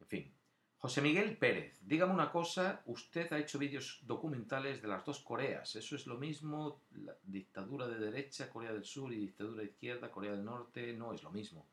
en 0.00 0.06
fin. 0.06 0.32
José 0.78 1.00
Miguel 1.00 1.36
Pérez, 1.36 1.78
dígame 1.86 2.12
una 2.12 2.32
cosa, 2.32 2.82
usted 2.86 3.32
ha 3.32 3.38
hecho 3.38 3.56
vídeos 3.56 4.00
documentales 4.04 4.82
de 4.82 4.88
las 4.88 5.04
dos 5.04 5.20
Coreas, 5.20 5.76
¿eso 5.76 5.94
es 5.94 6.08
lo 6.08 6.16
mismo? 6.16 6.80
La 7.04 7.14
dictadura 7.22 7.86
de 7.86 7.98
derecha, 7.98 8.50
Corea 8.50 8.72
del 8.72 8.84
Sur, 8.84 9.12
y 9.12 9.16
dictadura 9.16 9.62
de 9.62 9.68
izquierda, 9.68 10.10
Corea 10.10 10.32
del 10.32 10.44
Norte, 10.44 10.92
no 10.92 11.12
es 11.14 11.22
lo 11.22 11.30
mismo. 11.30 11.64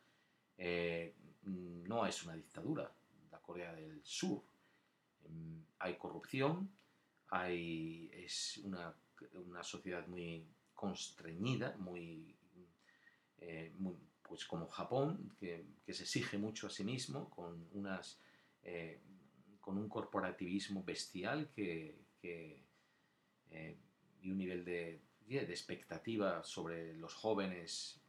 Eh, 0.60 1.16
no 1.44 2.06
es 2.06 2.24
una 2.24 2.36
dictadura, 2.36 2.92
la 3.32 3.40
Corea 3.40 3.74
del 3.74 4.00
Sur. 4.04 4.44
Mm, 5.28 5.60
hay 5.80 5.96
corrupción, 5.96 6.70
hay, 7.30 8.12
es 8.14 8.60
una 8.64 8.94
una 9.34 9.64
sociedad 9.64 10.08
muy 10.08 10.46
constreñida, 10.74 11.76
eh, 13.40 13.74
muy, 13.78 13.98
pues 14.22 14.46
como 14.46 14.68
Japón, 14.68 15.36
que, 15.40 15.66
se 15.88 16.04
exige 16.04 16.38
mucho 16.38 16.68
a 16.68 16.70
sí 16.70 16.84
mismo, 16.84 17.30
con, 17.30 17.68
unas, 17.74 18.20
eh, 18.64 19.02
con 19.60 19.78
un 19.78 19.90
corporativismo 19.90 20.84
bestial 20.84 21.50
que, 21.50 21.98
eh, 22.24 23.78
y 24.22 24.32
un 24.32 24.38
nivel 24.38 24.64
de, 24.64 25.02
de, 25.28 25.42
expectativa 25.42 26.44
sobre 26.44 26.94
los 26.94 27.14
jóvenes 27.14 28.00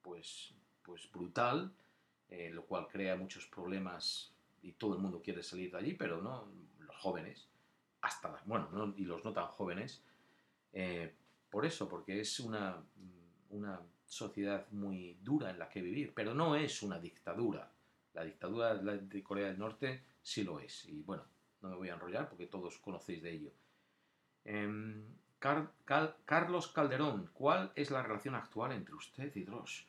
pues, 0.00 0.54
pues 0.82 1.10
brutal, 1.12 1.74
lo 2.52 2.64
cual 2.64 2.88
crea 2.88 3.14
muchos 3.16 3.46
problemas 3.46 4.32
y 4.62 4.72
todo 4.72 4.94
el 4.94 5.00
mundo 5.00 5.20
quiere 5.20 5.42
salir 5.42 5.70
de 5.70 5.78
allí, 5.78 5.92
pero 5.92 6.22
no 6.22 6.48
los 6.78 6.96
jóvenes, 6.96 7.48
hasta, 8.00 8.42
bueno, 8.46 8.94
y 8.96 9.04
los 9.04 9.24
no 9.24 9.32
tan 9.34 9.48
jóvenes, 9.48 10.02
eh, 10.72 11.14
por 11.50 11.66
eso, 11.66 11.88
porque 11.88 12.20
es 12.20 12.40
una, 12.40 12.76
mm, 12.76 13.56
una 13.56 13.80
sociedad 14.06 14.66
muy 14.70 15.18
dura 15.22 15.50
en 15.50 15.58
la 15.58 15.68
que 15.68 15.82
vivir, 15.82 16.12
pero 16.14 16.34
no 16.34 16.54
es 16.54 16.82
una 16.82 16.98
dictadura. 16.98 17.70
La 18.14 18.24
dictadura 18.24 18.74
de 18.74 19.22
Corea 19.22 19.48
del 19.48 19.58
Norte 19.58 20.02
sí 20.22 20.44
lo 20.44 20.60
es. 20.60 20.84
Y 20.86 21.02
bueno, 21.02 21.24
no 21.62 21.70
me 21.70 21.76
voy 21.76 21.88
a 21.88 21.94
enrollar 21.94 22.28
porque 22.28 22.46
todos 22.46 22.78
conocéis 22.78 23.22
de 23.22 23.32
ello. 23.32 23.52
Em, 24.44 25.02
Carlos 25.38 26.68
Calderón, 26.68 27.30
¿cuál 27.32 27.72
es 27.74 27.90
la 27.90 28.02
relación 28.02 28.34
actual 28.34 28.72
entre 28.72 28.94
usted 28.94 29.34
y 29.34 29.44
Dross? 29.44 29.86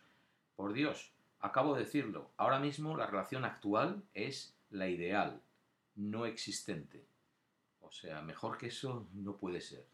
Por 0.55 0.73
Dios, 0.73 1.11
acabo 1.39 1.75
de 1.75 1.81
decirlo, 1.81 2.31
ahora 2.37 2.59
mismo 2.59 2.95
la 2.95 3.07
relación 3.07 3.45
actual 3.45 4.03
es 4.13 4.55
la 4.69 4.87
ideal, 4.87 5.41
no 5.95 6.25
existente. 6.25 7.05
O 7.81 7.91
sea, 7.91 8.21
mejor 8.21 8.57
que 8.57 8.67
eso 8.67 9.07
no 9.13 9.37
puede 9.37 9.61
ser. 9.61 9.85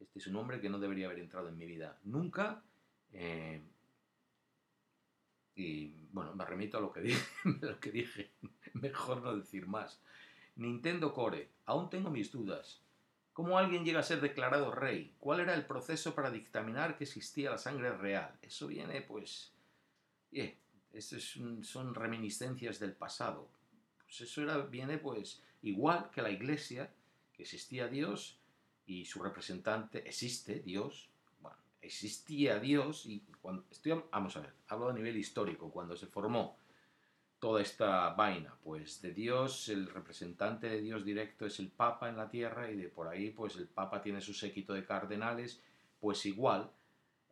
Este 0.00 0.18
es 0.18 0.26
un 0.26 0.36
hombre 0.36 0.60
que 0.60 0.70
no 0.70 0.78
debería 0.78 1.06
haber 1.06 1.18
entrado 1.18 1.48
en 1.48 1.58
mi 1.58 1.66
vida 1.66 1.98
nunca. 2.04 2.62
Eh, 3.12 3.62
y 5.54 5.94
bueno, 6.12 6.34
me 6.34 6.44
remito 6.44 6.78
a 6.78 6.80
lo 6.80 6.92
que, 6.92 7.90
dije. 7.90 8.30
Mejor 8.74 9.22
no 9.22 9.36
decir 9.36 9.66
más. 9.66 10.00
Nintendo 10.56 11.12
Core. 11.12 11.50
Aún 11.66 11.90
tengo 11.90 12.10
mis 12.10 12.32
dudas. 12.32 12.80
¿Cómo 13.32 13.58
alguien 13.58 13.84
llega 13.84 14.00
a 14.00 14.04
ser 14.04 14.20
declarado 14.20 14.72
rey? 14.72 15.14
¿Cuál 15.18 15.40
era 15.40 15.54
el 15.54 15.66
proceso 15.66 16.14
para 16.14 16.30
dictaminar 16.30 16.96
que 16.96 17.04
existía 17.04 17.50
la 17.50 17.58
sangre 17.58 17.96
real? 17.96 18.38
Eso 18.42 18.66
viene, 18.66 19.02
pues... 19.02 19.52
Yeah, 20.30 20.52
son 21.62 21.94
reminiscencias 21.94 22.78
del 22.78 22.92
pasado. 22.92 23.48
Pues 24.02 24.20
eso 24.22 24.42
era, 24.42 24.58
viene, 24.58 24.98
pues, 24.98 25.42
igual 25.62 26.10
que 26.10 26.22
la 26.22 26.30
iglesia, 26.30 26.92
que 27.32 27.42
existía 27.42 27.88
Dios 27.88 28.39
y 28.86 29.04
su 29.04 29.22
representante, 29.22 30.06
existe 30.06 30.60
Dios, 30.60 31.08
bueno, 31.40 31.58
existía 31.80 32.58
Dios 32.58 33.06
y 33.06 33.20
cuando 33.40 33.64
estoy, 33.70 34.02
vamos 34.10 34.36
a 34.36 34.40
ver, 34.40 34.52
hablo 34.68 34.88
a 34.88 34.92
nivel 34.92 35.16
histórico, 35.16 35.70
cuando 35.70 35.96
se 35.96 36.06
formó 36.06 36.56
toda 37.40 37.62
esta 37.62 38.10
vaina, 38.10 38.54
pues 38.62 39.00
de 39.00 39.12
Dios, 39.12 39.70
el 39.70 39.88
representante 39.88 40.68
de 40.68 40.82
Dios 40.82 41.04
directo 41.04 41.46
es 41.46 41.58
el 41.58 41.68
Papa 41.68 42.10
en 42.10 42.18
la 42.18 42.28
tierra 42.28 42.70
y 42.70 42.76
de 42.76 42.88
por 42.88 43.08
ahí 43.08 43.30
pues 43.30 43.56
el 43.56 43.66
Papa 43.66 44.02
tiene 44.02 44.20
su 44.20 44.34
séquito 44.34 44.74
de 44.74 44.84
cardenales, 44.84 45.62
pues 46.00 46.26
igual, 46.26 46.70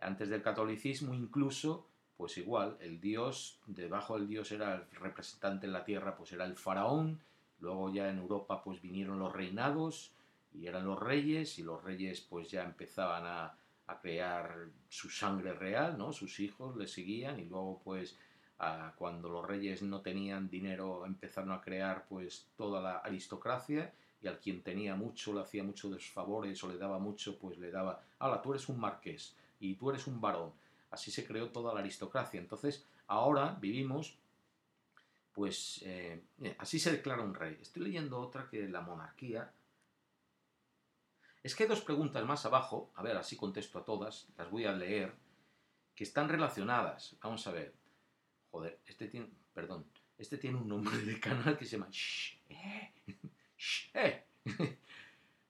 antes 0.00 0.30
del 0.30 0.42
catolicismo 0.42 1.12
incluso, 1.12 1.86
pues 2.16 2.38
igual, 2.38 2.78
el 2.80 3.00
Dios, 3.00 3.60
debajo 3.66 4.18
del 4.18 4.28
Dios 4.28 4.50
era 4.50 4.76
el 4.76 4.90
representante 4.96 5.66
en 5.66 5.72
la 5.72 5.84
tierra, 5.84 6.16
pues 6.16 6.32
era 6.32 6.46
el 6.46 6.56
faraón, 6.56 7.20
luego 7.60 7.92
ya 7.92 8.08
en 8.08 8.18
Europa 8.18 8.62
pues 8.64 8.80
vinieron 8.80 9.18
los 9.18 9.32
reinados, 9.32 10.12
y 10.54 10.66
eran 10.66 10.86
los 10.86 10.98
reyes 10.98 11.58
y 11.58 11.62
los 11.62 11.82
reyes 11.82 12.20
pues 12.20 12.50
ya 12.50 12.64
empezaban 12.64 13.24
a, 13.26 13.54
crear 14.02 14.66
su 14.90 15.08
sangre 15.08 15.54
real, 15.54 15.96
¿no? 15.96 16.12
Sus 16.12 16.40
hijos 16.40 16.76
le 16.76 16.86
seguían 16.86 17.40
y 17.40 17.46
luego 17.46 17.80
pues 17.82 18.18
cuando 18.98 19.30
los 19.30 19.46
reyes 19.46 19.80
no 19.80 20.02
tenían 20.02 20.50
dinero 20.50 21.06
empezaron 21.06 21.52
a 21.52 21.60
crear 21.62 22.04
pues 22.06 22.48
toda 22.54 22.82
la 22.82 22.98
aristocracia 22.98 23.90
y 24.20 24.26
al 24.26 24.40
quien 24.40 24.62
tenía 24.62 24.94
mucho 24.94 25.32
le 25.32 25.40
hacía 25.40 25.64
muchos 25.64 26.10
favores 26.10 26.62
o 26.62 26.68
le 26.68 26.76
daba 26.76 26.98
mucho 26.98 27.38
pues 27.38 27.56
le 27.56 27.70
daba, 27.70 28.02
¡Hala, 28.18 28.42
tú 28.42 28.52
eres 28.52 28.68
un 28.68 28.78
marqués, 28.78 29.34
y 29.60 29.74
tú 29.74 29.90
eres 29.90 30.06
un 30.06 30.20
varón. 30.20 30.52
Así 30.90 31.10
se 31.10 31.24
creó 31.24 31.48
toda 31.50 31.74
la 31.74 31.80
aristocracia. 31.80 32.40
Entonces, 32.40 32.84
ahora 33.06 33.56
vivimos, 33.60 34.16
pues, 35.32 35.80
eh, 35.84 36.22
así 36.58 36.78
se 36.78 36.92
declara 36.92 37.22
un 37.22 37.34
rey. 37.34 37.58
Estoy 37.60 37.84
leyendo 37.84 38.18
otra 38.18 38.48
que 38.48 38.68
la 38.68 38.80
monarquía. 38.80 39.50
Es 41.48 41.56
que 41.56 41.62
hay 41.62 41.68
dos 41.70 41.80
preguntas 41.80 42.22
más 42.26 42.44
abajo, 42.44 42.90
a 42.94 43.02
ver, 43.02 43.16
así 43.16 43.34
contesto 43.34 43.78
a 43.78 43.84
todas, 43.86 44.28
las 44.36 44.50
voy 44.50 44.66
a 44.66 44.72
leer, 44.72 45.14
que 45.94 46.04
están 46.04 46.28
relacionadas. 46.28 47.16
Vamos 47.22 47.46
a 47.46 47.52
ver. 47.52 47.72
Joder, 48.50 48.78
este 48.86 49.08
tiene, 49.08 49.30
perdón, 49.54 49.86
este 50.18 50.36
tiene 50.36 50.58
un 50.58 50.68
nombre 50.68 50.98
de 50.98 51.18
canal 51.18 51.56
que 51.56 51.64
se 51.64 51.78
llama... 51.78 51.88
Eh, 52.50 52.92
eh. 53.94 54.26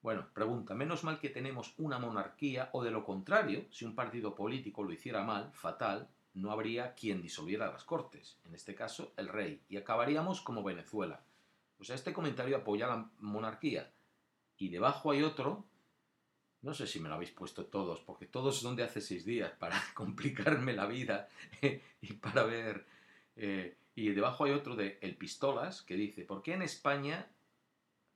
Bueno, 0.00 0.28
pregunta, 0.32 0.72
menos 0.72 1.02
mal 1.02 1.18
que 1.18 1.30
tenemos 1.30 1.74
una 1.78 1.98
monarquía 1.98 2.70
o 2.74 2.84
de 2.84 2.92
lo 2.92 3.04
contrario, 3.04 3.66
si 3.72 3.84
un 3.84 3.96
partido 3.96 4.36
político 4.36 4.84
lo 4.84 4.92
hiciera 4.92 5.24
mal, 5.24 5.50
fatal, 5.52 6.08
no 6.34 6.52
habría 6.52 6.94
quien 6.94 7.20
disolviera 7.20 7.72
las 7.72 7.82
cortes, 7.82 8.38
en 8.44 8.54
este 8.54 8.76
caso 8.76 9.12
el 9.16 9.26
rey, 9.26 9.60
y 9.68 9.76
acabaríamos 9.76 10.42
como 10.42 10.62
Venezuela. 10.62 11.24
O 11.80 11.84
sea, 11.84 11.96
este 11.96 12.12
comentario 12.12 12.56
apoya 12.56 12.86
la 12.86 13.10
monarquía. 13.18 13.90
Y 14.56 14.68
debajo 14.68 15.10
hay 15.10 15.22
otro, 15.22 15.67
no 16.62 16.74
sé 16.74 16.86
si 16.86 17.00
me 17.00 17.08
lo 17.08 17.14
habéis 17.14 17.30
puesto 17.30 17.66
todos, 17.66 18.00
porque 18.00 18.26
todos 18.26 18.58
son 18.58 18.76
de 18.76 18.84
hace 18.84 19.00
seis 19.00 19.24
días 19.24 19.52
para 19.58 19.80
complicarme 19.94 20.72
la 20.72 20.86
vida 20.86 21.28
y 22.00 22.12
para 22.14 22.44
ver... 22.44 22.86
Eh, 23.36 23.76
y 23.94 24.10
debajo 24.10 24.44
hay 24.44 24.52
otro 24.52 24.76
de 24.76 24.98
El 25.00 25.16
Pistolas 25.16 25.82
que 25.82 25.94
dice, 25.94 26.24
¿por 26.24 26.40
qué 26.42 26.54
en 26.54 26.62
España 26.62 27.28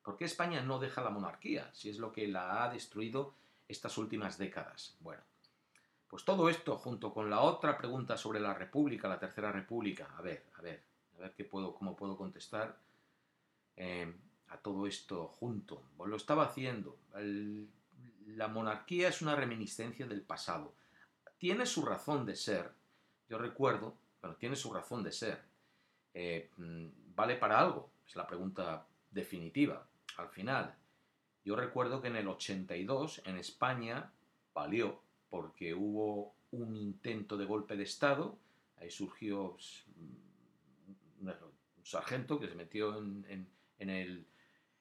¿Por 0.03 0.16
qué 0.16 0.24
España 0.24 0.62
no 0.62 0.78
deja 0.78 1.03
la 1.03 1.11
monarquía 1.11 1.70
si 1.72 1.88
es 1.88 1.99
lo 1.99 2.12
que 2.12 2.26
la 2.26 2.64
ha 2.64 2.72
destruido 2.72 3.34
estas 3.68 3.97
últimas 3.99 4.36
décadas? 4.36 4.97
Bueno, 5.01 5.22
pues 6.09 6.24
todo 6.24 6.49
esto 6.49 6.76
junto 6.76 7.12
con 7.14 7.30
la 7.30 7.40
otra 7.40 7.78
pregunta 7.78 8.16
sobre 8.16 8.40
la 8.40 8.53
República, 8.53 9.09
la 9.09 9.20
Tercera 9.20 9.53
República, 9.53 10.12
a 10.16 10.22
ver, 10.22 10.45
a 10.57 10.62
ver, 10.62 10.82
a 11.16 11.20
ver 11.20 11.34
qué 11.34 11.45
puedo, 11.45 11.74
cómo 11.74 11.95
puedo 11.95 12.16
contestar 12.16 12.76
eh, 13.76 14.12
a 14.49 14.59
todo 14.59 14.88
esto 14.88 15.28
junto. 15.28 15.84
Pues 15.97 16.11
lo 16.11 16.16
estaba 16.16 16.47
haciendo. 16.47 16.97
La 18.26 18.48
monarquía 18.48 19.08
es 19.08 19.22
una 19.22 19.36
reminiscencia 19.36 20.06
del 20.06 20.22
pasado. 20.22 20.74
Tiene 21.38 21.66
su 21.66 21.84
razón 21.84 22.24
de 22.26 22.36
ser. 22.36 22.72
Yo 23.28 23.38
recuerdo, 23.38 23.96
bueno, 24.20 24.36
tiene 24.36 24.56
su 24.56 24.72
razón 24.72 25.02
de 25.02 25.12
ser. 25.12 25.42
Eh, 26.14 26.50
mm, 26.56 26.86
¿Vale 27.14 27.36
para 27.36 27.58
algo? 27.58 27.90
Es 28.06 28.16
la 28.16 28.26
pregunta 28.26 28.86
definitiva 29.10 29.86
al 30.16 30.28
final. 30.28 30.74
Yo 31.44 31.56
recuerdo 31.56 32.00
que 32.00 32.08
en 32.08 32.16
el 32.16 32.28
82 32.28 33.22
en 33.24 33.36
España 33.36 34.12
valió 34.54 35.02
porque 35.28 35.74
hubo 35.74 36.34
un 36.50 36.76
intento 36.76 37.36
de 37.36 37.46
golpe 37.46 37.76
de 37.76 37.84
Estado, 37.84 38.38
ahí 38.76 38.90
surgió 38.90 39.52
pues, 39.52 39.84
un 41.20 41.34
sargento 41.82 42.38
que 42.38 42.48
se 42.48 42.54
metió 42.54 42.98
en, 42.98 43.48
el, 43.78 44.26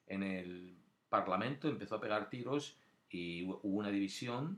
en 0.08 0.24
el 0.24 0.78
Parlamento, 1.10 1.68
empezó 1.68 1.96
a 1.96 2.02
pegar 2.02 2.30
tiros 2.30 2.78
y 3.12 3.44
hubo 3.44 3.60
una 3.64 3.92
división 3.92 4.58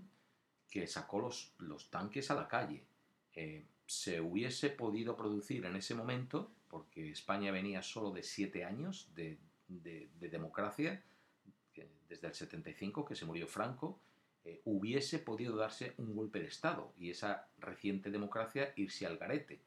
que 0.70 0.88
sacó 0.88 1.20
los, 1.20 1.54
los 1.60 1.90
tanques 1.90 2.32
a 2.32 2.36
la 2.36 2.48
calle. 2.48 2.84
Eh, 3.36 3.66
se 3.86 4.22
hubiese 4.22 4.70
podido 4.70 5.16
producir 5.16 5.66
en 5.66 5.76
ese 5.76 5.94
momento, 5.94 6.52
porque 6.68 7.12
España 7.12 7.52
venía 7.52 7.82
solo 7.82 8.12
de 8.12 8.24
siete 8.24 8.64
años 8.64 9.10
de 9.16 9.38
de, 9.82 10.10
democracia, 10.30 11.02
desde 12.10 12.28
el 12.28 12.34
75, 12.34 13.06
que 13.06 13.16
se 13.16 13.26
murió 13.26 13.48
Franco, 13.48 14.00
eh, 14.46 14.62
hubiese 14.66 15.20
podido 15.20 15.56
darse 15.56 15.94
un 15.98 16.16
golpe 16.16 16.40
de 16.40 16.48
Estado 16.48 16.94
y 16.98 17.10
esa 17.10 17.48
reciente 17.58 18.12
democracia 18.12 18.74
irse 18.76 19.06
al 19.06 19.18
garete. 19.18 19.62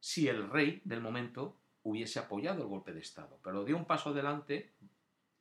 Si 0.00 0.28
el 0.28 0.48
rey 0.48 0.80
del 0.84 1.00
momento 1.00 1.56
hubiese 1.82 2.18
apoyado 2.18 2.62
el 2.62 2.68
golpe 2.68 2.92
de 2.92 3.00
Estado, 3.00 3.38
pero 3.42 3.64
dio 3.64 3.76
un 3.76 3.84
paso 3.84 4.10
adelante 4.10 4.70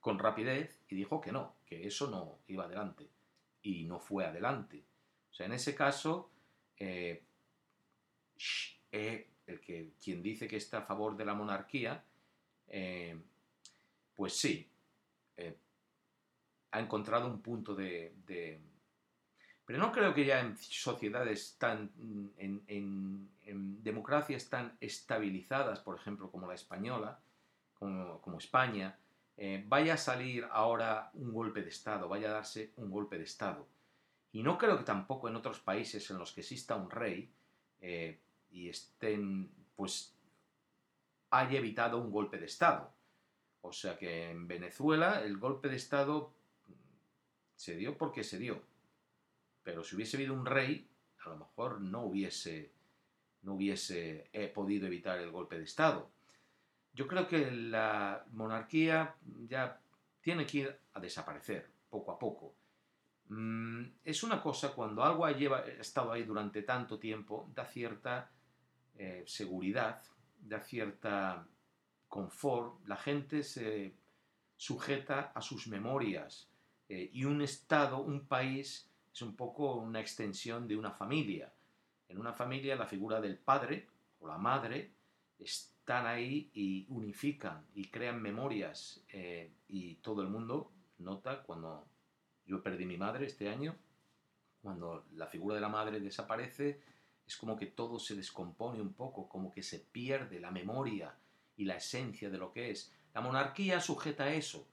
con 0.06 0.20
rapidez 0.20 0.84
y 0.88 0.96
dijo 0.96 1.20
que 1.20 1.32
no, 1.32 1.56
que 1.66 1.88
eso 1.88 2.08
no 2.12 2.38
iba 2.46 2.66
adelante. 2.66 3.10
Y 3.64 3.86
no 3.86 4.00
fue 4.00 4.24
adelante. 4.24 4.84
O 5.32 5.34
sea, 5.34 5.48
en 5.48 5.54
ese 5.54 5.74
caso, 5.74 6.30
eh, 6.78 7.24
eh, 8.92 9.28
el 9.48 9.60
que, 9.60 9.94
quien 10.00 10.22
dice 10.22 10.48
que 10.48 10.58
está 10.58 10.78
a 10.78 10.82
favor 10.84 11.18
de 11.18 11.26
la 11.26 11.34
monarquía, 11.34 12.04
pues 14.14 14.38
sí, 14.38 14.70
eh, 15.38 15.58
ha 16.70 16.80
encontrado 16.80 17.26
un 17.26 17.42
punto 17.42 17.74
de, 17.74 18.14
Pero 19.66 19.80
no 19.80 19.92
creo 19.92 20.14
que 20.14 20.24
ya 20.24 20.40
en 20.40 20.56
sociedades 20.56 21.56
tan... 21.58 21.90
en, 22.38 23.32
democracias 23.82 24.50
tan 24.50 24.78
estabilizadas, 24.80 25.80
por 25.80 25.96
ejemplo, 25.96 26.30
como 26.30 26.46
la 26.46 26.54
española, 26.54 27.20
como, 27.74 28.38
España, 28.38 29.00
eh, 29.38 29.64
vaya 29.68 29.96
a 29.96 29.98
salir 29.98 30.48
ahora 30.52 31.12
un 31.14 31.34
golpe 31.34 31.62
de 31.62 31.70
Estado, 31.70 32.08
vaya 32.08 32.30
a 32.30 32.34
darse 32.34 32.72
un 32.78 32.90
golpe 32.90 33.18
de 33.18 33.26
Estado. 33.26 33.68
Y 34.32 34.44
no 34.44 34.58
creo 34.58 34.78
que 34.78 34.84
tampoco 34.84 35.28
en 35.28 35.36
otros 35.36 35.60
países 35.60 36.10
en 36.10 36.18
los 36.18 36.34
que 36.34 36.42
exista 36.42 36.76
un 36.76 36.90
rey 36.90 37.32
eh, 37.82 38.20
y 38.52 38.70
estén, 38.70 39.50
pues, 39.76 40.14
haya 41.30 41.60
evitado 41.60 41.98
un 42.00 42.12
golpe 42.12 42.38
de 42.38 42.46
Estado. 42.46 42.94
O 43.62 43.72
sea 43.72 43.98
que 43.98 44.30
en 44.30 44.48
Venezuela 44.48 45.22
el 45.24 45.38
golpe 45.38 45.70
de 45.70 45.78
Estado 45.78 46.34
se 47.56 47.76
dio 47.76 47.98
porque 47.98 48.24
se 48.24 48.38
dio. 48.38 48.62
Pero 49.64 49.84
si 49.84 49.96
hubiese 49.96 50.18
habido 50.18 50.34
un 50.34 50.46
rey, 50.46 50.88
a 51.26 51.30
lo 51.30 51.38
mejor 51.38 51.82
no 51.82 52.04
hubiese, 52.04 52.72
no 53.42 53.56
hubiese 53.56 54.30
eh, 54.34 54.48
podido 54.50 54.86
evitar 54.86 55.20
el 55.20 55.32
golpe 55.32 55.58
de 55.58 55.64
Estado. 55.64 56.12
Yo 56.96 57.08
creo 57.08 57.28
que 57.28 57.52
la 57.52 58.26
monarquía 58.32 59.16
ya 59.50 59.82
tiene 60.22 60.46
que 60.46 60.58
ir 60.60 60.80
a 60.94 61.00
desaparecer 61.02 61.70
poco 61.90 62.12
a 62.14 62.18
poco. 62.18 62.56
Mm, 63.28 63.86
es 64.04 64.24
una 64.24 64.42
cosa 64.42 64.74
cuando 64.74 65.04
algo 65.04 65.26
ha, 65.26 65.32
estado 65.32 66.14
ahí 66.14 66.24
durante 66.24 66.62
tanto 66.62 66.98
tiempo, 66.98 67.50
da 67.54 67.66
cierta 67.66 68.32
eh, 68.98 69.24
seguridad, 69.28 70.02
da 70.40 70.62
cierta 70.62 71.46
confort, 72.08 72.88
la 72.88 72.96
gente 72.96 73.44
se 73.44 73.94
sujeta 74.56 75.34
a 75.36 75.42
sus 75.42 75.68
memorias 75.68 76.50
eh, 76.88 77.10
y 77.12 77.26
un 77.26 77.42
estado, 77.42 78.02
un 78.02 78.26
país, 78.26 78.90
es 79.12 79.22
un 79.22 79.36
poco 79.36 79.76
una 79.76 80.00
extensión 80.00 80.66
de 80.66 80.78
una 80.78 80.92
familia. 80.92 81.52
En 82.08 82.20
una 82.20 82.32
familia 82.32 82.78
la 82.78 82.86
figura 82.86 83.20
del 83.20 83.38
padre 83.38 83.88
o 84.20 84.28
la 84.28 84.38
madre 84.38 84.94
están 85.86 86.08
ahí 86.08 86.50
y 86.56 86.88
unifican 86.90 87.64
y 87.76 87.86
crean 87.90 88.20
memorias 88.20 89.04
eh, 89.14 89.52
y 89.68 89.94
todo 89.98 90.24
el 90.24 90.30
mundo 90.30 90.72
nota 90.98 91.44
cuando 91.44 91.86
yo 92.48 92.64
perdí 92.64 92.88
mi 92.88 92.98
madre 92.98 93.28
este 93.28 93.50
año, 93.50 93.76
cuando 94.64 95.06
la 95.14 95.28
figura 95.28 95.54
de 95.54 95.62
la 95.62 95.70
madre 95.70 96.00
desaparece, 96.00 96.82
es 97.28 97.38
como 97.38 97.56
que 97.56 97.68
todo 97.68 98.00
se 98.00 98.16
descompone 98.16 98.82
un 98.82 98.94
poco, 98.94 99.30
como 99.30 99.52
que 99.52 99.62
se 99.62 99.78
pierde 99.78 100.40
la 100.40 100.50
memoria, 100.50 101.14
y 101.56 101.66
la 101.66 101.76
esencia 101.76 102.32
de 102.32 102.40
lo 102.40 102.52
que 102.52 102.72
es. 102.72 102.92
La 103.14 103.22
monarquía 103.22 103.80
sujeta 103.80 104.24
a 104.24 104.34
eso. 104.34 104.68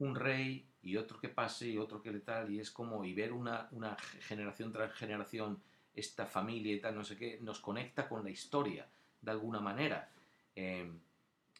Un 0.00 0.16
rey 0.16 0.66
y 0.82 0.96
otro 0.96 1.20
que 1.20 1.28
pase 1.28 1.68
y 1.68 1.78
otro 1.78 2.02
que 2.02 2.10
le 2.10 2.20
tal, 2.20 2.50
y 2.50 2.58
es 2.58 2.72
como, 2.72 3.04
y 3.04 3.14
ver 3.14 3.32
una, 3.32 3.68
una 3.70 3.96
generación 4.20 4.72
tras 4.72 4.92
generación, 4.94 5.62
esta 5.94 6.26
familia 6.26 6.74
y 6.74 6.80
tal, 6.80 6.96
no 6.96 7.04
sé 7.04 7.16
qué, 7.16 7.38
nos 7.40 7.60
conecta 7.60 8.08
con 8.08 8.24
la 8.24 8.30
historia, 8.30 8.88
de 9.22 9.30
alguna 9.30 9.60
manera. 9.60 10.10
Em, 10.54 11.00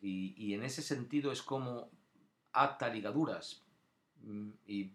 y, 0.02 0.54
en 0.54 0.64
ese 0.64 0.82
sentido 0.82 1.30
es 1.30 1.42
como 1.42 1.90
ata 2.52 2.88
ligaduras 2.88 3.62
mm, 4.22 4.50
y, 4.66 4.92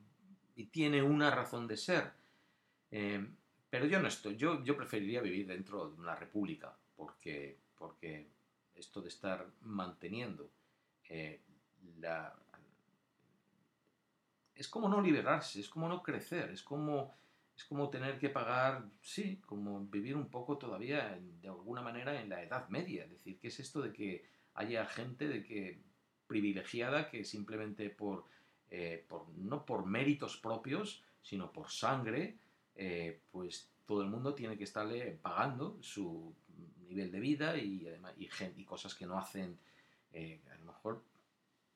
tiene 0.71 1.01
una 1.03 1.31
razón 1.31 1.67
de 1.67 1.77
ser. 1.77 2.13
Em, 2.91 3.35
pero 3.69 3.85
yo 3.85 3.99
no 3.99 4.07
estoy, 4.07 4.35
yo, 4.37 4.63
yo 4.63 4.77
preferiría 4.77 5.21
vivir 5.21 5.47
dentro 5.47 5.89
de 5.89 5.99
una 5.99 6.15
república, 6.15 6.77
porque, 6.95 7.59
porque 7.77 8.29
esto 8.73 9.01
de 9.01 9.09
estar 9.09 9.45
manteniendo 9.61 10.49
eh, 11.09 11.41
la... 11.99 12.33
Es 14.53 14.69
como 14.69 14.87
no 14.87 15.01
liberarse, 15.01 15.59
es 15.59 15.67
como 15.67 15.89
no 15.89 16.01
crecer, 16.01 16.51
es 16.51 16.63
como, 16.63 17.13
es 17.55 17.63
como 17.63 17.89
tener 17.89 18.19
que 18.19 18.29
pagar, 18.29 18.85
sí, 19.01 19.37
como 19.45 19.85
vivir 19.85 20.15
un 20.15 20.29
poco 20.29 20.57
todavía 20.57 21.17
de 21.41 21.47
alguna 21.47 21.81
manera 21.81 22.21
en 22.21 22.29
la 22.29 22.43
Edad 22.43 22.67
Media. 22.69 23.05
Es 23.05 23.11
decir, 23.11 23.39
¿qué 23.39 23.47
es 23.47 23.59
esto 23.59 23.81
de 23.81 23.93
que 23.93 24.25
haya 24.55 24.85
gente 24.85 25.27
de 25.27 25.43
que 25.43 25.81
privilegiada 26.27 27.09
que 27.09 27.23
simplemente 27.23 27.89
por, 27.89 28.25
eh, 28.69 29.05
por 29.07 29.29
no 29.29 29.65
por 29.65 29.85
méritos 29.85 30.37
propios, 30.37 31.03
sino 31.21 31.51
por 31.51 31.69
sangre, 31.69 32.37
eh, 32.75 33.21
pues 33.31 33.71
todo 33.85 34.01
el 34.01 34.09
mundo 34.09 34.33
tiene 34.33 34.57
que 34.57 34.63
estarle 34.63 35.17
pagando 35.21 35.77
su 35.81 36.35
nivel 36.87 37.11
de 37.11 37.19
vida 37.19 37.57
y, 37.57 37.87
y, 38.17 38.29
y 38.57 38.65
cosas 38.65 38.95
que 38.95 39.05
no 39.05 39.17
hacen, 39.17 39.57
eh, 40.11 40.41
a 40.51 40.55
lo 40.57 40.65
mejor, 40.65 41.03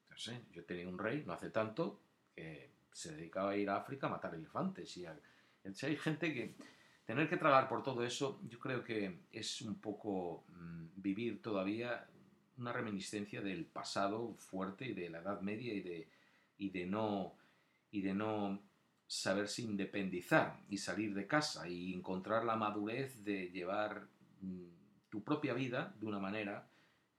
no 0.10 0.18
sé, 0.18 0.44
yo 0.52 0.66
tenía 0.66 0.88
un 0.88 0.98
rey 0.98 1.24
no 1.26 1.34
hace 1.34 1.52
tanto 1.52 2.00
que 2.36 2.72
se 2.92 3.16
dedicaba 3.16 3.52
a 3.52 3.58
ir 3.58 3.70
a 3.70 3.78
África 3.78 4.08
a 4.08 4.10
matar 4.10 4.34
elefantes. 4.36 4.98
Y 4.98 5.06
hay 5.64 5.98
gente 5.98 6.34
que, 6.34 6.56
tener 7.06 7.28
que 7.28 7.38
tragar 7.38 7.68
por 7.68 7.82
todo 7.82 8.04
eso, 8.04 8.40
yo 8.48 8.60
creo 8.60 8.84
que 8.84 9.22
es 9.32 9.62
un 9.62 9.82
poco 9.82 10.46
mm, 10.50 10.86
vivir 10.96 11.42
todavía 11.42 12.08
una 12.58 12.74
reminiscencia 12.74 13.42
del 13.42 13.66
pasado 13.66 14.36
fuerte 14.36 14.86
y 14.86 14.94
de 14.94 15.10
la 15.10 15.20
Edad 15.20 15.42
Media 15.42 15.74
y 15.74 15.82
de, 15.82 16.08
y 16.58 16.70
de 16.70 16.86
no 16.86 17.36
y 17.92 18.02
de 18.02 18.14
no 18.14 18.62
saberse 19.08 19.64
independizar 19.64 20.60
y 20.70 20.78
salir 20.78 21.16
de 21.16 21.26
casa 21.26 21.68
y 21.68 21.94
encontrar 21.96 22.46
la 22.46 22.56
madurez 22.56 23.24
de 23.24 23.50
llevar 23.50 24.08
mm, 24.42 24.68
tu 25.10 25.24
propia 25.24 25.56
vida 25.56 25.96
de 26.00 26.06
una 26.06 26.20
manera, 26.20 26.70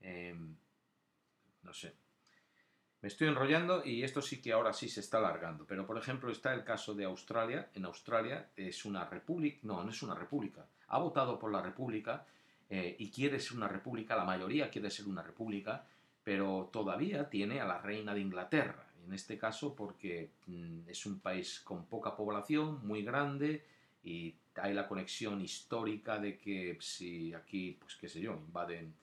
em, 0.00 0.54
no 1.62 1.72
sé, 1.72 1.96
me 3.02 3.08
estoy 3.08 3.28
enrollando 3.28 3.82
y 3.84 4.02
esto 4.02 4.20
sí 4.20 4.42
que 4.42 4.52
ahora 4.52 4.72
sí 4.72 4.88
se 4.88 5.00
está 5.00 5.18
alargando. 5.18 5.64
Pero, 5.66 5.86
por 5.86 5.96
ejemplo, 5.96 6.30
está 6.30 6.52
el 6.52 6.64
caso 6.64 6.94
de 6.94 7.04
Australia. 7.04 7.70
En 7.74 7.86
Australia 7.86 8.50
es 8.56 8.84
una 8.84 9.04
república, 9.06 9.58
no, 9.62 9.82
no 9.82 9.90
es 9.90 10.02
una 10.02 10.14
república. 10.14 10.66
Ha 10.88 10.98
votado 10.98 11.38
por 11.38 11.50
la 11.50 11.62
república 11.62 12.26
eh, 12.68 12.96
y 12.98 13.10
quiere 13.10 13.40
ser 13.40 13.56
una 13.56 13.68
república, 13.68 14.16
la 14.16 14.24
mayoría 14.24 14.70
quiere 14.70 14.90
ser 14.90 15.06
una 15.06 15.22
república, 15.22 15.84
pero 16.22 16.68
todavía 16.72 17.28
tiene 17.30 17.60
a 17.60 17.64
la 17.64 17.78
reina 17.78 18.14
de 18.14 18.20
Inglaterra. 18.20 18.86
En 19.06 19.14
este 19.14 19.38
caso 19.38 19.74
porque 19.74 20.32
mm, 20.46 20.88
es 20.88 21.06
un 21.06 21.20
país 21.20 21.60
con 21.60 21.86
poca 21.86 22.14
población, 22.14 22.86
muy 22.86 23.02
grande 23.02 23.64
y 24.04 24.34
hay 24.56 24.74
la 24.74 24.86
conexión 24.86 25.40
histórica 25.40 26.18
de 26.18 26.38
que 26.38 26.76
si 26.80 27.32
aquí, 27.32 27.76
pues 27.80 27.96
qué 27.96 28.08
sé 28.08 28.20
yo, 28.20 28.34
invaden 28.34 28.94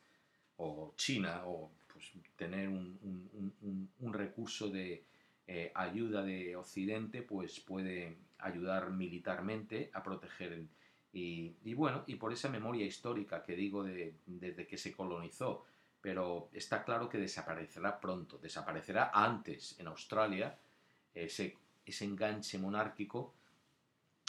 o 0.58 0.94
China 0.96 1.44
o 1.46 1.72
pues, 1.98 2.14
tener 2.36 2.70
un, 2.70 4.14
recurso 4.14 4.70
de 4.70 5.04
eh, 5.48 5.72
ayuda 5.74 6.24
de 6.24 6.56
Occidente, 6.56 7.24
pues 7.24 7.60
puede 7.60 8.18
ayudar 8.38 8.92
militarmente 8.92 9.90
a 9.94 10.04
proteger. 10.04 10.66
y, 11.12 11.74
bueno, 11.74 12.04
y 12.06 12.16
por 12.16 12.32
esa 12.32 12.50
memoria 12.50 12.86
histórica 12.86 13.44
que 13.44 13.56
digo 13.56 13.84
de, 13.84 14.14
desde 14.28 14.68
que 14.68 14.78
se 14.78 14.92
colonizó, 14.92 15.66
pero 16.02 16.50
está 16.54 16.84
claro 16.84 17.10
que 17.10 17.18
desaparecerá 17.18 18.00
pronto, 18.00 18.38
desaparecerá 18.38 19.12
antes 19.14 19.80
en 19.80 19.88
Australia 19.88 20.58
ese, 21.14 21.58
enganche 21.86 22.60
monárquico 22.60 23.34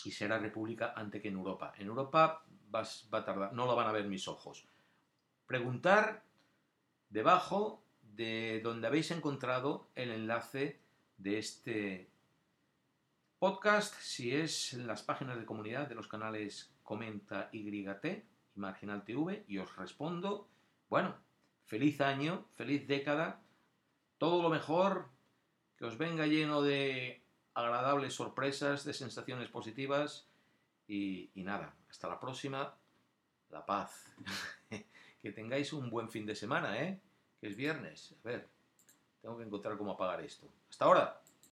y 0.04 0.10
será 0.10 0.38
república 0.38 0.94
antes 0.96 1.20
que 1.20 1.28
en 1.28 1.34
Europa. 1.34 1.74
En 1.76 1.88
Europa 1.88 2.42
va, 2.74 2.82
va 3.12 3.18
a 3.18 3.24
tardar, 3.24 3.52
no 3.52 3.66
lo 3.66 3.76
van 3.76 3.88
a 3.88 3.92
ver 3.92 4.06
mis 4.06 4.26
ojos. 4.26 4.66
Preguntar 5.46 6.22
debajo 7.10 7.82
de 8.02 8.60
donde 8.62 8.86
habéis 8.86 9.10
encontrado 9.10 9.88
el 9.94 10.10
enlace 10.10 10.80
de 11.16 11.38
este 11.38 12.10
podcast, 13.38 13.94
si 14.00 14.34
es 14.34 14.72
en 14.72 14.86
las 14.86 15.02
páginas 15.02 15.38
de 15.38 15.46
comunidad 15.46 15.88
de 15.88 15.94
los 15.94 16.08
canales 16.08 16.72
Comenta 16.82 17.48
YT 17.52 18.04
y 18.04 18.60
Marginal 18.60 19.04
TV, 19.04 19.44
y 19.46 19.58
os 19.58 19.76
respondo, 19.76 20.48
bueno, 20.88 21.14
feliz 21.64 22.00
año, 22.00 22.46
feliz 22.56 22.88
década, 22.88 23.40
todo 24.18 24.42
lo 24.42 24.48
mejor, 24.48 25.08
que 25.76 25.84
os 25.84 25.96
venga 25.96 26.26
lleno 26.26 26.62
de 26.62 27.22
agradables 27.54 28.14
sorpresas, 28.14 28.84
de 28.84 28.94
sensaciones 28.94 29.48
positivas 29.48 30.26
y, 30.88 31.30
y 31.34 31.44
nada, 31.44 31.74
hasta 31.88 32.08
la 32.08 32.18
próxima, 32.18 32.74
la 33.50 33.64
paz. 33.64 34.10
que 35.28 35.34
tengáis 35.34 35.74
un 35.74 35.90
buen 35.90 36.08
fin 36.08 36.24
de 36.24 36.34
semana, 36.34 36.82
¿eh? 36.82 37.02
Que 37.38 37.48
es 37.48 37.56
viernes. 37.56 38.14
A 38.24 38.28
ver, 38.28 38.48
tengo 39.20 39.36
que 39.36 39.44
encontrar 39.44 39.76
cómo 39.76 39.92
apagar 39.92 40.22
esto. 40.22 40.48
Hasta 40.70 40.86
ahora. 40.86 41.20